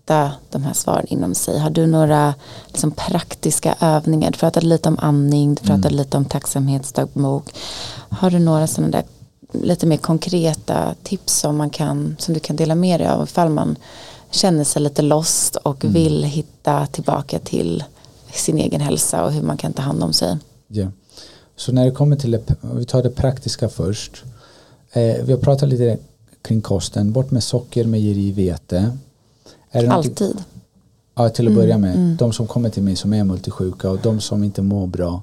de 0.51 0.63
här 0.65 0.73
svaren 0.73 1.07
inom 1.09 1.35
sig? 1.35 1.59
Har 1.59 1.71
du 1.71 1.87
några 1.87 2.35
liksom, 2.67 2.91
praktiska 2.91 3.75
övningar? 3.81 4.31
Du 4.31 4.39
pratade 4.39 4.67
lite 4.67 4.89
om 4.89 4.99
andning, 5.03 5.55
du 5.55 5.61
pratade 5.63 5.89
Mm. 5.89 5.97
lite 5.97 6.17
om 6.17 6.25
tacksamhetsdagbok. 6.25 7.55
Har 8.09 8.31
du 8.31 8.39
några 8.39 8.67
sådana 8.67 8.91
där 8.91 9.05
lite 9.53 9.87
mer 9.87 9.97
konkreta 9.97 10.95
tips 11.03 11.33
som, 11.41 11.57
man 11.57 11.71
kan, 11.71 12.17
som 12.19 12.35
du 12.35 12.41
kan 12.41 12.57
dela 12.57 12.75
med 12.75 13.01
dig 13.01 13.09
av 13.09 13.25
ifall 13.25 13.49
man 13.51 13.77
känner 14.31 14.65
sig 14.65 14.83
lite 14.83 15.03
lost 15.03 15.57
och 15.57 15.85
Mm. 15.85 15.95
vill 15.95 16.25
hitta 16.25 16.87
tillbaka 16.87 17.39
till 17.39 17.85
sin 18.33 18.59
egen 18.59 18.81
hälsa 18.81 19.25
och 19.25 19.33
hur 19.33 19.43
man 19.43 19.57
kan 19.57 19.73
ta 19.73 19.83
hand 19.83 20.03
om 20.03 20.13
sig? 20.13 20.39
Ja. 20.69 20.87
Så 21.57 21.73
när 21.73 21.85
det 21.85 21.91
kommer 21.91 22.17
till 22.17 22.31
det, 22.31 22.41
vi 22.75 22.85
tar 22.85 23.03
det 23.03 23.11
praktiska 23.11 23.69
först. 23.69 24.23
Eh, 24.93 25.25
vi 25.25 25.33
har 25.33 25.39
pratat 25.39 25.69
lite 25.69 25.99
kring 26.43 26.61
kosten. 26.61 27.13
Bort 27.13 27.31
med 27.31 27.43
socker, 27.45 27.85
mejeri, 27.85 28.33
vete. 28.33 28.99
Alltid. 29.75 30.37
Ja, 31.15 31.29
till 31.29 31.47
att 31.47 31.51
Mm, 31.53 31.55
börja 31.55 31.79
med. 31.79 31.95
mm. 31.95 32.17
De 32.17 32.33
som 32.33 32.47
kommer 32.47 32.71
till 32.71 32.83
mig 32.83 32.97
som 32.97 33.13
är 33.13 33.25
multisjuka 33.25 33.91
och 33.91 33.99
de 34.03 34.21
som 34.21 34.45
inte 34.45 34.63
mår 34.63 34.87
bra. 34.87 35.23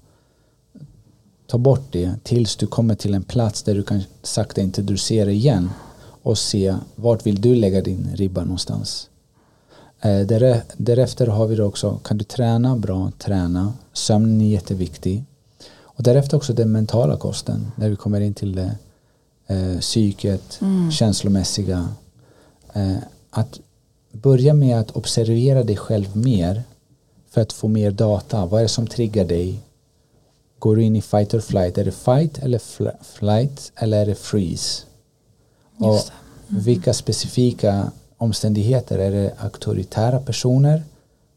Ta 1.48 1.58
bort 1.58 1.88
det 1.92 2.14
tills 2.24 2.56
du 2.56 2.68
kommer 2.68 2.96
till 2.96 3.14
en 3.14 3.24
plats 3.24 3.64
där 3.64 3.76
du 3.76 3.84
kan 3.84 4.02
sakta 4.24 4.62
introducera 4.62 5.32
igen 5.32 5.70
och 6.24 6.38
se 6.38 6.76
vart 6.96 7.26
vill 7.26 7.42
du 7.42 7.56
lägga 7.56 7.82
din 7.82 8.10
ribba 8.16 8.42
någonstans. 8.42 9.10
Eh, 10.02 10.10
däre- 10.28 10.62
därefter 10.78 11.28
har 11.28 11.48
vi 11.48 11.62
också, 11.62 12.00
kan 12.04 12.18
du 12.18 12.24
träna 12.24 12.76
bra, 12.78 13.12
träna. 13.20 13.74
Sömnen 13.94 14.42
är 14.42 14.50
jätteviktig. 14.50 15.24
Och 15.84 16.04
därefter 16.04 16.38
också 16.38 16.54
den 16.54 16.72
mentala 16.72 17.18
kosten, 17.18 17.72
när 17.76 17.90
vi 17.90 17.96
kommer 17.96 18.22
in 18.22 18.34
till 18.34 18.56
det 18.56 18.76
eh, 19.48 19.80
psyket, 19.80 20.58
Mm. 20.62 20.92
känslomässiga. 20.92 21.90
Eh, 22.74 22.96
att 23.30 23.60
börja 24.12 24.54
med 24.54 24.80
att 24.80 24.92
observera 24.92 25.64
dig 25.64 25.78
själv 25.78 26.18
mer 26.18 26.64
för 27.30 27.42
att 27.42 27.54
få 27.54 27.68
mer 27.68 27.92
data. 27.92 28.46
Vad 28.46 28.60
är 28.60 28.64
det 28.64 28.70
som 28.70 28.88
triggar 28.88 29.26
dig? 29.26 29.60
Går 30.60 30.76
du 30.76 30.84
in 30.84 30.96
i 30.96 31.02
fight 31.02 31.34
or 31.34 31.40
flight? 31.40 31.78
Är 31.78 31.86
det 31.86 31.92
fight 31.92 32.38
eller 32.38 32.58
fl- 32.58 33.04
flight 33.04 33.72
eller 33.76 34.02
är 34.02 34.06
det 34.06 34.16
freeze? 34.16 34.84
Och 35.78 35.94
det. 35.94 36.12
vilka 36.48 36.94
specifika 36.94 37.92
omständigheter? 38.18 39.00
Är 39.00 39.12
det 39.12 39.34
auktoritära 39.38 40.20
personer 40.20 40.84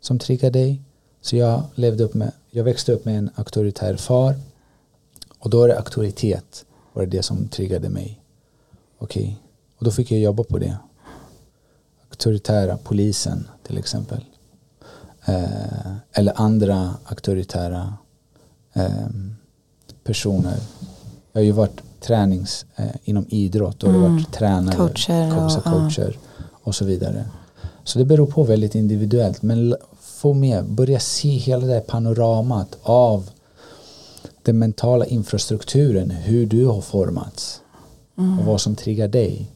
som 0.00 0.18
triggar 0.18 0.50
dig? 0.50 0.80
Så 1.20 1.36
jag 1.36 1.62
levde 1.74 2.04
upp 2.04 2.14
med, 2.14 2.32
jag 2.50 2.64
växte 2.64 2.92
upp 2.92 3.04
med 3.04 3.18
en 3.18 3.30
auktoritär 3.34 3.96
far 3.96 4.34
och 5.38 5.50
då 5.50 5.62
är 5.62 5.68
det 5.68 5.78
auktoritet 5.78 6.64
var 6.92 7.02
det 7.02 7.16
det 7.16 7.22
som 7.22 7.48
triggade 7.48 7.88
mig. 7.88 8.20
Okej, 8.98 9.38
och 9.78 9.84
då 9.84 9.90
fick 9.90 10.10
jag 10.10 10.20
jobba 10.20 10.44
på 10.44 10.58
det. 10.58 10.76
Auktoritära 12.24 12.78
polisen 12.84 13.48
till 13.66 13.78
exempel. 13.78 14.24
Eh, 15.24 15.92
eller 16.12 16.32
andra 16.36 16.94
auktoritära 17.04 17.94
eh, 18.72 19.06
personer. 20.04 20.56
Jag 21.32 21.40
har 21.40 21.44
ju 21.44 21.52
varit 21.52 21.80
tränings 22.00 22.66
eh, 22.76 22.84
inom 23.04 23.26
idrott 23.28 23.82
och 23.82 23.88
Mm. 23.88 24.02
varit 24.12 24.32
tränare, 24.32 24.76
Coacher 24.76 25.44
och- 25.44 25.64
coacher, 25.64 26.18
och 26.62 26.74
så 26.74 26.84
vidare. 26.84 27.24
Så 27.84 27.98
det 27.98 28.04
beror 28.04 28.26
på 28.26 28.42
väldigt 28.42 28.74
individuellt. 28.74 29.42
Men 29.42 29.76
få 30.00 30.32
med, 30.34 30.64
börja 30.64 31.00
se 31.00 31.28
hela 31.28 31.66
det 31.66 31.72
här 31.72 31.80
panoramat 31.80 32.78
av 32.82 33.30
den 34.42 34.58
mentala 34.58 35.06
infrastrukturen, 35.06 36.10
hur 36.10 36.46
du 36.46 36.66
har 36.66 36.80
formats 36.80 37.60
och 38.14 38.44
vad 38.46 38.60
som 38.60 38.76
triggar 38.76 39.08
dig. 39.08 39.50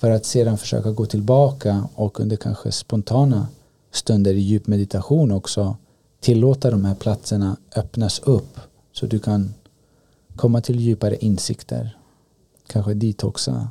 För 0.00 0.10
att 0.10 0.26
sedan 0.26 0.58
försöka 0.58 0.90
gå 0.90 1.06
tillbaka 1.06 1.88
och 1.94 2.20
under 2.20 2.36
kanske 2.36 2.72
spontana 2.72 3.48
stunder 3.92 4.34
i 4.34 4.40
djup 4.40 4.66
meditation 4.66 5.32
också 5.32 5.76
tillåta 6.20 6.70
de 6.70 6.84
här 6.84 6.94
platserna 6.94 7.56
öppnas 7.76 8.18
upp 8.18 8.60
så 8.92 9.06
du 9.06 9.18
kan 9.18 9.54
komma 10.36 10.60
till 10.60 10.80
djupare 10.80 11.16
insikter. 11.16 11.96
Kanske 12.66 12.94
detoxa. 12.94 13.68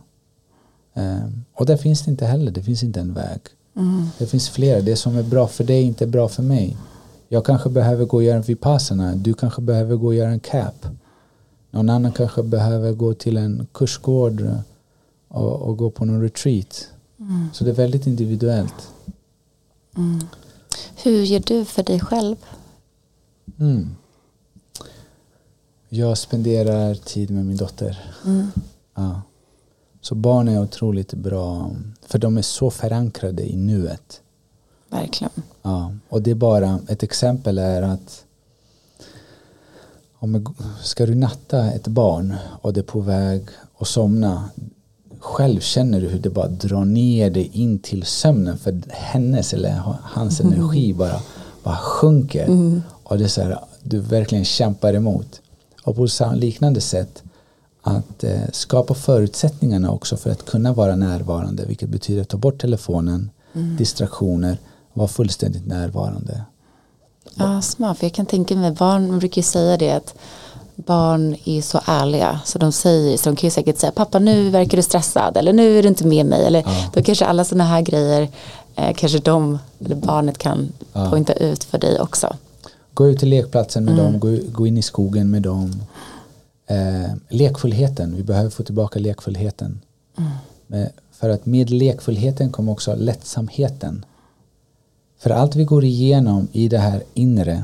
Ehm, 0.93 1.43
och 1.53 1.65
där 1.65 1.77
finns 1.77 2.01
det 2.01 2.11
inte 2.11 2.25
heller, 2.25 2.51
det 2.51 2.63
finns 2.63 2.83
inte 2.83 2.99
en 2.99 3.13
väg. 3.13 3.41
Mm. 3.75 4.07
Det 4.17 4.25
finns 4.25 4.49
flera, 4.49 4.81
det 4.81 4.95
som 4.95 5.17
är 5.17 5.23
bra 5.23 5.47
för 5.47 5.63
dig 5.63 5.79
är 5.79 5.85
inte 5.85 6.07
bra 6.07 6.27
för 6.27 6.43
mig. 6.43 6.77
Jag 7.27 7.45
kanske 7.45 7.69
behöver 7.69 8.05
gå 8.05 8.17
och 8.17 8.23
göra 8.23 8.37
en 8.37 8.41
vipassana, 8.41 9.15
du 9.15 9.33
kanske 9.33 9.61
behöver 9.61 9.95
gå 9.95 10.07
och 10.07 10.15
göra 10.15 10.31
en 10.31 10.39
cap. 10.39 10.85
Någon 11.71 11.89
annan 11.89 12.11
kanske 12.11 12.43
behöver 12.43 12.91
gå 12.91 13.13
till 13.13 13.37
en 13.37 13.67
kursgård 13.71 14.47
och, 15.29 15.61
och 15.61 15.77
gå 15.77 15.89
på 15.89 16.05
någon 16.05 16.21
retreat. 16.21 16.87
Mm. 17.19 17.47
Så 17.53 17.63
det 17.63 17.69
är 17.69 17.75
väldigt 17.75 18.07
individuellt. 18.07 18.91
Mm. 19.97 20.19
Hur 21.03 21.23
gör 21.23 21.39
du 21.39 21.65
för 21.65 21.83
dig 21.83 21.99
själv? 21.99 22.35
Mm. 23.59 23.95
Jag 25.89 26.17
spenderar 26.17 26.95
tid 26.95 27.29
med 27.29 27.45
min 27.45 27.57
dotter. 27.57 28.15
Mm. 28.25 28.47
Ja. 28.95 29.21
Så 30.01 30.15
barn 30.15 30.47
är 30.47 30.61
otroligt 30.61 31.13
bra, 31.13 31.71
för 32.01 32.19
de 32.19 32.37
är 32.37 32.41
så 32.41 32.69
förankrade 32.69 33.51
i 33.51 33.55
nuet. 33.55 34.21
Verkligen. 34.89 35.31
Ja. 35.61 35.93
Och 36.09 36.21
det 36.21 36.31
är 36.31 36.35
bara, 36.35 36.79
ett 36.87 37.03
exempel 37.03 37.57
är 37.57 37.81
att 37.81 38.25
om 40.19 40.55
ska 40.81 41.05
du 41.05 41.15
natta 41.15 41.71
ett 41.71 41.87
barn 41.87 42.35
och 42.61 42.73
det 42.73 42.79
är 42.79 42.83
på 42.83 42.99
väg 42.99 43.47
att 43.77 43.87
somna 43.87 44.49
själv 45.19 45.59
känner 45.59 46.01
du 46.01 46.07
hur 46.07 46.19
det 46.19 46.29
bara 46.29 46.47
drar 46.47 46.85
ner 46.85 47.29
dig 47.29 47.49
in 47.53 47.79
till 47.79 48.05
sömnen 48.05 48.57
för 48.57 48.81
hennes 48.89 49.53
eller 49.53 49.81
hans 50.03 50.39
energi 50.41 50.93
bara, 50.93 51.21
bara 51.63 51.77
sjunker 51.77 52.45
Mm. 52.45 52.81
och 53.03 53.17
det 53.17 53.23
är 53.23 53.27
så 53.27 53.41
här, 53.41 53.59
du 53.83 53.99
verkligen 53.99 54.45
kämpar 54.45 54.93
emot 54.93 55.41
och 55.83 55.95
på 55.95 56.07
liknande 56.35 56.81
sätt 56.81 57.23
att 57.81 58.23
eh, 58.23 58.41
skapa 58.53 58.93
förutsättningarna 58.93 59.91
också 59.91 60.17
för 60.17 60.29
att 60.29 60.45
kunna 60.45 60.73
vara 60.73 60.95
närvarande 60.95 61.65
vilket 61.65 61.89
betyder 61.89 62.21
att 62.21 62.29
ta 62.29 62.37
bort 62.37 62.61
telefonen 62.61 63.29
distraktioner 63.77 64.57
vara 64.93 65.07
fullständigt 65.07 65.67
närvarande 65.67 66.41
Ja, 67.35 67.61
smart. 67.61 67.97
För 67.97 68.05
jag 68.05 68.13
kan 68.13 68.25
tänka 68.25 68.55
mig, 68.55 68.71
barn 68.71 69.19
brukar 69.19 69.39
ju 69.39 69.43
säga 69.43 69.77
det 69.77 69.91
att 69.91 70.15
barn 70.85 71.35
är 71.45 71.61
så 71.61 71.81
ärliga 71.85 72.39
så 72.45 72.59
de 72.59 72.71
säger, 72.71 73.17
så 73.17 73.29
de 73.29 73.35
kan 73.35 73.47
ju 73.47 73.51
säkert 73.51 73.77
säga 73.79 73.91
pappa 73.91 74.19
nu 74.19 74.49
verkar 74.49 74.77
du 74.77 74.83
stressad 74.83 75.37
eller 75.37 75.53
nu 75.53 75.77
är 75.79 75.83
du 75.83 75.89
inte 75.89 76.07
med 76.07 76.25
mig 76.25 76.45
eller 76.45 76.59
Ja. 76.59 76.89
då 76.93 77.01
kanske 77.03 77.25
alla 77.25 77.43
sådana 77.43 77.63
här 77.63 77.81
grejer 77.81 78.27
eh, 78.75 78.93
kanske 78.95 79.19
de 79.19 79.59
eller 79.85 79.95
barnet 79.95 80.37
kan 80.37 80.71
Ja. 80.93 81.09
poängta 81.09 81.33
ut 81.33 81.63
för 81.63 81.77
dig 81.77 81.99
också. 82.01 82.35
Gå 82.93 83.07
ut 83.09 83.19
till 83.19 83.29
lekplatsen 83.29 83.85
med 83.85 83.93
Mm. 83.99 84.05
dem, 84.05 84.19
gå, 84.19 84.37
gå 84.51 84.67
in 84.67 84.77
i 84.77 84.81
skogen 84.81 85.31
med 85.31 85.41
dem. 85.41 85.81
Eh, 86.67 87.11
lekfullheten, 87.29 88.15
vi 88.15 88.23
behöver 88.23 88.49
få 88.49 88.63
tillbaka 88.63 88.99
lekfullheten. 88.99 89.81
Mm. 90.17 90.29
Men 90.67 90.87
för 91.11 91.29
att 91.29 91.45
med 91.45 91.69
lekfullheten 91.69 92.51
kommer 92.51 92.71
också 92.71 92.95
lättsamheten. 92.95 94.05
För 95.19 95.29
allt 95.29 95.55
vi 95.55 95.63
går 95.63 95.83
igenom 95.83 96.47
i 96.51 96.67
det 96.67 96.77
här 96.77 97.03
inre, 97.13 97.63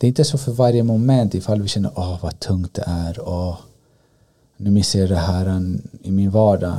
det 0.00 0.06
är 0.06 0.08
inte 0.08 0.24
så 0.24 0.38
för 0.38 0.52
varje 0.52 0.82
moment 0.82 1.34
ifall 1.34 1.62
vi 1.62 1.68
känner 1.68 1.92
åh 1.96 2.18
vad 2.22 2.40
tungt 2.40 2.74
det 2.74 2.84
är. 2.86 3.28
Åh, 3.28 3.56
nu 4.56 4.70
missar 4.70 4.98
jag 4.98 5.08
det 5.08 5.16
här 5.16 5.46
mm, 5.46 5.82
i 6.02 6.10
min 6.10 6.30
vardag. 6.30 6.76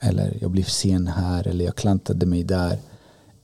Eller 0.00 0.36
jag 0.40 0.50
blev 0.50 0.64
sen 0.64 1.06
här 1.06 1.48
eller 1.48 1.64
jag 1.64 1.76
klantade 1.76 2.26
mig 2.26 2.44
där. 2.44 2.78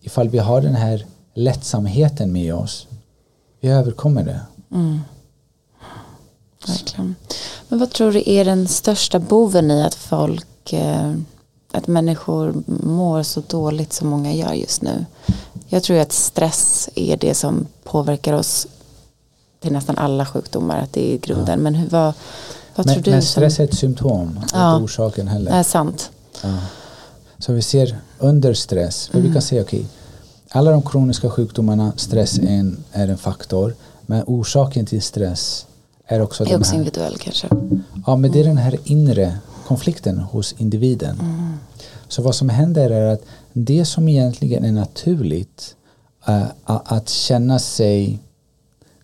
Ifall 0.00 0.28
vi 0.28 0.38
har 0.38 0.60
den 0.60 0.74
här 0.74 1.06
lättsamheten 1.34 2.32
med 2.32 2.54
oss. 2.54 2.86
Vi 3.60 3.68
överkommer 3.68 4.24
det. 4.24 4.40
Mm. 4.70 5.00
Verkligen. 6.66 7.14
Men 7.68 7.78
vad 7.78 7.90
tror 7.90 8.12
du 8.12 8.22
är 8.26 8.44
den 8.44 8.68
största 8.68 9.18
boven 9.18 9.70
i 9.70 9.82
att 9.82 9.94
folk, 9.94 10.72
eh, 10.72 11.14
att 11.72 11.86
människor 11.86 12.62
mår 12.66 13.22
så 13.22 13.40
dåligt 13.40 13.92
som 13.92 14.08
många 14.08 14.32
gör 14.32 14.52
just 14.52 14.82
nu? 14.82 15.04
Jag 15.68 15.82
tror 15.82 15.98
att 15.98 16.12
stress 16.12 16.88
är 16.94 17.16
det 17.16 17.34
som 17.34 17.66
påverkar 17.84 18.32
oss 18.32 18.66
till 19.60 19.72
nästan 19.72 19.98
alla 19.98 20.26
sjukdomar, 20.26 20.78
att 20.78 20.92
det 20.92 21.14
är 21.14 21.18
grunden. 21.18 21.58
Ja. 21.58 21.62
Men 21.62 21.74
hur, 21.74 21.88
vad, 21.88 22.14
vad 22.74 22.86
men, 22.86 22.94
tror 22.94 23.04
du? 23.04 23.10
Men 23.10 23.22
stress 23.22 23.60
är 23.60 23.64
ett 23.64 23.74
symptom, 23.74 24.40
ja. 24.52 24.74
inte 24.74 24.84
orsaken 24.84 25.28
heller. 25.28 25.52
Är 25.52 25.62
sant. 25.62 26.10
Ja. 26.42 26.58
Så 27.38 27.52
vi 27.52 27.62
ser 27.62 27.98
under 28.18 28.54
stress, 28.54 29.08
för 29.08 29.18
mm. 29.18 29.28
vi 29.28 29.34
kan 29.34 29.42
säga 29.42 29.62
okej, 29.62 29.78
okay, 29.78 29.90
alla 30.50 30.70
de 30.70 30.82
kroniska 30.82 31.30
sjukdomarna, 31.30 31.92
stress 31.96 32.38
är 32.38 32.46
en, 32.46 32.84
är 32.92 33.08
en 33.08 33.18
faktor, 33.18 33.74
men 34.06 34.24
orsaken 34.26 34.86
till 34.86 35.02
stress 35.02 35.66
är 36.06 36.20
också, 36.20 36.44
är 36.44 36.56
också 36.58 36.70
här, 36.70 36.78
individuell 36.78 37.16
kanske. 37.18 37.48
Ja, 38.06 38.16
men 38.16 38.32
det 38.32 38.40
är 38.40 38.44
den 38.44 38.58
här 38.58 38.78
inre 38.84 39.38
konflikten 39.66 40.18
hos 40.18 40.54
individen. 40.58 41.20
Mm. 41.20 41.52
Så 42.08 42.22
vad 42.22 42.34
som 42.34 42.48
händer 42.48 42.90
är 42.90 43.12
att 43.12 43.22
det 43.52 43.84
som 43.84 44.08
egentligen 44.08 44.64
är 44.64 44.72
naturligt 44.72 45.76
uh, 46.28 46.46
att 46.64 47.08
känna 47.08 47.58
sig 47.58 48.18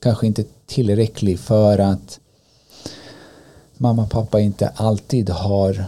kanske 0.00 0.26
inte 0.26 0.44
tillräcklig 0.66 1.38
för 1.38 1.78
att 1.78 2.20
mamma 3.76 4.02
och 4.02 4.10
pappa 4.10 4.40
inte 4.40 4.68
alltid 4.68 5.30
har 5.30 5.84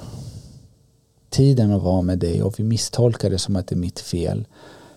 tiden 1.30 1.72
att 1.72 1.82
vara 1.82 2.02
med 2.02 2.18
dig 2.18 2.42
och 2.42 2.58
vi 2.58 2.64
misstolkar 2.64 3.30
det 3.30 3.38
som 3.38 3.56
att 3.56 3.66
det 3.66 3.74
är 3.74 3.76
mitt 3.76 4.00
fel. 4.00 4.46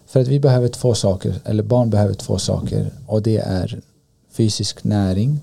För 0.06 0.20
att 0.20 0.28
vi 0.28 0.40
behöver 0.40 0.68
två 0.68 0.96
saker, 0.96 1.36
eller 1.46 1.64
barn 1.64 1.90
behöver 1.90 2.14
två 2.14 2.38
saker 2.38 2.92
och 3.08 3.22
det 3.22 3.38
är 3.38 3.82
fysisk 4.32 4.84
näring 4.84 5.42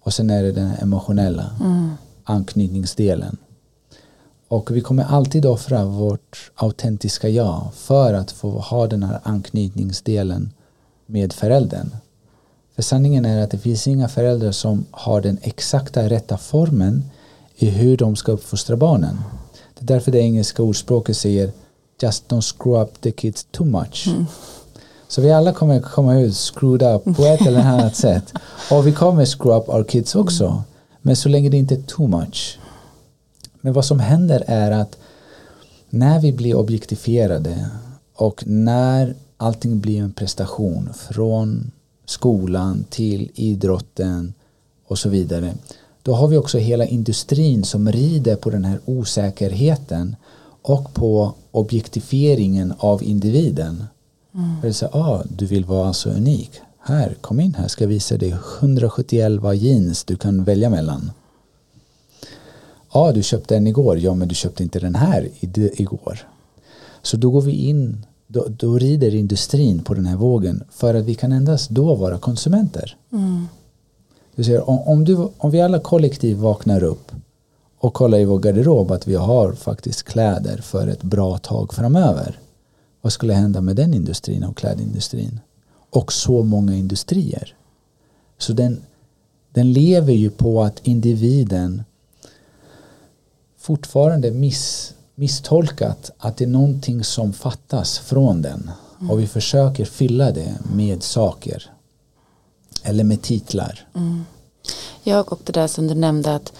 och 0.00 0.14
sen 0.14 0.30
är 0.30 0.42
det 0.42 0.52
den 0.52 0.70
emotionella 0.82 1.50
mm. 1.60 1.90
anknytningsdelen. 2.24 3.36
Och 4.54 4.76
vi 4.76 4.80
kommer 4.80 5.04
alltid 5.04 5.46
offra 5.46 5.84
vårt 5.84 6.50
autentiska 6.54 7.28
jag 7.28 7.68
för 7.74 8.14
att 8.14 8.30
få 8.30 8.50
ha 8.50 8.86
den 8.86 9.02
här 9.02 9.20
anknytningsdelen 9.22 10.52
med 11.06 11.32
föräldern. 11.32 11.96
För 12.74 12.82
sanningen 12.82 13.24
är 13.24 13.42
att 13.42 13.50
det 13.50 13.58
finns 13.58 13.86
inga 13.86 14.08
föräldrar 14.08 14.52
som 14.52 14.84
har 14.90 15.20
den 15.20 15.38
exakta 15.42 16.08
rätta 16.08 16.38
formen 16.38 17.04
i 17.56 17.70
hur 17.70 17.96
de 17.96 18.16
ska 18.16 18.32
uppfostra 18.32 18.76
barnen. 18.76 19.20
Det 19.74 19.82
är 19.82 19.86
därför 19.94 20.12
det 20.12 20.18
engelska 20.18 20.62
ordspråket 20.62 21.16
säger 21.16 21.52
just 22.02 22.28
don't 22.28 22.58
screw 22.58 22.82
up 22.82 23.00
the 23.00 23.10
kids 23.10 23.46
too 23.50 23.66
much. 23.66 24.06
Mm. 24.06 24.26
Så 25.08 25.20
vi 25.20 25.32
alla 25.32 25.52
kommer 25.52 25.80
komma 25.80 26.18
ut 26.18 26.36
screwed 26.36 26.82
up 26.82 27.16
på 27.16 27.24
ett 27.24 27.46
eller 27.46 27.60
annat 27.60 27.96
sätt. 27.96 28.32
Och 28.70 28.86
vi 28.86 28.92
kommer 28.92 29.24
screw 29.24 29.56
up 29.56 29.68
our 29.68 29.84
kids 29.84 30.14
också. 30.14 30.62
Men 31.02 31.16
så 31.16 31.28
länge 31.28 31.48
det 31.48 31.56
inte 31.56 31.74
är 31.74 31.82
too 31.82 32.06
much. 32.08 32.58
Men 33.64 33.72
vad 33.72 33.84
som 33.84 34.00
händer 34.00 34.44
är 34.46 34.70
att 34.70 34.98
när 35.90 36.20
vi 36.20 36.32
blir 36.32 36.54
objektifierade 36.54 37.66
och 38.14 38.46
när 38.46 39.14
allting 39.36 39.80
blir 39.80 40.00
en 40.02 40.12
prestation 40.12 40.90
från 41.10 41.70
skolan 42.06 42.84
till 42.90 43.30
idrotten 43.34 44.34
och 44.86 44.98
så 44.98 45.08
vidare. 45.08 45.54
Då 46.02 46.14
har 46.14 46.28
vi 46.28 46.36
också 46.36 46.58
hela 46.58 46.84
industrin 46.84 47.64
som 47.64 47.92
rider 47.92 48.36
på 48.36 48.50
den 48.50 48.64
här 48.64 48.80
osäkerheten 48.84 50.16
och 50.62 50.94
på 50.94 51.34
objektifieringen 51.50 52.74
av 52.78 53.02
individen. 53.02 53.84
Mm. 54.34 54.60
Det 54.62 54.72
så, 54.72 54.86
ah, 54.86 55.22
du 55.36 55.46
vill 55.46 55.64
vara 55.64 55.92
så 55.92 56.10
unik. 56.10 56.50
Här, 56.78 57.16
kom 57.20 57.40
in 57.40 57.54
här, 57.54 57.68
ska 57.68 57.86
visa 57.86 58.16
dig 58.16 58.36
171 58.60 59.32
jeans 59.54 60.04
du 60.04 60.16
kan 60.16 60.44
välja 60.44 60.70
mellan. 60.70 61.10
Ja, 62.94 63.12
du 63.12 63.22
köpte 63.22 63.56
en 63.56 63.66
igår. 63.66 63.98
Ja, 63.98 64.14
men 64.14 64.28
du 64.28 64.34
köpte 64.34 64.62
inte 64.62 64.78
den 64.78 64.94
här 64.94 65.28
igår. 65.40 66.28
Så 67.02 67.16
då 67.16 67.30
går 67.30 67.40
vi 67.40 67.52
in, 67.52 68.06
då, 68.26 68.46
då 68.48 68.78
rider 68.78 69.14
industrin 69.14 69.82
på 69.82 69.94
den 69.94 70.06
här 70.06 70.16
vågen 70.16 70.64
för 70.70 70.94
att 70.94 71.04
vi 71.04 71.14
kan 71.14 71.32
endast 71.32 71.70
då 71.70 71.94
vara 71.94 72.18
konsumenter. 72.18 72.96
Mm. 73.12 73.46
Du 74.34 74.44
ser, 74.44 74.70
om, 74.70 74.78
om, 74.78 75.04
du, 75.04 75.28
om 75.38 75.50
vi 75.50 75.60
alla 75.60 75.78
kollektiv 75.78 76.36
vaknar 76.36 76.82
upp 76.82 77.12
och 77.78 77.94
kollar 77.94 78.18
i 78.18 78.24
vår 78.24 78.38
garderob 78.38 78.90
att 78.90 79.06
vi 79.06 79.14
har 79.14 79.52
faktiskt 79.52 80.02
kläder 80.02 80.56
för 80.56 80.88
ett 80.88 81.02
bra 81.02 81.38
tag 81.38 81.74
framöver 81.74 82.38
vad 83.04 83.12
skulle 83.12 83.32
hända 83.32 83.60
med 83.60 83.76
den 83.76 83.94
industrin 83.94 84.44
och 84.44 84.56
klädindustrin? 84.56 85.40
Och 85.90 86.12
så 86.12 86.42
många 86.42 86.74
industrier. 86.74 87.54
Så 88.38 88.52
den, 88.52 88.82
den 89.52 89.72
lever 89.72 90.12
ju 90.12 90.30
på 90.30 90.62
att 90.62 90.86
individen 90.86 91.82
fortfarande 93.64 94.30
miss, 94.30 94.94
misstolkat 95.14 96.10
att 96.18 96.36
det 96.36 96.44
är 96.44 96.48
någonting 96.48 97.04
som 97.04 97.32
fattas 97.32 97.98
från 97.98 98.42
den. 98.42 98.70
Mm. 98.98 99.10
Och 99.10 99.20
vi 99.20 99.26
försöker 99.26 99.84
fylla 99.84 100.30
det 100.30 100.54
med 100.74 101.02
saker. 101.02 101.70
Eller 102.82 103.04
med 103.04 103.22
titlar. 103.22 103.86
Mm. 103.94 104.24
Jag 105.02 105.32
och 105.32 105.40
det 105.44 105.52
där 105.52 105.66
som 105.66 105.86
du 105.86 105.94
nämnde 105.94 106.34
att 106.34 106.52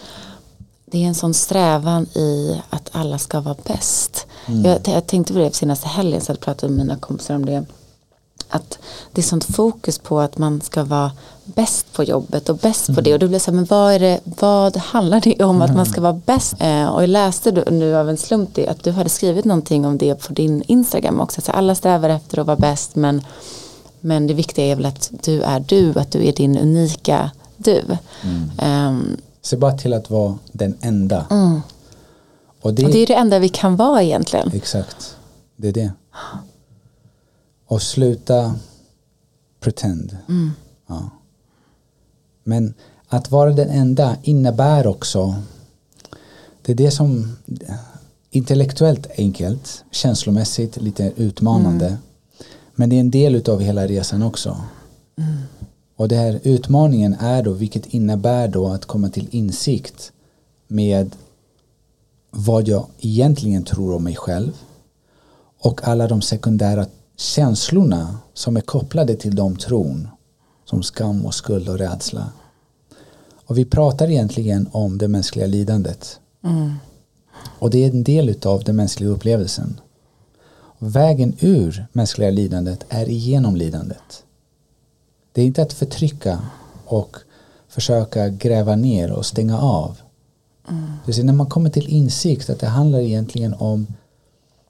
det 0.86 1.04
är 1.04 1.08
en 1.08 1.14
sån 1.14 1.34
strävan 1.34 2.06
i 2.06 2.60
att 2.70 2.88
alla 2.92 3.18
ska 3.18 3.40
vara 3.40 3.56
bäst. 3.66 4.26
Mm. 4.46 4.64
Jag, 4.64 4.80
jag, 4.84 5.06
tänkte 5.06 5.32
på 5.32 5.38
det 5.38 5.54
senaste 5.54 5.88
helgen 5.88 6.20
så 6.20 6.32
jag 6.32 6.40
pratade 6.40 6.72
med 6.72 6.86
mina 6.86 6.98
kompisar 6.98 7.34
om 7.34 7.46
det. 7.46 7.64
Att 8.48 8.78
det 9.12 9.20
är 9.20 9.22
sånt 9.22 9.44
fokus 9.44 9.98
på 9.98 10.20
att 10.20 10.38
man 10.38 10.60
ska 10.60 10.84
vara 10.84 11.12
bäst 11.44 11.92
på 11.92 12.04
jobbet 12.04 12.48
och 12.48 12.56
bäst 12.56 12.88
mm. 12.88 12.96
på 12.96 13.00
det. 13.00 13.12
Och 13.12 13.18
då 13.18 13.26
blir 13.26 13.38
det 13.38 13.40
så 13.40 13.50
här, 13.50 13.56
men 13.56 13.64
vad, 13.64 13.92
är 13.92 13.98
det, 13.98 14.20
vad 14.24 14.76
handlar 14.76 15.20
det 15.20 15.44
om 15.44 15.56
mm. 15.56 15.62
att 15.62 15.76
man 15.76 15.86
ska 15.86 16.00
vara 16.00 16.20
bäst? 16.26 16.54
Eh, 16.58 16.86
och 16.86 17.02
jag 17.02 17.08
läste 17.08 17.64
nu 17.70 17.96
av 17.96 18.08
en 18.08 18.16
slump 18.16 18.50
det, 18.54 18.68
att 18.68 18.84
du 18.84 18.90
hade 18.90 19.10
skrivit 19.10 19.44
någonting 19.44 19.86
om 19.86 19.98
det 19.98 20.14
på 20.14 20.32
din 20.32 20.62
Instagram 20.66 21.20
också. 21.20 21.40
Så 21.40 21.52
alla 21.52 21.74
strävar 21.74 22.08
efter 22.08 22.38
att 22.38 22.46
vara 22.46 22.56
bäst 22.56 22.96
men, 22.96 23.22
men 24.00 24.26
det 24.26 24.34
viktiga 24.34 24.64
är 24.64 24.76
väl 24.76 24.86
att 24.86 25.10
du 25.22 25.42
är 25.42 25.60
du, 25.60 25.98
att 25.98 26.12
du 26.12 26.26
är 26.26 26.32
din 26.32 26.58
unika 26.58 27.30
du. 27.56 27.82
Um, 28.62 29.16
Se 29.42 29.56
bara 29.56 29.72
till 29.72 29.92
att 29.92 30.10
vara 30.10 30.38
den 30.52 30.76
enda. 30.80 31.26
Mm. 31.30 31.60
Och, 32.60 32.74
det, 32.74 32.84
och 32.84 32.90
det 32.90 32.98
är 32.98 33.06
det 33.06 33.14
enda 33.14 33.38
vi 33.38 33.48
kan 33.48 33.76
vara 33.76 34.02
egentligen. 34.02 34.50
Exakt, 34.54 35.16
det 35.56 35.68
är 35.68 35.72
det. 35.72 35.92
Och 37.74 37.82
sluta 37.82 38.54
pretend. 39.60 40.16
Mm. 40.28 40.50
Ja. 40.86 41.10
Men 42.44 42.74
att 43.08 43.30
vara 43.30 43.52
den 43.52 43.70
enda 43.70 44.16
innebär 44.22 44.86
också 44.86 45.34
det 46.62 46.72
är 46.72 46.76
det 46.76 46.90
som 46.90 47.36
intellektuellt 48.30 49.06
enkelt, 49.16 49.84
känslomässigt 49.90 50.76
lite 50.76 51.12
utmanande. 51.16 51.86
Mm. 51.86 51.98
Men 52.74 52.90
det 52.90 52.96
är 52.96 53.00
en 53.00 53.10
del 53.10 53.50
av 53.50 53.60
hela 53.60 53.86
resan 53.86 54.22
också. 54.22 54.60
Mm. 55.18 55.36
Och 55.96 56.08
det 56.08 56.16
här 56.16 56.40
utmaningen 56.42 57.14
är 57.14 57.42
då, 57.42 57.52
vilket 57.52 57.86
innebär 57.86 58.48
då 58.48 58.68
att 58.68 58.84
komma 58.84 59.08
till 59.08 59.28
insikt 59.30 60.12
med 60.68 61.16
vad 62.30 62.68
jag 62.68 62.86
egentligen 62.98 63.64
tror 63.64 63.94
om 63.94 64.04
mig 64.04 64.16
själv 64.16 64.52
och 65.58 65.88
alla 65.88 66.08
de 66.08 66.22
sekundära 66.22 66.86
känslorna 67.16 68.18
som 68.34 68.56
är 68.56 68.60
kopplade 68.60 69.16
till 69.16 69.36
de 69.36 69.56
tron 69.56 70.08
som 70.64 70.82
skam 70.82 71.26
och 71.26 71.34
skuld 71.34 71.68
och 71.68 71.78
rädsla. 71.78 72.32
Och 73.46 73.58
vi 73.58 73.64
pratar 73.64 74.10
egentligen 74.10 74.68
om 74.72 74.98
det 74.98 75.08
mänskliga 75.08 75.46
lidandet. 75.46 76.20
Mm. 76.44 76.74
Och 77.58 77.70
det 77.70 77.84
är 77.84 77.90
en 77.90 78.04
del 78.04 78.34
av 78.44 78.64
den 78.64 78.76
mänskliga 78.76 79.10
upplevelsen. 79.10 79.80
vägen 80.78 81.36
ur 81.40 81.86
mänskliga 81.92 82.30
lidandet 82.30 82.84
är 82.88 83.08
igenom 83.08 83.56
lidandet. 83.56 84.24
Det 85.32 85.42
är 85.42 85.46
inte 85.46 85.62
att 85.62 85.72
förtrycka 85.72 86.38
och 86.84 87.16
försöka 87.68 88.28
gräva 88.28 88.76
ner 88.76 89.12
och 89.12 89.26
stänga 89.26 89.58
av. 89.58 89.98
Mm. 90.68 90.92
Det 91.06 91.18
är 91.18 91.24
när 91.24 91.32
man 91.32 91.46
kommer 91.46 91.70
till 91.70 91.88
insikt 91.88 92.50
att 92.50 92.60
det 92.60 92.66
handlar 92.66 92.98
egentligen 92.98 93.54
om 93.54 93.86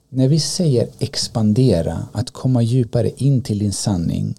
när 0.09 0.27
vi 0.27 0.39
säger 0.39 0.89
expandera, 0.99 2.07
att 2.11 2.31
komma 2.31 2.61
djupare 2.61 3.11
in 3.17 3.41
till 3.41 3.59
din 3.59 3.73
sanning 3.73 4.35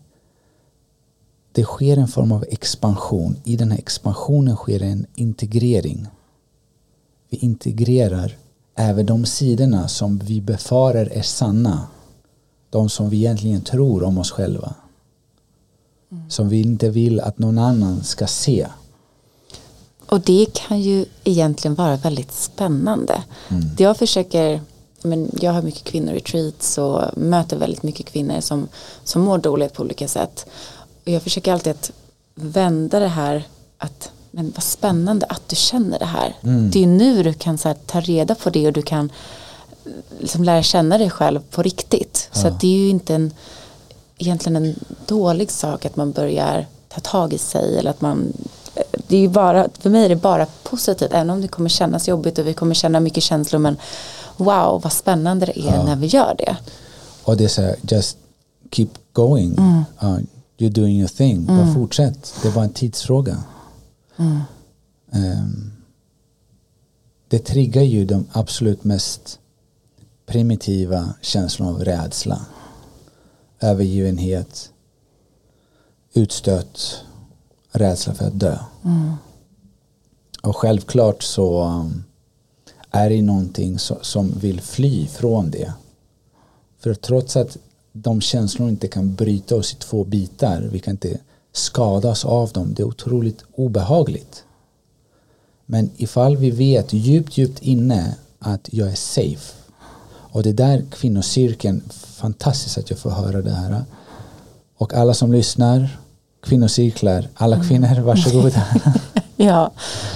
det 1.56 1.64
sker 1.64 1.96
en 1.96 2.08
form 2.08 2.32
av 2.32 2.44
expansion. 2.48 3.36
I 3.44 3.56
den 3.56 3.70
här 3.70 3.78
expansionen 3.78 4.56
sker 4.56 4.82
en 4.82 5.06
integrering. 5.14 6.06
Vi 7.30 7.36
integrerar 7.36 8.36
även 8.74 9.06
de 9.06 9.24
sidorna 9.24 9.88
som 9.88 10.18
vi 10.18 10.40
befarar 10.40 11.06
är 11.06 11.22
sanna. 11.22 11.86
De 12.70 12.88
som 12.88 13.10
vi 13.10 13.16
egentligen 13.16 13.60
tror 13.60 14.02
om 14.02 14.18
oss 14.18 14.30
själva. 14.30 14.74
mm. 16.12 16.30
som 16.30 16.48
vi 16.48 16.60
inte 16.60 16.90
vill 16.90 17.20
att 17.20 17.38
någon 17.38 17.58
annan 17.58 18.04
ska 18.04 18.26
se. 18.26 18.66
Och 20.06 20.20
det 20.20 20.46
kan 20.52 20.80
ju 20.80 21.04
egentligen 21.24 21.74
vara 21.74 21.96
väldigt 21.96 22.32
spännande. 22.32 23.22
Mm. 23.48 23.64
Jag 23.78 23.96
försöker, 23.96 24.60
men 25.06 25.30
jag 25.40 25.52
har 25.52 25.62
mycket 25.62 25.84
kvinnoretreats 25.84 26.78
och 26.78 27.02
möter 27.16 27.56
väldigt 27.56 27.82
mycket 27.82 28.06
kvinnor 28.06 28.40
som, 28.40 28.68
som 29.04 29.22
mår 29.22 29.38
dåligt 29.38 29.72
på 29.72 29.82
olika 29.82 30.08
sätt. 30.08 30.46
Och 31.04 31.12
jag 31.12 31.22
försöker 31.22 31.52
alltid 31.52 31.70
att 31.70 31.90
vända 32.34 32.98
det 32.98 33.08
här 33.08 33.44
att 33.78 34.10
men 34.30 34.52
vad 34.54 34.62
spännande 34.62 35.26
att 35.26 35.48
du 35.48 35.56
känner 35.56 35.98
det 35.98 36.04
här. 36.04 36.36
Mm. 36.42 36.70
Det 36.70 36.82
är 36.82 36.86
nu 36.86 37.22
du 37.22 37.32
kan 37.32 37.58
så 37.58 37.68
här, 37.68 37.76
ta 37.86 38.00
reda 38.00 38.34
på 38.34 38.50
det 38.50 38.66
och 38.66 38.72
du 38.72 38.82
kan 38.82 39.12
liksom 40.18 40.44
lära 40.44 40.62
känna 40.62 40.98
dig 40.98 41.10
själv 41.10 41.40
på 41.50 41.62
riktigt. 41.62 42.28
Ja. 42.32 42.40
Så 42.40 42.48
det 42.60 42.66
är 42.66 42.78
ju 42.78 42.88
inte 42.88 43.14
en, 43.14 43.32
egentligen 44.18 44.56
en 44.56 44.74
dålig 45.06 45.50
sak 45.50 45.84
att 45.84 45.96
man 45.96 46.12
börjar 46.12 46.66
ta 46.88 47.00
tag 47.00 47.32
i 47.32 47.38
sig 47.38 47.78
eller 47.78 47.90
att 47.90 48.00
man 48.00 48.32
det 49.08 49.16
är 49.16 49.20
ju 49.20 49.28
bara, 49.28 49.68
för 49.80 49.90
mig 49.90 50.04
är 50.04 50.08
det 50.08 50.16
bara 50.16 50.46
positivt 50.62 51.12
även 51.12 51.30
om 51.30 51.40
det 51.40 51.48
kommer 51.48 51.68
kännas 51.68 52.08
jobbigt 52.08 52.38
och 52.38 52.46
vi 52.46 52.54
kommer 52.54 52.74
känna 52.74 53.00
mycket 53.00 53.22
känslor 53.22 53.58
men 53.58 53.76
wow 54.36 54.82
vad 54.82 54.92
spännande 54.92 55.46
det 55.46 55.58
är 55.60 55.74
ja. 55.74 55.84
när 55.84 55.96
vi 55.96 56.06
gör 56.06 56.34
det. 56.38 56.56
Och 57.24 57.36
det 57.36 57.44
är 57.44 57.48
så 57.48 57.62
här, 57.62 57.76
just 57.82 58.18
keep 58.70 58.88
going. 59.12 59.58
Mm. 59.58 59.84
Uh, 60.02 60.18
you're 60.58 60.72
doing 60.72 60.98
your 60.98 61.08
thing. 61.08 61.36
Mm. 61.36 61.56
Bara 61.56 61.74
fortsätt. 61.74 62.34
Det 62.42 62.54
bara 62.54 62.64
en 62.64 62.72
tidsfråga. 62.72 63.42
Mm. 64.16 64.40
Um, 65.12 65.72
det 67.28 67.38
triggar 67.38 67.82
ju 67.82 68.04
de 68.04 68.26
absolut 68.32 68.84
mest 68.84 69.38
primitiva 70.26 71.14
känslorna 71.20 71.72
av 71.72 71.84
rädsla. 71.84 72.46
Övergivenhet, 73.60 74.70
utstött, 76.12 77.04
rädsla 77.70 78.14
för 78.14 78.26
att 78.26 78.40
dö. 78.40 78.58
Mm. 78.84 79.12
Och 80.42 80.56
självklart 80.56 81.22
så 81.22 81.64
um, 81.64 82.04
är 82.90 83.10
det 83.10 83.22
någonting 83.22 83.78
som 84.02 84.38
vill 84.38 84.60
fly 84.60 85.06
från 85.06 85.50
det. 85.50 85.72
För 86.78 86.94
trots 86.94 87.36
att 87.36 87.56
de 87.92 88.20
känslorna 88.20 88.70
inte 88.70 88.88
kan 88.88 89.14
bryta 89.14 89.56
oss 89.56 89.72
i 89.72 89.76
två 89.76 90.04
bitar, 90.04 90.68
vi 90.72 90.78
kan 90.78 90.90
inte 90.90 91.18
skadas 91.52 92.24
av 92.24 92.50
dem, 92.52 92.74
det 92.74 92.82
är 92.82 92.86
otroligt 92.86 93.44
obehagligt. 93.54 94.44
Men 95.66 95.90
ifall 95.96 96.36
vi 96.36 96.50
vet 96.50 96.92
djupt, 96.92 97.38
djupt 97.38 97.62
inne 97.62 98.14
att 98.38 98.68
jag 98.72 98.88
är 98.88 98.94
safe 98.94 99.52
och 100.36 100.42
det 100.42 100.48
är 100.48 100.54
där 100.54 100.84
kvinnocirkeln, 100.90 101.82
fantastiskt 101.90 102.78
att 102.78 102.90
jag 102.90 102.98
får 102.98 103.10
höra 103.10 103.42
det 103.42 103.50
här. 103.50 103.84
Och 104.76 104.94
alla 104.94 105.14
som 105.14 105.32
lyssnar, 105.32 105.98
kvinnocirklar, 106.42 107.28
alla 107.34 107.56
mm. 107.56 107.68
kvinnor, 107.68 108.00
varsågoda. 108.00 108.66
ja. 109.36 109.70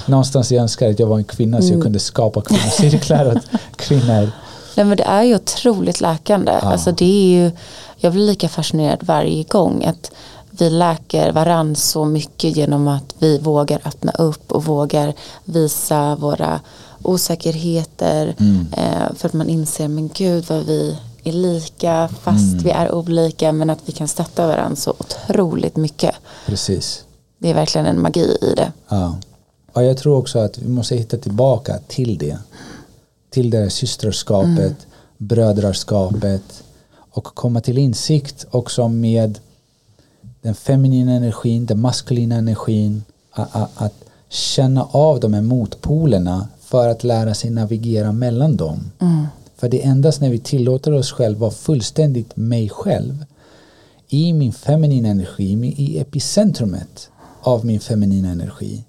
Någonstans 0.06 0.52
jag 0.52 0.62
önskar 0.62 0.90
att 0.90 0.98
jag 0.98 1.06
var 1.06 1.18
en 1.18 1.24
kvinna 1.24 1.58
så 1.58 1.64
jag 1.64 1.70
mm. 1.70 1.82
kunde 1.82 1.98
skapa 1.98 2.40
kvinnocirklar 2.40 3.36
åt 3.36 3.60
kvinnor. 3.76 4.30
Nej 4.74 4.86
men 4.86 4.96
det 4.96 5.04
är 5.04 5.22
ju 5.22 5.34
otroligt 5.34 6.00
läkande. 6.00 6.52
Ja. 6.52 6.72
Alltså 6.72 6.92
det 6.92 7.04
är 7.04 7.42
ju, 7.42 7.50
jag 7.96 8.12
blir 8.12 8.26
lika 8.26 8.48
fascinerad 8.48 8.98
varje 9.02 9.42
gång. 9.42 9.84
Att 9.84 10.10
vi 10.50 10.70
läker 10.70 11.32
varann 11.32 11.76
så 11.76 12.04
mycket 12.04 12.56
genom 12.56 12.88
att 12.88 13.14
vi 13.18 13.38
vågar 13.38 13.80
öppna 13.84 14.12
upp 14.12 14.52
och 14.52 14.64
vågar 14.64 15.14
visa 15.44 16.16
våra 16.16 16.60
osäkerheter. 17.02 18.34
Mm. 18.38 18.66
Eh, 18.76 19.14
för 19.16 19.28
att 19.28 19.32
man 19.32 19.48
inser, 19.48 19.88
men 19.88 20.08
gud 20.08 20.44
vad 20.48 20.66
vi 20.66 20.96
är 21.24 21.32
lika 21.32 22.08
fast 22.22 22.52
mm. 22.52 22.58
vi 22.58 22.70
är 22.70 22.94
olika 22.94 23.52
men 23.52 23.70
att 23.70 23.78
vi 23.84 23.92
kan 23.92 24.08
stötta 24.08 24.46
varandra 24.46 24.76
så 24.76 24.94
otroligt 24.98 25.76
mycket. 25.76 26.14
Precis. 26.46 27.04
Det 27.40 27.50
är 27.50 27.54
verkligen 27.54 27.86
en 27.86 28.02
magi 28.02 28.36
i 28.40 28.54
det. 28.56 28.72
Ja. 28.88 29.18
ja, 29.74 29.82
jag 29.82 29.96
tror 29.96 30.16
också 30.16 30.38
att 30.38 30.58
vi 30.58 30.68
måste 30.68 30.96
hitta 30.96 31.16
tillbaka 31.16 31.78
till 31.88 32.18
det. 32.18 32.38
Till 33.30 33.50
det 33.50 33.58
här 33.58 33.68
systerskapet, 33.68 34.58
mm. 34.58 34.74
brödraskapet 35.18 36.62
och 37.10 37.24
komma 37.24 37.60
till 37.60 37.78
insikt 37.78 38.46
också 38.50 38.88
med 38.88 39.38
den 40.42 40.54
feminina 40.54 41.12
energin, 41.12 41.66
den 41.66 41.80
maskulina 41.80 42.34
energin, 42.34 43.04
att, 43.30 43.94
känna 44.28 44.84
av 44.84 45.20
de 45.20 45.34
här 45.34 45.42
motpolerna 45.42 46.48
för 46.60 46.88
att 46.88 47.04
lära 47.04 47.34
sig 47.34 47.50
navigera 47.50 48.12
mellan 48.12 48.56
dem. 48.56 48.90
Mm. 48.98 49.26
För 49.56 49.68
det 49.68 49.82
är 49.82 49.90
endast 49.90 50.20
när 50.20 50.30
vi 50.30 50.38
tillåter 50.38 50.92
oss 50.92 51.12
själva 51.12 51.40
vara 51.40 51.50
fullständigt 51.50 52.36
mig 52.36 52.68
själv 52.68 53.24
i 54.08 54.32
min 54.32 54.52
feminina 54.52 55.08
energi, 55.08 55.74
i 55.76 55.98
epicentrumet 55.98 57.10
av 57.40 57.66
min 57.66 57.80
feminina 57.80 58.28
energi. 58.28 58.84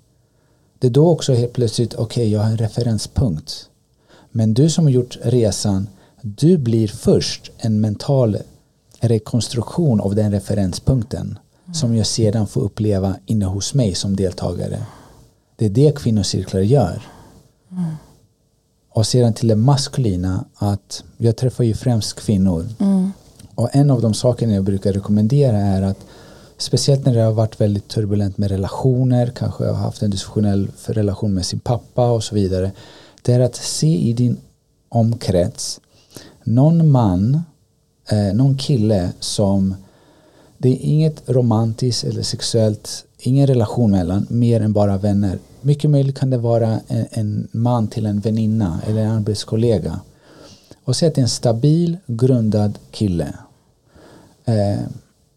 Det 0.79 0.87
är 0.87 0.91
då 0.91 1.09
också 1.09 1.33
helt 1.33 1.53
plötsligt, 1.53 1.93
okej 1.93 2.03
okay, 2.03 2.27
jag 2.27 2.39
har 2.39 2.49
en 2.49 2.57
referenspunkt. 2.57 3.69
Men 4.31 4.53
du 4.53 4.69
som 4.69 4.85
har 4.85 4.91
gjort 4.91 5.17
resan, 5.21 5.89
du 6.21 6.57
blir 6.57 6.87
först 6.87 7.51
en 7.57 7.81
mental 7.81 8.37
rekonstruktion 8.99 10.01
av 10.01 10.15
den 10.15 10.31
referenspunkten 10.31 11.39
mm. 11.65 11.73
som 11.73 11.95
jag 11.95 12.07
sedan 12.07 12.47
får 12.47 12.61
uppleva 12.61 13.15
inne 13.25 13.45
hos 13.45 13.73
mig 13.73 13.95
som 13.95 14.15
deltagare. 14.15 14.85
Det 15.55 15.65
är 15.65 15.69
det 15.69 15.97
kvinnocirklar 15.97 16.61
gör. 16.61 17.01
Mm. 17.71 17.83
Och 18.89 19.07
sedan 19.07 19.33
till 19.33 19.47
det 19.47 19.55
maskulina 19.55 20.45
att 20.55 21.03
jag 21.17 21.37
träffar 21.37 21.63
ju 21.63 21.73
främst 21.73 22.15
kvinnor. 22.15 22.69
Mm. 22.79 23.11
Och 23.55 23.69
en 23.75 23.91
av 23.91 24.01
de 24.01 24.13
sakerna 24.13 24.53
jag 24.53 24.63
brukar 24.63 24.93
rekommendera 24.93 25.57
är 25.57 25.81
att 25.81 26.05
speciellt 26.61 27.05
när 27.05 27.13
det 27.13 27.21
har 27.21 27.31
varit 27.31 27.61
väldigt 27.61 27.87
turbulent 27.87 28.37
med 28.37 28.51
relationer, 28.51 29.31
kanske 29.35 29.65
har 29.65 29.73
haft 29.73 30.01
en 30.01 30.11
dysfunktionell 30.11 30.71
relation 30.85 31.33
med 31.33 31.45
sin 31.45 31.59
pappa 31.59 32.11
och 32.11 32.23
så 32.23 32.35
vidare. 32.35 32.71
Det 33.21 33.33
är 33.33 33.39
att 33.39 33.55
se 33.55 33.97
i 33.97 34.13
din 34.13 34.37
omkrets 34.89 35.79
någon 36.43 36.91
man, 36.91 37.41
eh, 38.09 38.33
någon 38.33 38.57
kille 38.57 39.11
som 39.19 39.75
det 40.57 40.69
är 40.69 40.77
inget 40.81 41.29
romantiskt 41.29 42.03
eller 42.03 42.21
sexuellt, 42.21 43.05
ingen 43.17 43.47
relation 43.47 43.91
mellan, 43.91 44.27
mer 44.29 44.61
än 44.61 44.73
bara 44.73 44.97
vänner. 44.97 45.39
Mycket 45.61 45.89
möjligt 45.89 46.19
kan 46.19 46.29
det 46.29 46.37
vara 46.37 46.79
en, 46.87 47.05
en 47.11 47.47
man 47.51 47.87
till 47.87 48.05
en 48.05 48.19
väninna 48.19 48.81
eller 48.87 49.01
en 49.01 49.11
arbetskollega. 49.11 49.99
Och 50.83 50.95
se 50.95 51.07
att 51.07 51.15
det 51.15 51.21
är 51.21 51.23
en 51.23 51.29
stabil, 51.29 51.97
grundad 52.07 52.79
kille. 52.91 53.33
Eh, 54.45 54.79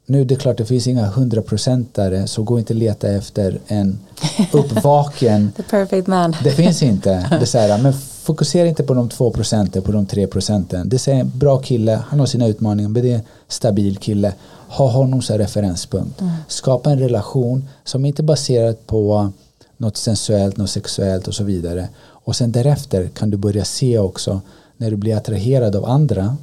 nu 0.07 0.21
är 0.21 0.25
det 0.25 0.37
klart 0.37 0.59
det 0.59 0.65
finns 0.65 0.87
inga 0.87 1.07
hundraprocentare 1.07 2.27
så 2.27 2.43
gå 2.43 2.59
inte 2.59 2.75
leta 2.75 3.09
efter 3.09 3.61
en 3.67 3.99
uppvaken. 4.53 5.53
The 5.57 5.63
perfect 5.63 6.07
man. 6.07 6.37
Det 6.45 6.51
finns 6.51 6.83
inte. 6.83 7.27
Det 7.31 7.37
är 7.37 7.45
så 7.45 7.59
här, 7.59 7.83
men 7.83 7.93
fokusera 8.23 8.69
inte 8.69 8.83
på 8.83 8.95
de 8.95 9.09
två 9.09 9.31
procenten, 9.31 9.83
på 9.83 9.93
de 9.93 10.07
tre 10.07 10.27
procenten. 10.27 10.89
Det 10.89 11.09
är 11.09 11.15
en 11.15 11.33
bra 11.35 11.59
kille, 11.59 12.03
han 12.09 12.19
har 12.19 12.27
sina 12.27 12.47
utmaningar, 12.47 12.89
men 12.89 13.03
det 13.03 13.11
är 13.11 13.15
en 13.15 13.23
stabil 13.49 13.97
kille. 13.97 14.33
Ha 14.69 14.91
honom 14.91 15.23
som 15.23 15.39
referenspunkt. 15.39 16.21
Mm. 16.21 16.33
Skapa 16.49 16.91
en 16.91 16.99
relation 16.99 17.69
som 17.85 18.05
inte 18.05 18.23
är 18.23 18.25
baserad 18.25 18.87
på 18.87 19.33
något 19.77 19.97
sensuellt, 19.97 20.57
något 20.57 20.71
sexuellt 20.71 21.29
och 21.29 21.35
så 21.35 21.45
vidare. 21.45 21.89
Och 22.01 22.37
sen 22.37 22.53
därefter 22.53 23.09
kan 23.09 23.31
du 23.31 23.37
börja 23.37 23.65
se 23.65 23.99
också 23.99 24.41
när 24.77 24.91
du 24.91 24.97
blir 24.97 25.17
attraherad 25.17 25.77
av 25.77 25.85
andra 25.85 26.37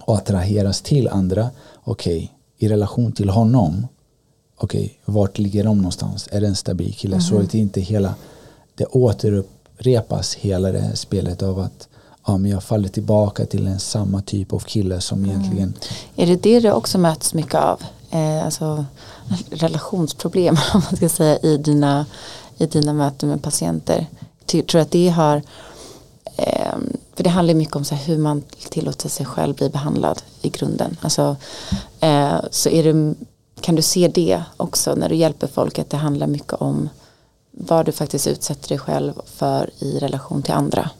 och 0.00 0.14
attraheras 0.16 0.82
till 0.82 1.08
andra. 1.08 1.50
Okej, 1.84 2.16
okay, 2.16 2.28
i 2.58 2.68
relation 2.68 3.12
till 3.12 3.28
honom. 3.28 3.86
Okej, 4.56 4.84
okay, 4.84 5.14
vart 5.14 5.38
ligger 5.38 5.64
de 5.64 5.76
någonstans? 5.76 6.28
Är 6.32 6.40
det 6.40 6.46
en 6.46 6.56
stabil 6.56 6.94
kille? 6.94 7.14
Mm. 7.14 7.22
Så 7.22 7.38
att 7.38 7.50
det 7.50 7.58
inte 7.58 7.80
hela 7.80 8.14
det 8.74 8.84
återupprepas 8.86 10.34
hela 10.34 10.72
det 10.72 10.80
här 10.80 10.94
spelet 10.94 11.42
av 11.42 11.58
att 11.58 11.88
ja, 12.26 12.36
men 12.36 12.50
jag 12.50 12.62
faller 12.62 12.88
tillbaka 12.88 13.46
till 13.46 13.66
en 13.66 13.80
samma 13.80 14.22
typ 14.22 14.52
av 14.52 14.58
kille 14.58 15.00
som 15.00 15.18
mm. 15.18 15.30
egentligen 15.30 15.74
Är 16.16 16.26
det 16.26 16.36
det 16.36 16.60
du 16.60 16.72
också 16.72 16.98
möts 16.98 17.34
mycket 17.34 17.54
av? 17.54 17.82
Eh, 18.10 18.44
alltså 18.44 18.84
relationsproblem 19.50 20.56
om 20.74 20.82
man 20.90 20.96
ska 20.96 21.08
säga 21.08 21.38
i 21.38 21.56
dina 21.56 22.06
i 22.58 22.66
dina 22.66 22.92
möten 22.92 23.28
med 23.28 23.42
patienter. 23.42 24.06
Tror 24.46 24.76
att 24.76 24.90
det 24.90 25.08
har 25.08 25.42
för 27.14 27.24
det 27.24 27.30
handlar 27.30 27.54
mycket 27.54 27.76
om 27.76 27.84
så 27.84 27.94
hur 27.94 28.18
man 28.18 28.42
tillåter 28.70 29.08
sig 29.08 29.26
själv 29.26 29.54
bli 29.54 29.68
behandlad 29.68 30.22
i 30.42 30.48
grunden. 30.48 30.96
Alltså, 31.00 31.36
eh, 32.00 32.38
så 32.50 32.68
är 32.68 32.92
det, 32.92 33.14
kan 33.60 33.74
du 33.74 33.82
se 33.82 34.08
det 34.08 34.42
också 34.56 34.94
när 34.94 35.08
du 35.08 35.14
hjälper 35.14 35.46
folk 35.46 35.78
att 35.78 35.90
det 35.90 35.96
handlar 35.96 36.26
mycket 36.26 36.52
om 36.52 36.88
vad 37.50 37.86
du 37.86 37.92
faktiskt 37.92 38.26
utsätter 38.26 38.68
dig 38.68 38.78
själv 38.78 39.12
för 39.26 39.70
i 39.78 39.98
relation 39.98 40.42
till 40.42 40.54
andra. 40.54 40.90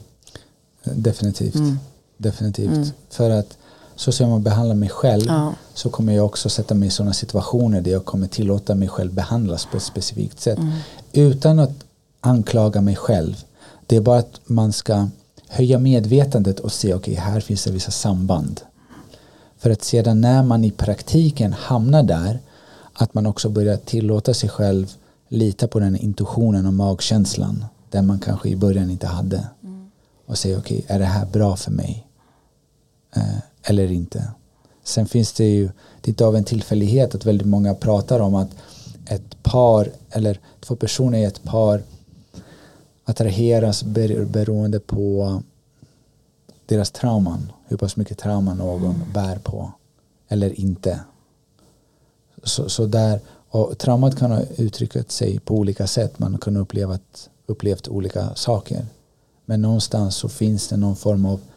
Definitivt. 0.84 1.55
Mm. 1.55 1.78
Definitivt. 2.16 2.76
Mm. 2.76 2.89
För 3.11 3.30
att 3.30 3.59
så 3.97 4.12
som 4.12 4.30
jag 4.30 4.41
behandlar 4.41 4.74
mig 4.74 4.89
själv 4.89 5.24
ja. 5.26 5.55
så 5.74 5.91
kommer 5.91 6.12
jag 6.12 6.26
också 6.26 6.49
sätta 6.49 6.74
mig 6.74 6.89
i 6.89 6.91
sådana 6.91 7.12
situationer 7.12 7.80
där 7.80 7.91
jag 7.91 8.05
kommer 8.05 8.26
tillåta 8.26 8.74
mig 8.74 8.89
själv 8.89 9.14
behandlas 9.14 9.66
på 9.66 9.76
ett 9.76 9.82
specifikt 9.82 10.41
sätt. 10.41 10.59
Mm. 10.59 10.72
Utan 11.12 11.59
att 11.59 11.72
anklaga 12.20 12.80
mig 12.80 12.97
själv. 12.97 13.45
Det 13.87 13.97
är 13.97 14.01
bara 14.01 14.18
att 14.18 14.41
man 14.45 14.72
ska 14.72 15.09
höja 15.49 15.78
medvetandet 15.78 16.61
och 16.61 16.72
se 16.72 16.94
okej 16.94 17.12
okay, 17.12 17.24
här 17.24 17.40
finns 17.40 17.64
det 17.64 17.70
vissa 17.70 17.90
samband. 17.90 18.61
För 19.59 19.70
att 19.70 19.82
sedan 19.82 20.20
när 20.20 20.42
man 20.42 20.64
i 20.64 20.70
praktiken 20.70 21.53
hamnar 21.53 22.03
där 22.03 22.40
att 22.92 23.14
man 23.14 23.26
också 23.26 23.49
börjar 23.49 23.76
tillåta 23.76 24.34
sig 24.34 24.49
själv 24.49 24.92
lita 25.28 25.68
på 25.68 25.78
den 25.78 25.97
intuitionen 25.97 26.66
och 26.66 26.74
magkänslan 26.74 27.64
där 27.90 28.03
man 28.03 28.18
kanske 28.18 28.49
i 28.49 28.57
början 28.57 28.90
inte 28.90 29.07
hade 29.07 29.49
mm. 29.64 29.90
och 30.26 30.38
säga 30.38 30.59
okej, 30.59 30.78
okay, 30.78 30.97
är 30.97 30.99
det 30.99 31.05
här 31.05 31.26
bra 31.26 31.57
för 31.57 31.70
mig 31.70 32.07
eh, 33.16 33.38
eller 33.62 33.92
inte 33.92 34.30
sen 34.84 35.07
finns 35.07 35.32
det 35.32 35.44
ju 35.44 35.64
det 36.01 36.09
är 36.09 36.09
inte 36.09 36.26
av 36.26 36.36
en 36.36 36.44
tillfällighet 36.44 37.14
att 37.14 37.26
väldigt 37.26 37.47
många 37.47 37.74
pratar 37.74 38.20
om 38.20 38.34
att 38.34 38.51
ett 39.07 39.42
par 39.42 39.90
eller 40.11 40.40
två 40.61 40.76
personer 40.76 41.18
i 41.18 41.24
ett 41.24 41.42
par 41.42 41.82
attraheras 43.07 43.84
beroende 44.26 44.80
på 44.80 45.42
deras 46.66 46.90
trauman 46.90 47.52
hur 47.66 47.76
pass 47.76 47.96
mycket 47.96 48.18
trauma 48.18 48.54
någon 48.54 48.94
mm. 48.94 49.12
bär 49.12 49.38
på 49.38 49.72
eller 50.28 50.61
inte 50.61 51.00
så, 52.42 52.68
så 52.68 52.86
där 52.86 53.20
och 53.48 53.78
traumat 53.78 54.18
kan 54.18 54.30
ha 54.30 54.42
uttryckt 54.57 55.11
sig 55.11 55.38
på 55.38 55.54
olika 55.54 55.86
sätt. 55.86 56.18
Man 56.18 56.38
kan 56.38 56.57
ha 56.57 56.62
upplevt, 56.62 57.30
upplevt 57.46 57.88
olika 57.88 58.34
saker. 58.34 58.86
Men 59.44 59.62
någonstans 59.62 60.16
så 60.16 60.28
finns 60.28 60.68
det 60.68 60.76
någon 60.76 60.96
form 60.96 61.26
av 61.26 61.34
okej 61.34 61.50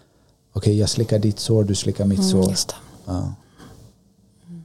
okay, 0.54 0.74
jag 0.74 0.90
slickar 0.90 1.20
ditt 1.20 1.40
sår, 1.40 1.64
du 1.64 1.76
slickar 1.76 2.06
mitt 2.06 2.20
mm, 2.20 2.32
sår. 2.32 2.56
Ja. 3.06 3.34
Mm. 4.48 4.64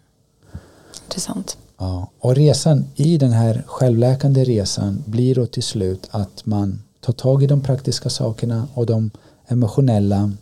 Intressant. 1.05 1.59
Ja. 1.79 2.11
Och 2.18 2.35
resan 2.35 2.85
i 2.95 3.18
den 3.18 3.33
här 3.33 3.64
självläkande 3.66 4.45
resan 4.45 5.03
blir 5.07 5.35
då 5.35 5.47
till 5.47 5.62
slut 5.62 6.09
att 6.11 6.47
man 6.47 6.83
tar 7.01 7.12
tag 7.12 7.43
i 7.43 7.47
de 7.47 7.61
praktiska 7.61 8.11
sakerna 8.11 8.68
och 8.75 8.87
de 8.87 9.11
emotionella 9.47 10.33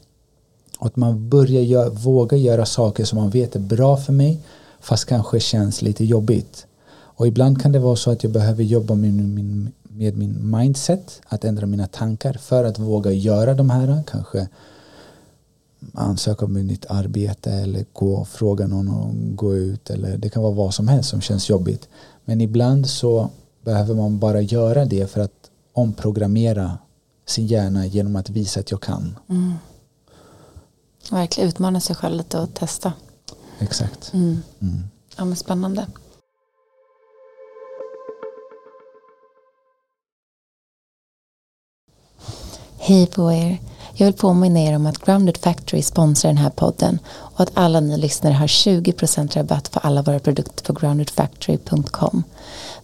och 0.78 0.86
att 0.86 0.96
man 0.96 1.28
börjar 1.28 1.62
gör, 1.62 1.90
våga 1.90 2.36
göra 2.36 2.66
saker 2.66 3.04
som 3.04 3.18
man 3.18 3.30
vet 3.30 3.56
är 3.56 3.60
bra 3.60 3.96
för 3.96 4.12
mig 4.12 4.40
fast 4.80 5.04
kanske 5.04 5.40
känns 5.40 5.82
lite 5.82 6.04
jobbigt. 6.04 6.66
Och 6.90 7.26
ibland 7.26 7.62
kan 7.62 7.72
det 7.72 7.78
vara 7.78 7.96
så 7.96 8.10
att 8.10 8.22
jag 8.22 8.32
behöver 8.32 8.64
jobba 8.64 8.94
med 8.94 9.12
min, 9.14 9.72
med 9.82 10.16
min 10.16 10.50
mindset, 10.50 11.20
att 11.26 11.44
ändra 11.44 11.66
mina 11.66 11.86
tankar 11.86 12.32
för 12.32 12.64
att 12.64 12.78
våga 12.78 13.12
göra 13.12 13.54
de 13.54 13.70
här, 13.70 14.02
kanske 14.10 14.48
ansöka 15.94 16.44
om 16.44 16.56
ett 16.56 16.64
nytt 16.64 16.86
arbete 16.88 17.52
eller 17.52 17.84
gå 17.92 18.14
och 18.14 18.28
fråga 18.28 18.66
någon 18.66 18.88
och 18.88 19.36
gå 19.36 19.56
ut 19.56 19.90
eller 19.90 20.16
det 20.16 20.28
kan 20.28 20.42
vara 20.42 20.52
vad 20.52 20.74
som 20.74 20.88
helst 20.88 21.10
som 21.10 21.20
känns 21.20 21.50
jobbigt. 21.50 21.88
Men 22.24 22.40
ibland 22.40 22.86
så 22.86 23.30
behöver 23.64 23.94
man 23.94 24.18
bara 24.18 24.40
göra 24.40 24.84
det 24.84 25.10
för 25.10 25.20
att 25.20 25.50
omprogrammera 25.72 26.78
sin 27.26 27.46
hjärna 27.46 27.86
genom 27.86 28.16
att 28.16 28.30
visa 28.30 28.60
att 28.60 28.70
jag 28.70 28.80
kan. 28.80 29.18
Mm. 29.28 29.54
Verkligen 31.10 31.48
utmana 31.48 31.80
sig 31.80 31.96
själv 31.96 32.16
lite 32.16 32.38
och 32.38 32.54
testa. 32.54 32.92
Exakt. 33.58 34.12
Mm. 34.14 34.42
Mm. 34.60 34.82
Ja 35.16 35.24
men 35.24 35.36
spännande. 35.36 35.86
Hej 42.78 43.06
på 43.06 43.32
er! 43.32 43.71
Jag 44.02 44.06
vill 44.06 44.14
påminna 44.14 44.60
er 44.60 44.76
om 44.76 44.86
att 44.86 44.98
Grounded 44.98 45.36
Factory 45.36 45.82
sponsrar 45.82 46.28
den 46.28 46.38
här 46.38 46.50
podden 46.50 46.98
och 47.08 47.40
att 47.40 47.50
alla 47.54 47.80
ni 47.80 47.98
lyssnare 47.98 48.34
har 48.34 48.46
20% 48.46 49.36
rabatt 49.36 49.70
på 49.70 49.78
alla 49.78 50.02
våra 50.02 50.18
produkter 50.18 50.64
på 50.64 50.72
groundedfactory.com. 50.72 52.24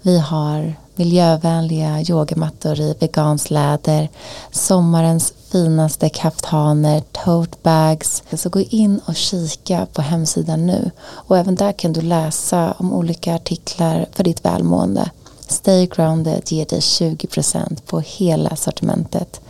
Vi 0.03 0.19
har 0.19 0.75
miljövänliga 0.95 2.01
yogamattor 2.01 2.81
i 2.81 2.95
veganskt 3.01 3.51
läder, 3.51 4.09
sommarens 4.51 5.33
finaste 5.51 6.09
kaftaner, 6.09 7.03
tote 7.12 7.59
bags. 7.62 8.23
Så 8.33 8.49
gå 8.49 8.61
in 8.61 9.01
och 9.07 9.16
kika 9.16 9.87
på 9.93 10.03
hemsidan 10.03 10.66
nu 10.66 10.91
och 11.09 11.39
även 11.39 11.55
där 11.55 11.73
kan 11.73 11.93
du 11.93 12.01
läsa 12.01 12.75
om 12.79 12.93
olika 12.93 13.35
artiklar 13.35 14.07
för 14.12 14.25
ditt 14.25 14.45
välmående. 14.45 15.11
Stay 15.49 15.87
Grounded 15.87 16.43
ger 16.47 16.66
dig 16.66 16.81
20% 16.81 17.83
på 17.87 18.01
hela 18.01 18.57
sortimentet. 18.57 19.41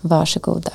Varsågoda. 0.00 0.72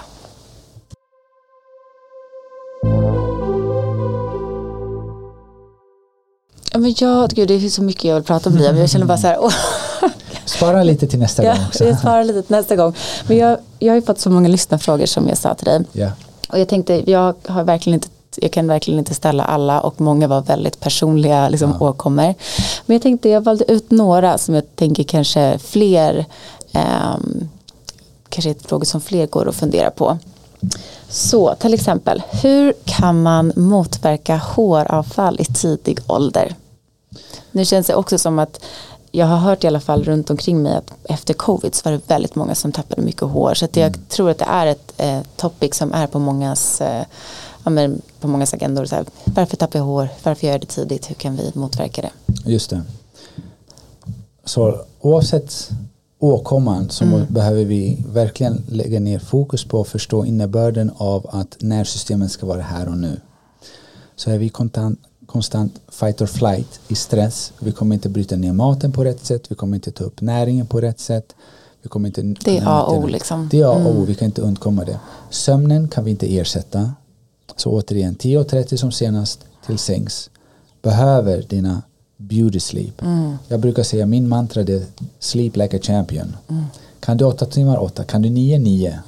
Ja, 6.77 6.81
men 6.81 6.95
jag, 6.97 7.29
gud, 7.29 7.47
det 7.47 7.59
finns 7.59 7.75
så 7.75 7.83
mycket 7.83 8.03
jag 8.03 8.15
vill 8.15 8.23
prata 8.23 8.49
om 8.49 8.57
Liam. 8.57 8.77
Jag 8.77 8.89
känner 8.89 9.05
bara 9.05 9.17
så 9.17 9.27
här. 9.27 9.37
Oh. 9.37 9.53
Spara 10.45 10.83
lite 10.83 11.07
till 11.07 11.19
nästa 11.19 11.43
gång 11.43 11.65
också. 11.67 11.83
Jag 11.83 11.99
sparar 11.99 12.23
lite 12.23 12.41
till 12.41 12.55
nästa 12.55 12.75
gång. 12.75 12.93
Men 13.27 13.37
jag, 13.37 13.57
jag 13.79 13.91
har 13.91 13.95
ju 13.95 14.01
fått 14.01 14.19
så 14.19 14.29
många 14.29 14.47
lyssnarfrågor 14.47 15.05
som 15.05 15.27
jag 15.27 15.37
sa 15.37 15.53
till 15.53 15.65
dig. 15.65 15.83
Yeah. 15.93 16.11
Och 16.49 16.59
jag 16.59 16.67
tänkte, 16.67 17.11
jag 17.11 17.35
har 17.47 17.63
verkligen 17.63 17.93
inte 17.93 18.07
jag 18.35 18.51
kan 18.51 18.67
verkligen 18.67 18.99
inte 18.99 19.13
ställa 19.13 19.43
alla 19.43 19.81
och 19.81 20.01
många 20.01 20.27
var 20.27 20.41
väldigt 20.41 20.79
personliga 20.79 21.49
liksom, 21.49 21.75
ja. 21.79 21.89
åkommor. 21.89 22.33
Men 22.85 22.95
jag 22.95 23.01
tänkte 23.01 23.29
jag 23.29 23.41
valde 23.41 23.71
ut 23.71 23.91
några 23.91 24.37
som 24.37 24.55
jag 24.55 24.75
tänker 24.75 25.03
kanske 25.03 25.59
fler 25.59 26.25
um, 26.73 27.49
kanske 28.29 28.49
är 28.49 28.55
frågor 28.67 28.85
som 28.85 29.01
fler 29.01 29.27
går 29.27 29.49
att 29.49 29.55
fundera 29.55 29.91
på. 29.91 30.17
Så 31.09 31.55
till 31.55 31.73
exempel, 31.73 32.23
hur 32.41 32.73
kan 32.85 33.21
man 33.21 33.53
motverka 33.55 34.37
håravfall 34.37 35.39
i 35.39 35.45
tidig 35.45 35.99
ålder? 36.07 36.55
Nu 37.51 37.65
känns 37.65 37.87
det 37.87 37.95
också 37.95 38.17
som 38.17 38.39
att 38.39 38.59
jag 39.11 39.25
har 39.25 39.37
hört 39.37 39.63
i 39.63 39.67
alla 39.67 39.79
fall 39.79 40.03
runt 40.03 40.29
omkring 40.29 40.61
mig 40.61 40.75
att 40.75 40.93
efter 41.03 41.33
covid 41.33 41.75
så 41.75 41.89
var 41.89 41.91
det 41.91 42.09
väldigt 42.09 42.35
många 42.35 42.55
som 42.55 42.71
tappade 42.71 43.01
mycket 43.01 43.21
hår. 43.21 43.53
Så 43.53 43.67
jag 43.73 43.77
mm. 43.77 43.99
tror 44.09 44.29
att 44.29 44.37
det 44.37 44.45
är 44.45 44.67
ett 44.67 44.93
eh, 44.97 45.19
topic 45.35 45.75
som 45.75 45.93
är 45.93 46.07
på 46.07 46.19
mångas, 46.19 46.81
eh, 46.81 47.05
ja, 47.63 47.69
men 47.69 48.01
på 48.19 48.27
mångas 48.27 48.53
agendor. 48.53 48.85
Så 48.85 48.95
här, 48.95 49.05
varför 49.23 49.57
tappar 49.57 49.79
jag 49.79 49.85
hår? 49.85 50.09
Varför 50.23 50.47
gör 50.47 50.53
jag 50.53 50.61
det 50.61 50.67
tidigt? 50.67 51.09
Hur 51.09 51.15
kan 51.15 51.35
vi 51.35 51.51
motverka 51.53 52.01
det? 52.01 52.11
Just 52.45 52.69
det. 52.69 52.81
Så 54.45 54.81
oavsett 55.01 55.69
åkomman 56.19 56.89
så 56.89 57.03
mm. 57.03 57.25
behöver 57.29 57.65
vi 57.65 58.03
verkligen 58.07 58.63
lägga 58.69 58.99
ner 58.99 59.19
fokus 59.19 59.65
på 59.65 59.81
att 59.81 59.87
förstå 59.87 60.25
innebörden 60.25 60.91
av 60.97 61.27
att 61.31 61.57
nervsystemet 61.59 62.31
ska 62.31 62.45
vara 62.45 62.61
här 62.61 62.87
och 62.89 62.97
nu. 62.97 63.21
Så 64.15 64.31
är 64.31 64.37
vi 64.37 64.49
konstant, 65.27 65.81
fight 65.89 66.21
or 66.21 66.25
flight 66.25 66.79
i 66.87 66.95
stress, 66.95 67.53
vi 67.59 67.71
kommer 67.71 67.95
inte 67.95 68.09
bryta 68.09 68.35
ner 68.35 68.53
maten 68.53 68.91
på 68.91 69.03
rätt 69.03 69.25
sätt, 69.25 69.51
vi 69.51 69.55
kommer 69.55 69.75
inte 69.75 69.91
ta 69.91 70.03
upp 70.03 70.21
näringen 70.21 70.65
på 70.65 70.81
rätt 70.81 70.99
sätt. 70.99 71.35
Vi 71.81 71.89
kommer 71.89 72.07
inte, 72.07 72.21
det 72.21 72.57
är 72.57 72.63
A 72.65 72.83
och 72.83 72.97
O 72.97 73.07
liksom. 73.07 73.47
Det 73.51 73.59
är 73.59 73.65
A 73.65 73.71
och 73.71 73.91
O, 73.91 73.91
mm. 73.91 74.05
vi 74.05 74.15
kan 74.15 74.25
inte 74.25 74.41
undkomma 74.41 74.85
det. 74.85 74.99
Sömnen 75.29 75.87
kan 75.87 76.03
vi 76.03 76.11
inte 76.11 76.37
ersätta. 76.37 76.91
Så 77.55 77.71
återigen 77.71 78.15
10.30 78.15 78.75
som 78.75 78.91
senast 78.91 79.45
till 79.65 79.77
sängs. 79.77 80.29
Behöver 80.81 81.41
dina 81.41 81.81
beauty 82.17 82.59
sleep. 82.59 83.01
Mm. 83.01 83.37
Jag 83.47 83.59
brukar 83.59 83.83
säga 83.83 84.05
min 84.05 84.27
mantra 84.27 84.61
är 84.61 84.85
sleep 85.19 85.55
like 85.55 85.77
a 85.77 85.79
champion. 85.83 86.35
Mm. 86.47 86.63
Kan 86.99 87.17
du 87.17 87.25
åtta 87.25 87.45
timmar, 87.45 87.77
åtta. 87.83 88.03
Kan 88.03 88.21
du 88.21 88.29
nio, 88.29 88.59
nio. 88.59 88.99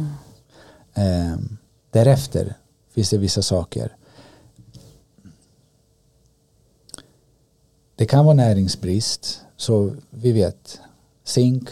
Um, 0.96 1.58
därefter 1.92 2.56
finns 2.94 3.10
det 3.10 3.18
vissa 3.18 3.42
saker. 3.42 3.96
Det 8.00 8.06
kan 8.06 8.26
vara 8.26 8.36
näringsbrist. 8.36 9.42
Så 9.58 9.92
vi 10.10 10.32
vet 10.32 10.80
zink, 11.24 11.70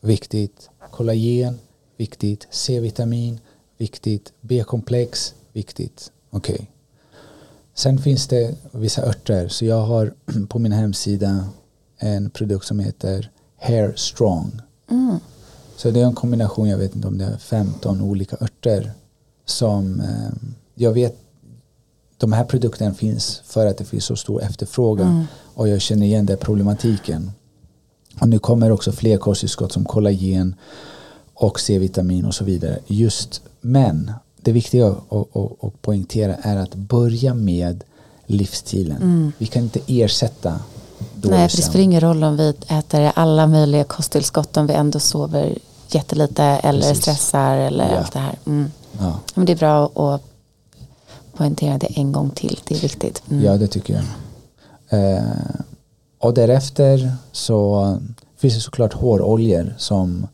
viktigt. 0.00 0.70
Kollagen, 0.90 1.58
viktigt. 1.96 2.46
C-vitamin, 2.50 3.40
viktigt. 3.76 4.32
B-komplex, 4.40 5.34
viktigt. 5.52 6.12
Okej. 6.30 6.54
Okay. 6.54 6.66
Sen 7.74 7.98
finns 7.98 8.26
det 8.26 8.54
vissa 8.72 9.02
örter. 9.02 9.48
Så 9.48 9.64
jag 9.64 9.80
har 9.80 10.14
på 10.48 10.58
min 10.58 10.72
hemsida 10.72 11.48
en 11.98 12.30
produkt 12.30 12.66
som 12.66 12.80
heter 12.80 13.30
Hair 13.56 13.92
Strong. 13.96 14.60
Mm. 14.90 15.18
Så 15.76 15.90
det 15.90 16.00
är 16.00 16.04
en 16.04 16.14
kombination, 16.14 16.68
jag 16.68 16.78
vet 16.78 16.94
inte 16.94 17.08
om 17.08 17.18
det 17.18 17.24
är 17.24 17.36
15 17.36 18.00
olika 18.00 18.36
örter 18.40 18.92
som 19.44 20.00
eh, 20.00 20.50
jag 20.74 20.92
vet 20.92 21.16
de 22.18 22.32
här 22.32 22.44
produkterna 22.44 22.94
finns 22.94 23.42
för 23.44 23.66
att 23.66 23.78
det 23.78 23.84
finns 23.84 24.04
så 24.04 24.16
stor 24.16 24.42
efterfrågan 24.42 25.08
mm. 25.08 25.26
och 25.54 25.68
jag 25.68 25.80
känner 25.80 26.06
igen 26.06 26.26
den 26.26 26.38
problematiken. 26.38 27.30
Och 28.20 28.28
nu 28.28 28.38
kommer 28.38 28.70
också 28.70 28.92
fler 28.92 29.16
kosttillskott 29.16 29.72
som 29.72 29.84
kollagen 29.84 30.54
och 31.34 31.60
C-vitamin 31.60 32.24
och 32.24 32.34
så 32.34 32.44
vidare. 32.44 32.78
Just 32.86 33.42
men 33.60 34.12
det 34.36 34.52
viktiga 34.52 34.86
att 34.88 35.82
poängtera 35.82 36.34
är 36.34 36.56
att 36.56 36.74
börja 36.74 37.34
med 37.34 37.84
livsstilen. 38.26 38.96
Mm. 38.96 39.32
Vi 39.38 39.46
kan 39.46 39.62
inte 39.62 39.80
ersätta 39.86 40.60
Nej, 41.22 41.48
för 41.48 41.56
det 41.56 41.62
spelar 41.62 41.84
ingen 41.84 42.00
roll 42.00 42.24
om 42.24 42.36
vi 42.36 42.54
äter 42.68 43.12
alla 43.14 43.46
möjliga 43.46 43.84
kosttillskott 43.84 44.56
om 44.56 44.66
vi 44.66 44.74
ändå 44.74 45.00
sover 45.00 45.58
jättelite 45.88 46.44
eller 46.44 46.80
Precis. 46.80 47.02
stressar 47.02 47.56
eller 47.56 47.90
ja. 47.90 47.98
allt 47.98 48.12
det 48.12 48.18
här. 48.18 48.38
Mm. 48.46 48.70
Ja. 48.98 49.18
Men 49.34 49.46
det 49.46 49.52
är 49.52 49.56
bra 49.56 49.84
att 50.14 50.22
poängtera 51.38 51.78
det 51.78 51.86
en 51.86 52.12
gång 52.12 52.30
till. 52.30 52.60
Det 52.64 52.74
är 52.74 52.80
viktigt. 52.80 53.22
Mm. 53.30 53.44
Ja, 53.44 53.56
det 53.56 53.68
tycker 53.68 53.94
jag. 53.94 54.04
Eh, 54.88 55.22
och 56.18 56.34
därefter 56.34 57.12
så 57.32 57.98
finns 58.36 58.54
det 58.54 58.60
såklart 58.60 58.92
håroljor 58.92 59.74
som 59.78 60.26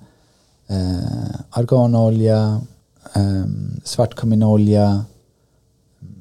eh, 0.66 1.40
arganolja, 1.50 2.60
um, 3.14 3.80
svartkaminolja. 3.84 5.04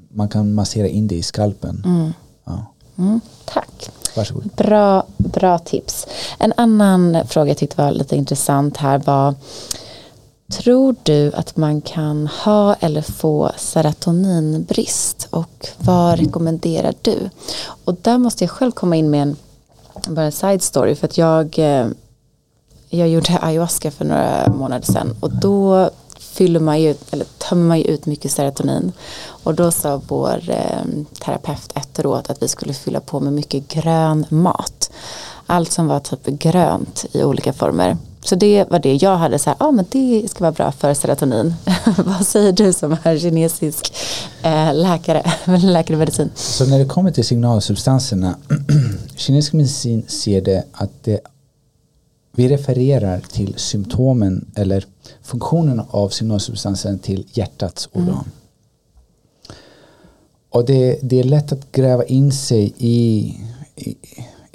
Man 0.09 0.29
kan 0.29 0.53
massera 0.53 0.87
in 0.87 1.07
det 1.07 1.15
i 1.15 1.23
skalpen. 1.23 1.83
Mm. 1.85 2.13
Ja. 2.45 2.65
Mm, 2.97 3.21
tack. 3.45 3.89
Varsågod. 4.15 4.49
Bra, 4.57 5.05
bra 5.17 5.59
tips. 5.59 6.07
En 6.39 6.53
annan 6.57 7.17
fråga 7.27 7.49
jag 7.49 7.57
tyckte 7.57 7.81
var 7.81 7.91
lite 7.91 8.15
intressant 8.15 8.77
här 8.77 8.97
var 8.97 9.35
Tror 10.51 10.95
du 11.03 11.31
att 11.33 11.57
man 11.57 11.81
kan 11.81 12.27
ha 12.27 12.73
eller 12.73 13.01
få 13.01 13.51
serotoninbrist 13.57 15.27
och 15.29 15.67
vad 15.77 16.19
rekommenderar 16.19 16.93
du? 17.01 17.29
Och 17.85 17.95
där 18.01 18.17
måste 18.17 18.43
jag 18.43 18.51
själv 18.51 18.71
komma 18.71 18.95
in 18.95 19.09
med 19.09 19.21
en, 19.21 19.35
bara 20.07 20.25
en 20.25 20.31
side 20.31 20.61
story 20.61 20.95
för 20.95 21.07
att 21.07 21.17
jag, 21.17 21.59
eh, 21.59 21.87
jag 22.89 23.09
gjorde 23.09 23.39
ayahuasca 23.41 23.91
för 23.91 24.05
några 24.05 24.53
månader 24.57 24.85
sedan 24.85 25.15
och 25.19 25.31
då 25.31 25.89
fyller 26.19 26.59
man 26.59 26.81
ju, 26.81 26.95
eller 27.11 27.25
tömmer 27.37 27.67
man 27.67 27.77
ju 27.77 27.83
ut 27.83 28.05
mycket 28.05 28.31
serotonin. 28.31 28.91
Och 29.25 29.55
då 29.55 29.71
sa 29.71 30.01
vår 30.07 30.49
eh, 30.49 31.03
terapeut 31.25 31.71
efteråt 31.75 32.29
att 32.29 32.43
vi 32.43 32.47
skulle 32.47 32.73
fylla 32.73 32.99
på 32.99 33.19
med 33.19 33.33
mycket 33.33 33.67
grön 33.67 34.25
mat. 34.29 34.91
Allt 35.45 35.71
som 35.71 35.87
var 35.87 35.99
typ 35.99 36.25
grönt 36.25 37.05
i 37.11 37.23
olika 37.23 37.53
former. 37.53 37.97
Så 38.23 38.35
det 38.35 38.65
var 38.69 38.79
det 38.79 38.95
jag 38.95 39.17
hade 39.17 39.39
så 39.39 39.49
här, 39.49 39.57
ah, 39.59 39.71
men 39.71 39.85
det 39.89 40.29
ska 40.29 40.39
vara 40.43 40.51
bra 40.51 40.71
för 40.71 40.93
serotonin. 40.93 41.53
Vad 41.97 42.27
säger 42.27 42.51
du 42.51 42.73
som 42.73 42.97
är 43.03 43.17
kinesisk 43.17 43.93
eh, 44.43 44.73
läkare, 44.73 45.23
läkare 45.57 45.97
medicin? 45.97 46.29
Så 46.35 46.65
när 46.65 46.79
det 46.79 46.85
kommer 46.85 47.11
till 47.11 47.25
signalsubstanserna, 47.25 48.37
kinesisk 49.15 49.53
medicin 49.53 50.05
ser 50.07 50.41
det 50.41 50.63
att 50.71 51.03
det, 51.03 51.19
vi 52.35 52.47
refererar 52.47 53.19
till 53.19 53.53
symptomen 53.57 54.51
eller 54.55 54.85
funktionen 55.23 55.81
av 55.89 56.09
signalsubstansen 56.09 56.99
till 56.99 57.25
hjärtats 57.33 57.89
organ. 57.91 58.09
Mm. 58.09 58.25
Och 60.49 60.65
det, 60.65 60.99
det 61.01 61.19
är 61.19 61.23
lätt 61.23 61.51
att 61.51 61.71
gräva 61.71 62.03
in 62.03 62.31
sig 62.31 62.73
i, 62.77 63.33
i 63.75 63.95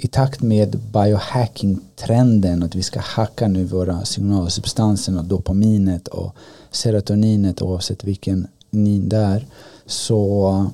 i 0.01 0.07
takt 0.07 0.41
med 0.41 0.79
biohacking-trenden 0.93 2.63
att 2.63 2.75
vi 2.75 2.83
ska 2.83 2.99
hacka 2.99 3.47
nu 3.47 3.63
våra 3.63 4.05
signalsubstanser 4.05 5.17
och 5.17 5.23
dopaminet 5.23 6.07
och 6.07 6.35
serotoninet 6.71 7.61
oavsett 7.61 8.03
vilken 8.03 8.47
nin 8.69 9.09
där 9.09 9.47
så 9.85 10.71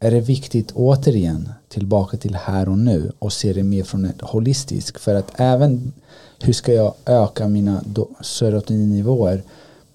är 0.00 0.10
det 0.10 0.20
viktigt 0.20 0.72
återigen 0.72 1.48
tillbaka 1.68 2.16
till 2.16 2.34
här 2.34 2.68
och 2.68 2.78
nu 2.78 3.12
och 3.18 3.32
se 3.32 3.52
det 3.52 3.62
mer 3.62 3.84
från 3.84 4.04
ett 4.04 4.20
holistiskt 4.20 5.00
för 5.00 5.14
att 5.14 5.40
även 5.40 5.92
hur 6.40 6.52
ska 6.52 6.72
jag 6.72 6.94
öka 7.04 7.48
mina 7.48 7.84
serotoninnivåer 8.20 9.42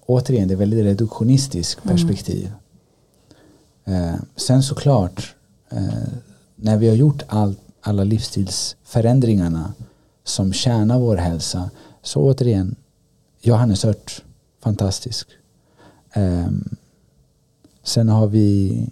återigen 0.06 0.48
det 0.48 0.54
är 0.54 0.58
väldigt 0.58 0.84
reduktionistiskt 0.84 1.84
mm. 1.84 1.96
perspektiv 1.96 2.52
mm. 3.84 4.08
eh, 4.08 4.20
sen 4.36 4.62
såklart 4.62 5.34
eh, 5.70 6.08
när 6.56 6.76
vi 6.76 6.88
har 6.88 6.96
gjort 6.96 7.22
allt 7.26 7.58
alla 7.82 8.04
livsstilsförändringarna 8.04 9.72
som 10.24 10.52
tjänar 10.52 10.98
vår 10.98 11.16
hälsa. 11.16 11.70
Så 12.02 12.20
återigen, 12.20 12.76
Johannesört, 13.40 14.22
fantastisk. 14.62 15.28
Um, 16.16 16.76
sen 17.82 18.08
har 18.08 18.26
vi, 18.26 18.86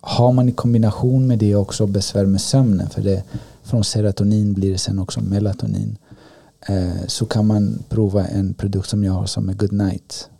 har 0.00 0.32
man 0.32 0.48
i 0.48 0.52
kombination 0.52 1.26
med 1.26 1.38
det 1.38 1.56
också 1.56 1.86
besvär 1.86 2.26
med 2.26 2.40
sömnen, 2.40 2.90
för 2.90 3.02
det, 3.02 3.24
från 3.62 3.84
serotonin 3.84 4.52
blir 4.52 4.72
det 4.72 4.78
sen 4.78 4.98
också 4.98 5.20
melatonin, 5.20 5.98
uh, 6.70 7.06
så 7.06 7.26
kan 7.26 7.46
man 7.46 7.82
prova 7.88 8.26
en 8.26 8.54
produkt 8.54 8.88
som 8.88 9.04
jag 9.04 9.12
har 9.12 9.26
som 9.26 9.48
är 9.48 9.54
goodnight. 9.54 10.30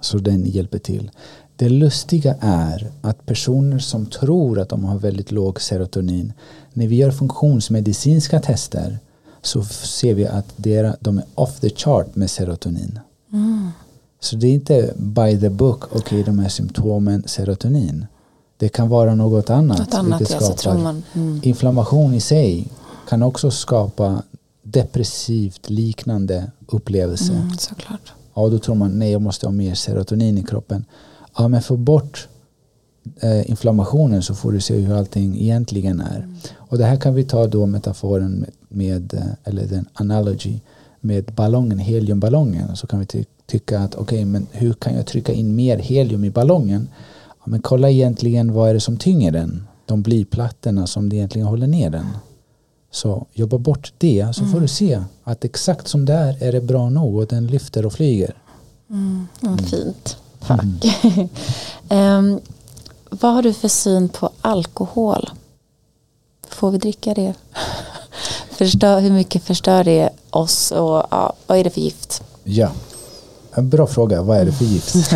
Så 0.00 0.18
den 0.18 0.46
hjälper 0.46 0.78
till. 0.78 1.10
Det 1.56 1.68
lustiga 1.68 2.36
är 2.40 2.90
att 3.00 3.26
personer 3.26 3.78
som 3.78 4.06
tror 4.06 4.60
att 4.60 4.68
de 4.68 4.84
har 4.84 4.98
väldigt 4.98 5.30
låg 5.30 5.60
serotonin, 5.60 6.32
när 6.72 6.86
vi 6.86 6.96
gör 6.96 7.10
funktionsmedicinska 7.10 8.40
tester 8.40 8.98
så 9.42 9.64
ser 9.64 10.14
vi 10.14 10.26
att 10.26 10.54
de 11.00 11.18
är 11.18 11.24
off 11.34 11.60
the 11.60 11.70
chart 11.70 12.16
med 12.16 12.30
serotonin. 12.30 12.98
Mm. 13.32 13.70
Så 14.20 14.36
det 14.36 14.46
är 14.46 14.52
inte 14.52 14.94
by 14.96 15.40
the 15.40 15.50
book, 15.50 15.84
okej 15.84 15.98
okay, 16.00 16.22
de 16.22 16.38
här 16.38 16.48
symptomen 16.48 17.22
serotonin. 17.26 18.06
Det 18.56 18.68
kan 18.68 18.88
vara 18.88 19.14
något 19.14 19.50
annat. 19.50 19.78
Något 19.78 19.94
annat 19.94 20.20
vilket 20.20 20.40
ja, 20.40 20.52
skapar 20.56 20.78
man, 20.78 21.02
mm. 21.12 21.40
Inflammation 21.42 22.14
i 22.14 22.20
sig 22.20 22.68
kan 23.08 23.22
också 23.22 23.50
skapa 23.50 24.22
depressivt 24.62 25.70
liknande 25.70 26.50
upplevelser. 26.66 27.34
Mm, 27.34 27.54
såklart. 27.58 28.12
Ja, 28.34 28.48
då 28.48 28.58
tror 28.58 28.74
man 28.74 28.98
nej 28.98 29.12
jag 29.12 29.22
måste 29.22 29.46
ha 29.46 29.52
mer 29.52 29.74
serotonin 29.74 30.38
i 30.38 30.42
kroppen 30.42 30.84
ja 31.36 31.48
men 31.48 31.62
få 31.62 31.76
bort 31.76 32.28
eh, 33.20 33.50
inflammationen 33.50 34.22
så 34.22 34.34
får 34.34 34.52
du 34.52 34.60
se 34.60 34.76
hur 34.76 34.94
allting 34.94 35.40
egentligen 35.40 36.00
är. 36.00 36.16
Mm. 36.16 36.34
Och 36.56 36.78
det 36.78 36.84
här 36.84 36.96
kan 36.96 37.14
vi 37.14 37.24
ta 37.24 37.46
då 37.46 37.66
metaforen 37.66 38.32
med, 38.32 38.50
med 38.68 39.14
eh, 39.14 39.22
eller 39.44 39.66
den 39.66 39.88
analogy 39.92 40.60
med 41.00 41.24
ballongen, 41.24 41.78
heliumballongen. 41.78 42.76
Så 42.76 42.86
kan 42.86 43.00
vi 43.00 43.06
ty 43.06 43.24
tycka 43.46 43.80
att 43.80 43.94
okej, 43.94 44.02
okay, 44.02 44.24
men 44.24 44.46
hur 44.50 44.72
kan 44.72 44.94
jag 44.94 45.06
trycka 45.06 45.32
in 45.32 45.54
mer 45.54 45.78
helium 45.78 46.24
i 46.24 46.30
ballongen? 46.30 46.88
Ja, 47.28 47.44
men 47.44 47.62
kolla 47.62 47.90
egentligen 47.90 48.52
vad 48.52 48.70
är 48.70 48.74
det 48.74 48.80
som 48.80 48.96
tynger 48.96 49.32
den? 49.32 49.66
De 49.86 50.02
blyplattorna 50.02 50.86
som 50.86 51.08
det 51.08 51.16
egentligen 51.16 51.48
håller 51.48 51.66
ner 51.66 51.90
den. 51.90 52.06
Så 52.90 53.26
jobba 53.32 53.58
bort 53.58 53.92
det 53.98 54.34
så 54.34 54.40
mm. 54.40 54.52
får 54.52 54.60
du 54.60 54.68
se 54.68 55.02
att 55.24 55.44
exakt 55.44 55.88
som 55.88 56.04
det 56.04 56.12
är 56.12 56.42
är 56.42 56.52
det 56.52 56.60
bra 56.60 56.90
nog 56.90 57.16
och 57.16 57.26
den 57.26 57.46
lyfter 57.46 57.86
och 57.86 57.92
flyger. 57.92 58.34
Mm. 58.90 59.26
Mm. 59.42 59.58
Fint. 59.58 60.16
Tack. 60.46 60.64
Mm. 61.02 61.28
um, 62.34 62.40
vad 63.10 63.34
har 63.34 63.42
du 63.42 63.52
för 63.52 63.68
syn 63.68 64.08
på 64.08 64.30
alkohol? 64.40 65.30
Får 66.48 66.70
vi 66.70 66.78
dricka 66.78 67.14
det? 67.14 67.34
Förstör, 68.50 69.00
hur 69.00 69.10
mycket 69.10 69.42
förstör 69.42 69.84
det 69.84 70.10
oss 70.30 70.70
och 70.70 71.06
ja, 71.10 71.32
vad 71.46 71.58
är 71.58 71.64
det 71.64 71.70
för 71.70 71.80
gift? 71.80 72.22
Ja, 72.44 72.70
en 73.54 73.68
bra 73.68 73.86
fråga. 73.86 74.22
Vad 74.22 74.38
är 74.38 74.44
det 74.44 74.52
för 74.52 74.64
gift? 74.64 74.94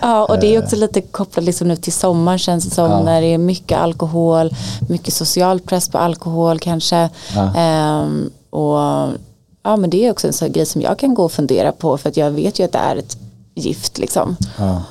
ja, 0.00 0.24
och 0.24 0.40
det 0.40 0.54
är 0.54 0.62
också 0.62 0.76
lite 0.76 1.00
kopplat 1.00 1.44
liksom 1.44 1.68
nu 1.68 1.76
till 1.76 1.92
sommaren 1.92 2.38
känns 2.38 2.64
det 2.64 2.70
som 2.70 2.90
ja. 2.90 3.02
när 3.02 3.20
det 3.20 3.26
är 3.26 3.38
mycket 3.38 3.78
alkohol, 3.78 4.50
mycket 4.88 5.14
social 5.14 5.60
press 5.60 5.88
på 5.88 5.98
alkohol 5.98 6.58
kanske. 6.58 7.10
Ja. 7.34 8.02
Um, 8.02 8.30
och 8.50 9.08
ja, 9.62 9.76
men 9.76 9.90
det 9.90 10.06
är 10.06 10.10
också 10.10 10.26
en 10.26 10.32
sån 10.32 10.52
grej 10.52 10.66
som 10.66 10.80
jag 10.80 10.98
kan 10.98 11.14
gå 11.14 11.24
och 11.24 11.32
fundera 11.32 11.72
på 11.72 11.98
för 11.98 12.08
att 12.08 12.16
jag 12.16 12.30
vet 12.30 12.58
ju 12.58 12.64
att 12.64 12.72
det 12.72 12.78
är 12.78 12.96
ett 12.96 13.16
gift 13.54 13.98
liksom. 13.98 14.36
Ja. 14.58 14.82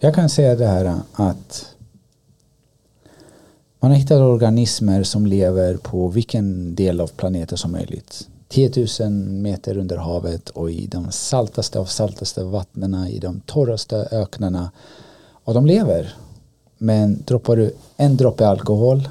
Jag 0.00 0.14
kan 0.14 0.28
säga 0.28 0.54
det 0.54 0.66
här 0.66 1.00
att 1.12 1.66
man 3.80 3.90
har 3.90 3.98
hittat 3.98 4.20
organismer 4.20 5.02
som 5.02 5.26
lever 5.26 5.76
på 5.76 6.08
vilken 6.08 6.74
del 6.74 7.00
av 7.00 7.06
planeten 7.06 7.58
som 7.58 7.72
möjligt. 7.72 8.28
10 8.48 8.86
000 9.00 9.10
meter 9.10 9.76
under 9.76 9.96
havet 9.96 10.48
och 10.48 10.70
i 10.70 10.86
de 10.86 11.12
saltaste 11.12 11.78
av 11.78 11.84
saltaste 11.84 12.44
vattnena, 12.44 13.08
i 13.08 13.18
de 13.18 13.40
torraste 13.40 14.08
öknarna. 14.10 14.70
Och 15.44 15.54
de 15.54 15.66
lever. 15.66 16.14
Men 16.78 17.22
droppar 17.26 17.56
du 17.56 17.74
en 17.96 18.16
droppe 18.16 18.48
alkohol, 18.48 19.08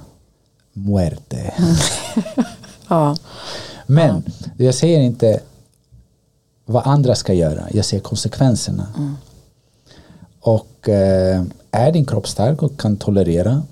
muerte. 0.74 1.54
ja. 2.88 3.16
Men 3.88 4.24
jag 4.58 4.76
säger 4.76 5.00
inte 5.00 5.40
vad 6.72 6.88
andra 6.88 7.16
ska 7.16 7.34
göra. 7.34 7.68
Jag 7.72 7.86
ser 7.86 8.00
konsekvenserna. 8.00 8.88
Mm. 8.98 9.16
Och 10.40 10.90
eh, 10.90 11.44
är 11.72 11.92
din 11.92 12.06
kropp 12.06 12.28
stark 12.28 12.64
och 12.64 12.80
kan 12.80 12.98
tolerera 12.98 13.64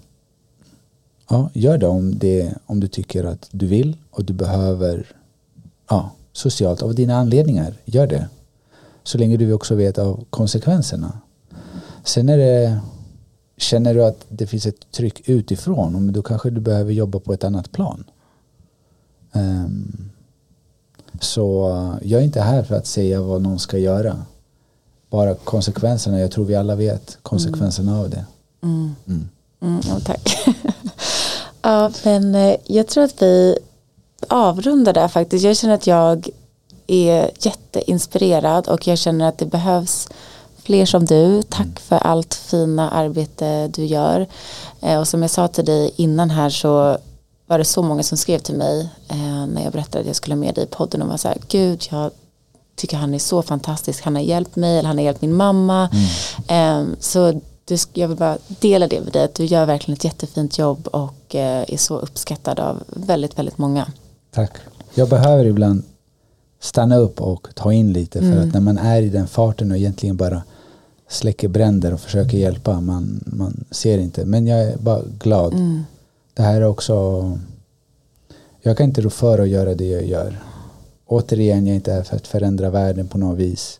ja, 1.29 1.49
gör 1.53 1.77
det 1.77 1.87
om, 1.87 2.19
det 2.19 2.53
om 2.65 2.79
du 2.79 2.87
tycker 2.87 3.23
att 3.23 3.47
du 3.51 3.65
vill 3.65 3.97
och 4.11 4.25
du 4.25 4.33
behöver 4.33 5.05
ja, 5.89 6.11
socialt 6.33 6.81
av 6.81 6.95
dina 6.95 7.15
anledningar. 7.15 7.73
Gör 7.85 8.07
det. 8.07 8.29
Så 9.03 9.17
länge 9.17 9.37
du 9.37 9.53
också 9.53 9.75
vet 9.75 9.97
av 9.97 10.25
konsekvenserna. 10.29 11.19
Sen 12.03 12.29
är 12.29 12.37
det 12.37 12.81
Känner 13.59 13.93
du 13.93 14.05
att 14.05 14.25
det 14.29 14.47
finns 14.47 14.65
ett 14.65 14.91
tryck 14.91 15.29
utifrån, 15.29 16.13
då 16.13 16.21
kanske 16.21 16.49
du 16.49 16.61
behöver 16.61 16.93
jobba 16.93 17.19
på 17.19 17.33
ett 17.33 17.43
annat 17.43 17.71
plan. 17.71 18.03
Um, 19.31 20.09
så 21.19 21.69
jag 22.01 22.21
är 22.21 22.25
inte 22.25 22.41
här 22.41 22.63
för 22.63 22.75
att 22.75 22.87
säga 22.87 23.21
vad 23.21 23.41
någon 23.41 23.59
ska 23.59 23.77
göra. 23.77 24.25
Bara 25.09 25.35
konsekvenserna, 25.35 26.19
jag 26.19 26.31
tror 26.31 26.45
vi 26.45 26.55
alla 26.55 26.75
vet 26.75 27.17
konsekvenserna 27.23 27.91
mm. 27.91 28.03
av 28.03 28.09
det. 28.09 28.25
Mm. 28.63 28.95
Mm. 29.07 29.27
mm 29.61 29.81
ja, 29.87 29.99
tack. 29.99 30.47
ja, 31.61 31.91
men 32.03 32.35
eh, 32.35 32.55
jag 32.65 32.87
tror 32.87 33.03
att 33.03 33.21
vi 33.21 33.57
avrundar 34.27 34.93
där 34.93 35.07
faktiskt. 35.07 35.45
Jag 35.45 35.57
känner 35.57 35.73
att 35.73 35.87
jag 35.87 36.29
är 36.87 37.31
jätteinspirerad 37.39 38.67
och 38.67 38.87
jag 38.87 38.97
känner 38.97 39.27
att 39.27 39.37
det 39.37 39.45
behövs 39.45 40.09
fler 40.63 40.85
som 40.85 41.05
du. 41.05 41.41
Tack 41.43 41.65
mm. 41.65 41.75
för 41.75 41.95
allt 41.95 42.33
fina 42.33 42.89
arbete 42.89 43.67
du 43.67 43.85
gör. 43.85 44.27
Eh, 44.81 44.99
och 44.99 45.07
som 45.07 45.21
jag 45.21 45.31
sa 45.31 45.47
till 45.47 45.65
dig 45.65 45.91
innan 45.95 46.29
här 46.29 46.49
så 46.49 46.97
var 47.49 47.57
det 47.57 47.65
så 47.65 47.81
många 47.83 48.03
som 48.03 48.17
skrev 48.17 48.39
till 48.39 48.55
mig 48.55 48.89
eh, 49.07 49.47
när 49.47 49.63
jag 49.63 49.71
berättade 49.71 49.99
att 49.99 50.07
jag 50.07 50.15
skulle 50.15 50.35
med 50.35 50.55
dig 50.55 50.63
i 50.63 50.67
podden 50.67 51.01
och 51.01 51.07
var 51.07 51.17
så 51.17 51.27
här, 51.27 51.37
gud 51.47 51.87
jag 51.91 52.11
tycker 52.75 52.97
han 52.97 53.13
är 53.13 53.19
så 53.19 53.41
fantastisk, 53.41 54.03
han 54.03 54.15
har 54.15 54.21
hjälpt 54.21 54.55
mig 54.55 54.77
eller 54.77 54.87
han 54.87 54.97
har 54.97 55.03
hjälpt 55.05 55.21
min 55.21 55.33
mamma. 55.35 55.89
Mm. 56.47 56.89
Eh, 56.89 56.95
så 56.99 57.41
du, 57.65 57.77
jag 57.93 58.07
vill 58.07 58.17
bara 58.17 58.37
dela 58.47 58.87
det 58.87 59.01
med 59.01 59.13
dig 59.13 59.23
att 59.23 59.35
du 59.35 59.45
gör 59.45 59.65
verkligen 59.65 59.95
ett 59.97 60.03
jättefint 60.03 60.57
jobb 60.57 60.87
och 60.87 61.35
eh, 61.35 61.65
är 61.67 61.77
så 61.77 61.99
uppskattad 61.99 62.59
av 62.59 62.83
väldigt, 62.87 63.37
väldigt 63.39 63.57
många. 63.57 63.91
Tack. 64.31 64.51
Jag 64.93 65.09
behöver 65.09 65.45
ibland 65.45 65.83
stanna 66.59 66.97
upp 66.97 67.21
och 67.21 67.47
ta 67.55 67.73
in 67.73 67.93
lite 67.93 68.19
för 68.19 68.27
Mm. 68.27 68.47
att 68.47 68.53
när 68.53 68.61
man 68.61 68.77
är 68.77 69.01
i 69.01 69.09
den 69.09 69.27
farten 69.27 69.71
och 69.71 69.77
egentligen 69.77 70.17
bara 70.17 70.43
släcker 71.09 71.47
bränder 71.47 71.93
och 71.93 71.99
försöker 71.99 72.37
hjälpa, 72.37 72.81
man, 72.81 73.23
man 73.25 73.63
ser 73.71 73.97
inte. 73.97 74.25
Men 74.25 74.47
jag 74.47 74.59
är 74.63 74.77
bara 74.77 75.01
glad. 75.19 75.53
Mm. 75.53 75.83
Det 76.39 76.43
här 76.43 76.61
är 76.61 76.67
också, 76.67 77.23
jag 78.61 78.77
kan 78.77 78.85
inte 78.85 79.01
rå 79.01 79.09
för 79.09 79.39
att 79.39 79.49
göra 79.49 79.73
det 79.73 79.87
jag 79.87 80.05
gör. 80.05 80.39
Återigen, 81.05 81.65
jag 81.67 81.71
är 81.71 81.75
inte 81.75 81.91
här 81.91 82.03
för 82.03 82.15
att 82.15 82.27
förändra 82.27 82.69
världen 82.69 83.07
på 83.07 83.17
något 83.17 83.37
vis. 83.37 83.79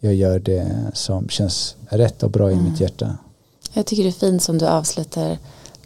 Jag 0.00 0.14
gör 0.14 0.38
det 0.38 0.76
som 0.94 1.28
känns 1.28 1.76
rätt 1.88 2.22
och 2.22 2.30
bra 2.30 2.50
i 2.50 2.52
Mm. 2.52 2.64
mitt 2.64 2.80
hjärta. 2.80 3.16
Jag 3.72 3.86
tycker 3.86 4.02
det 4.02 4.08
är 4.08 4.12
fint 4.12 4.42
som 4.42 4.58
du 4.58 4.66
avslutar 4.66 5.38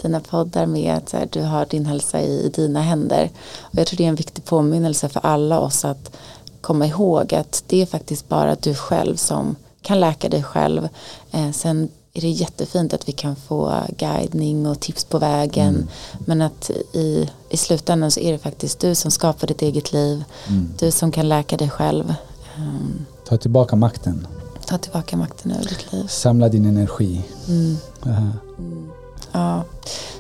dina 0.03 0.21
poddar 0.21 0.67
med 0.67 0.95
att 0.95 1.33
du 1.33 1.43
har 1.43 1.67
din 1.67 1.87
hälsa 1.87 2.21
i, 2.21 2.47
i 2.47 2.49
dina 2.49 2.81
händer. 2.83 3.31
Och 3.59 3.79
jag 3.79 3.87
tror 3.87 3.97
det 3.97 4.05
är 4.05 4.09
en 4.09 4.15
viktig 4.15 4.45
påminnelse 4.45 5.09
för 5.09 5.21
alla 5.27 5.61
oss 5.61 5.85
att 5.85 6.17
komma 6.61 6.87
ihåg 6.87 7.35
att 7.35 7.65
det 7.67 7.83
är 7.83 7.87
faktiskt 7.87 8.29
bara 8.29 8.55
du 8.55 8.75
själv 8.75 9.17
som 9.17 9.57
kan 9.83 10.01
läka 10.01 10.29
dig 10.29 10.43
själv. 10.43 10.89
Eh, 11.33 11.51
sen 11.53 11.89
är 12.17 12.21
det 12.21 12.29
jättefint 12.29 12.95
att 12.95 13.09
vi 13.09 13.13
kan 13.13 13.37
få 13.37 13.73
guidning 13.99 14.67
och 14.67 14.81
tips 14.81 15.05
på 15.05 15.19
vägen. 15.19 15.69
Mm. 15.75 15.89
Men 16.19 16.43
att 16.43 16.71
i, 16.93 17.31
i 17.49 17.57
slutändan 17.57 18.11
så 18.11 18.21
är 18.21 18.33
det 18.33 18.39
faktiskt 18.39 18.79
du 18.79 18.95
som 18.95 19.11
skapar 19.11 19.47
ditt 19.47 19.63
eget 19.63 19.93
liv. 19.93 20.25
Mm. 20.49 20.69
Du 20.79 20.91
som 20.91 21.13
kan 21.13 21.29
läka 21.29 21.57
dig 21.57 21.71
själv. 21.71 22.15
Um, 22.59 23.07
Ta 23.29 23.37
tillbaka 23.37 23.77
makten. 23.77 24.27
ta 24.67 24.79
tillbaka 24.79 25.17
makten 25.17 25.51
över 25.51 25.65
ditt 25.65 25.93
liv. 25.93 26.07
Samla 26.09 26.49
din 26.49 26.65
energi. 26.67 27.23
Mm. 27.49 27.77
Aha. 28.07 28.29
Ja. 29.33 29.63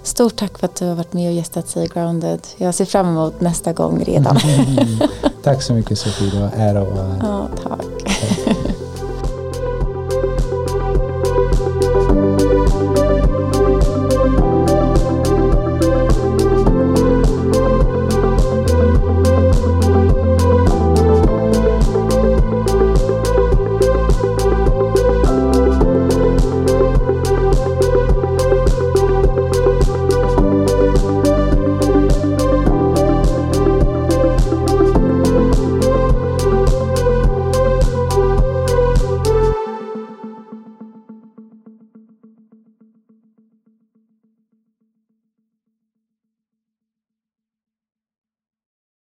Stort 0.03 0.37
tack 0.37 0.59
för 0.59 0.67
att 0.67 0.77
du 0.77 0.87
har 0.87 0.95
varit 0.95 1.13
med 1.13 1.29
och 1.29 1.35
gästat 1.35 1.69
sig 1.69 1.87
Grounded. 1.89 2.41
Jag 2.57 2.75
ser 2.75 2.85
fram 2.85 3.07
emot 3.09 3.41
nästa 3.41 3.73
gång 3.73 4.05
redan. 4.05 4.39
Tack 5.43 5.63
så 5.63 5.73
mycket 5.73 5.99
Sofie, 5.99 6.31
det 6.31 6.41
var 6.41 6.51
ära 6.55 6.85
här. 6.95 7.19
ja, 7.23 7.49
tack. 7.63 7.87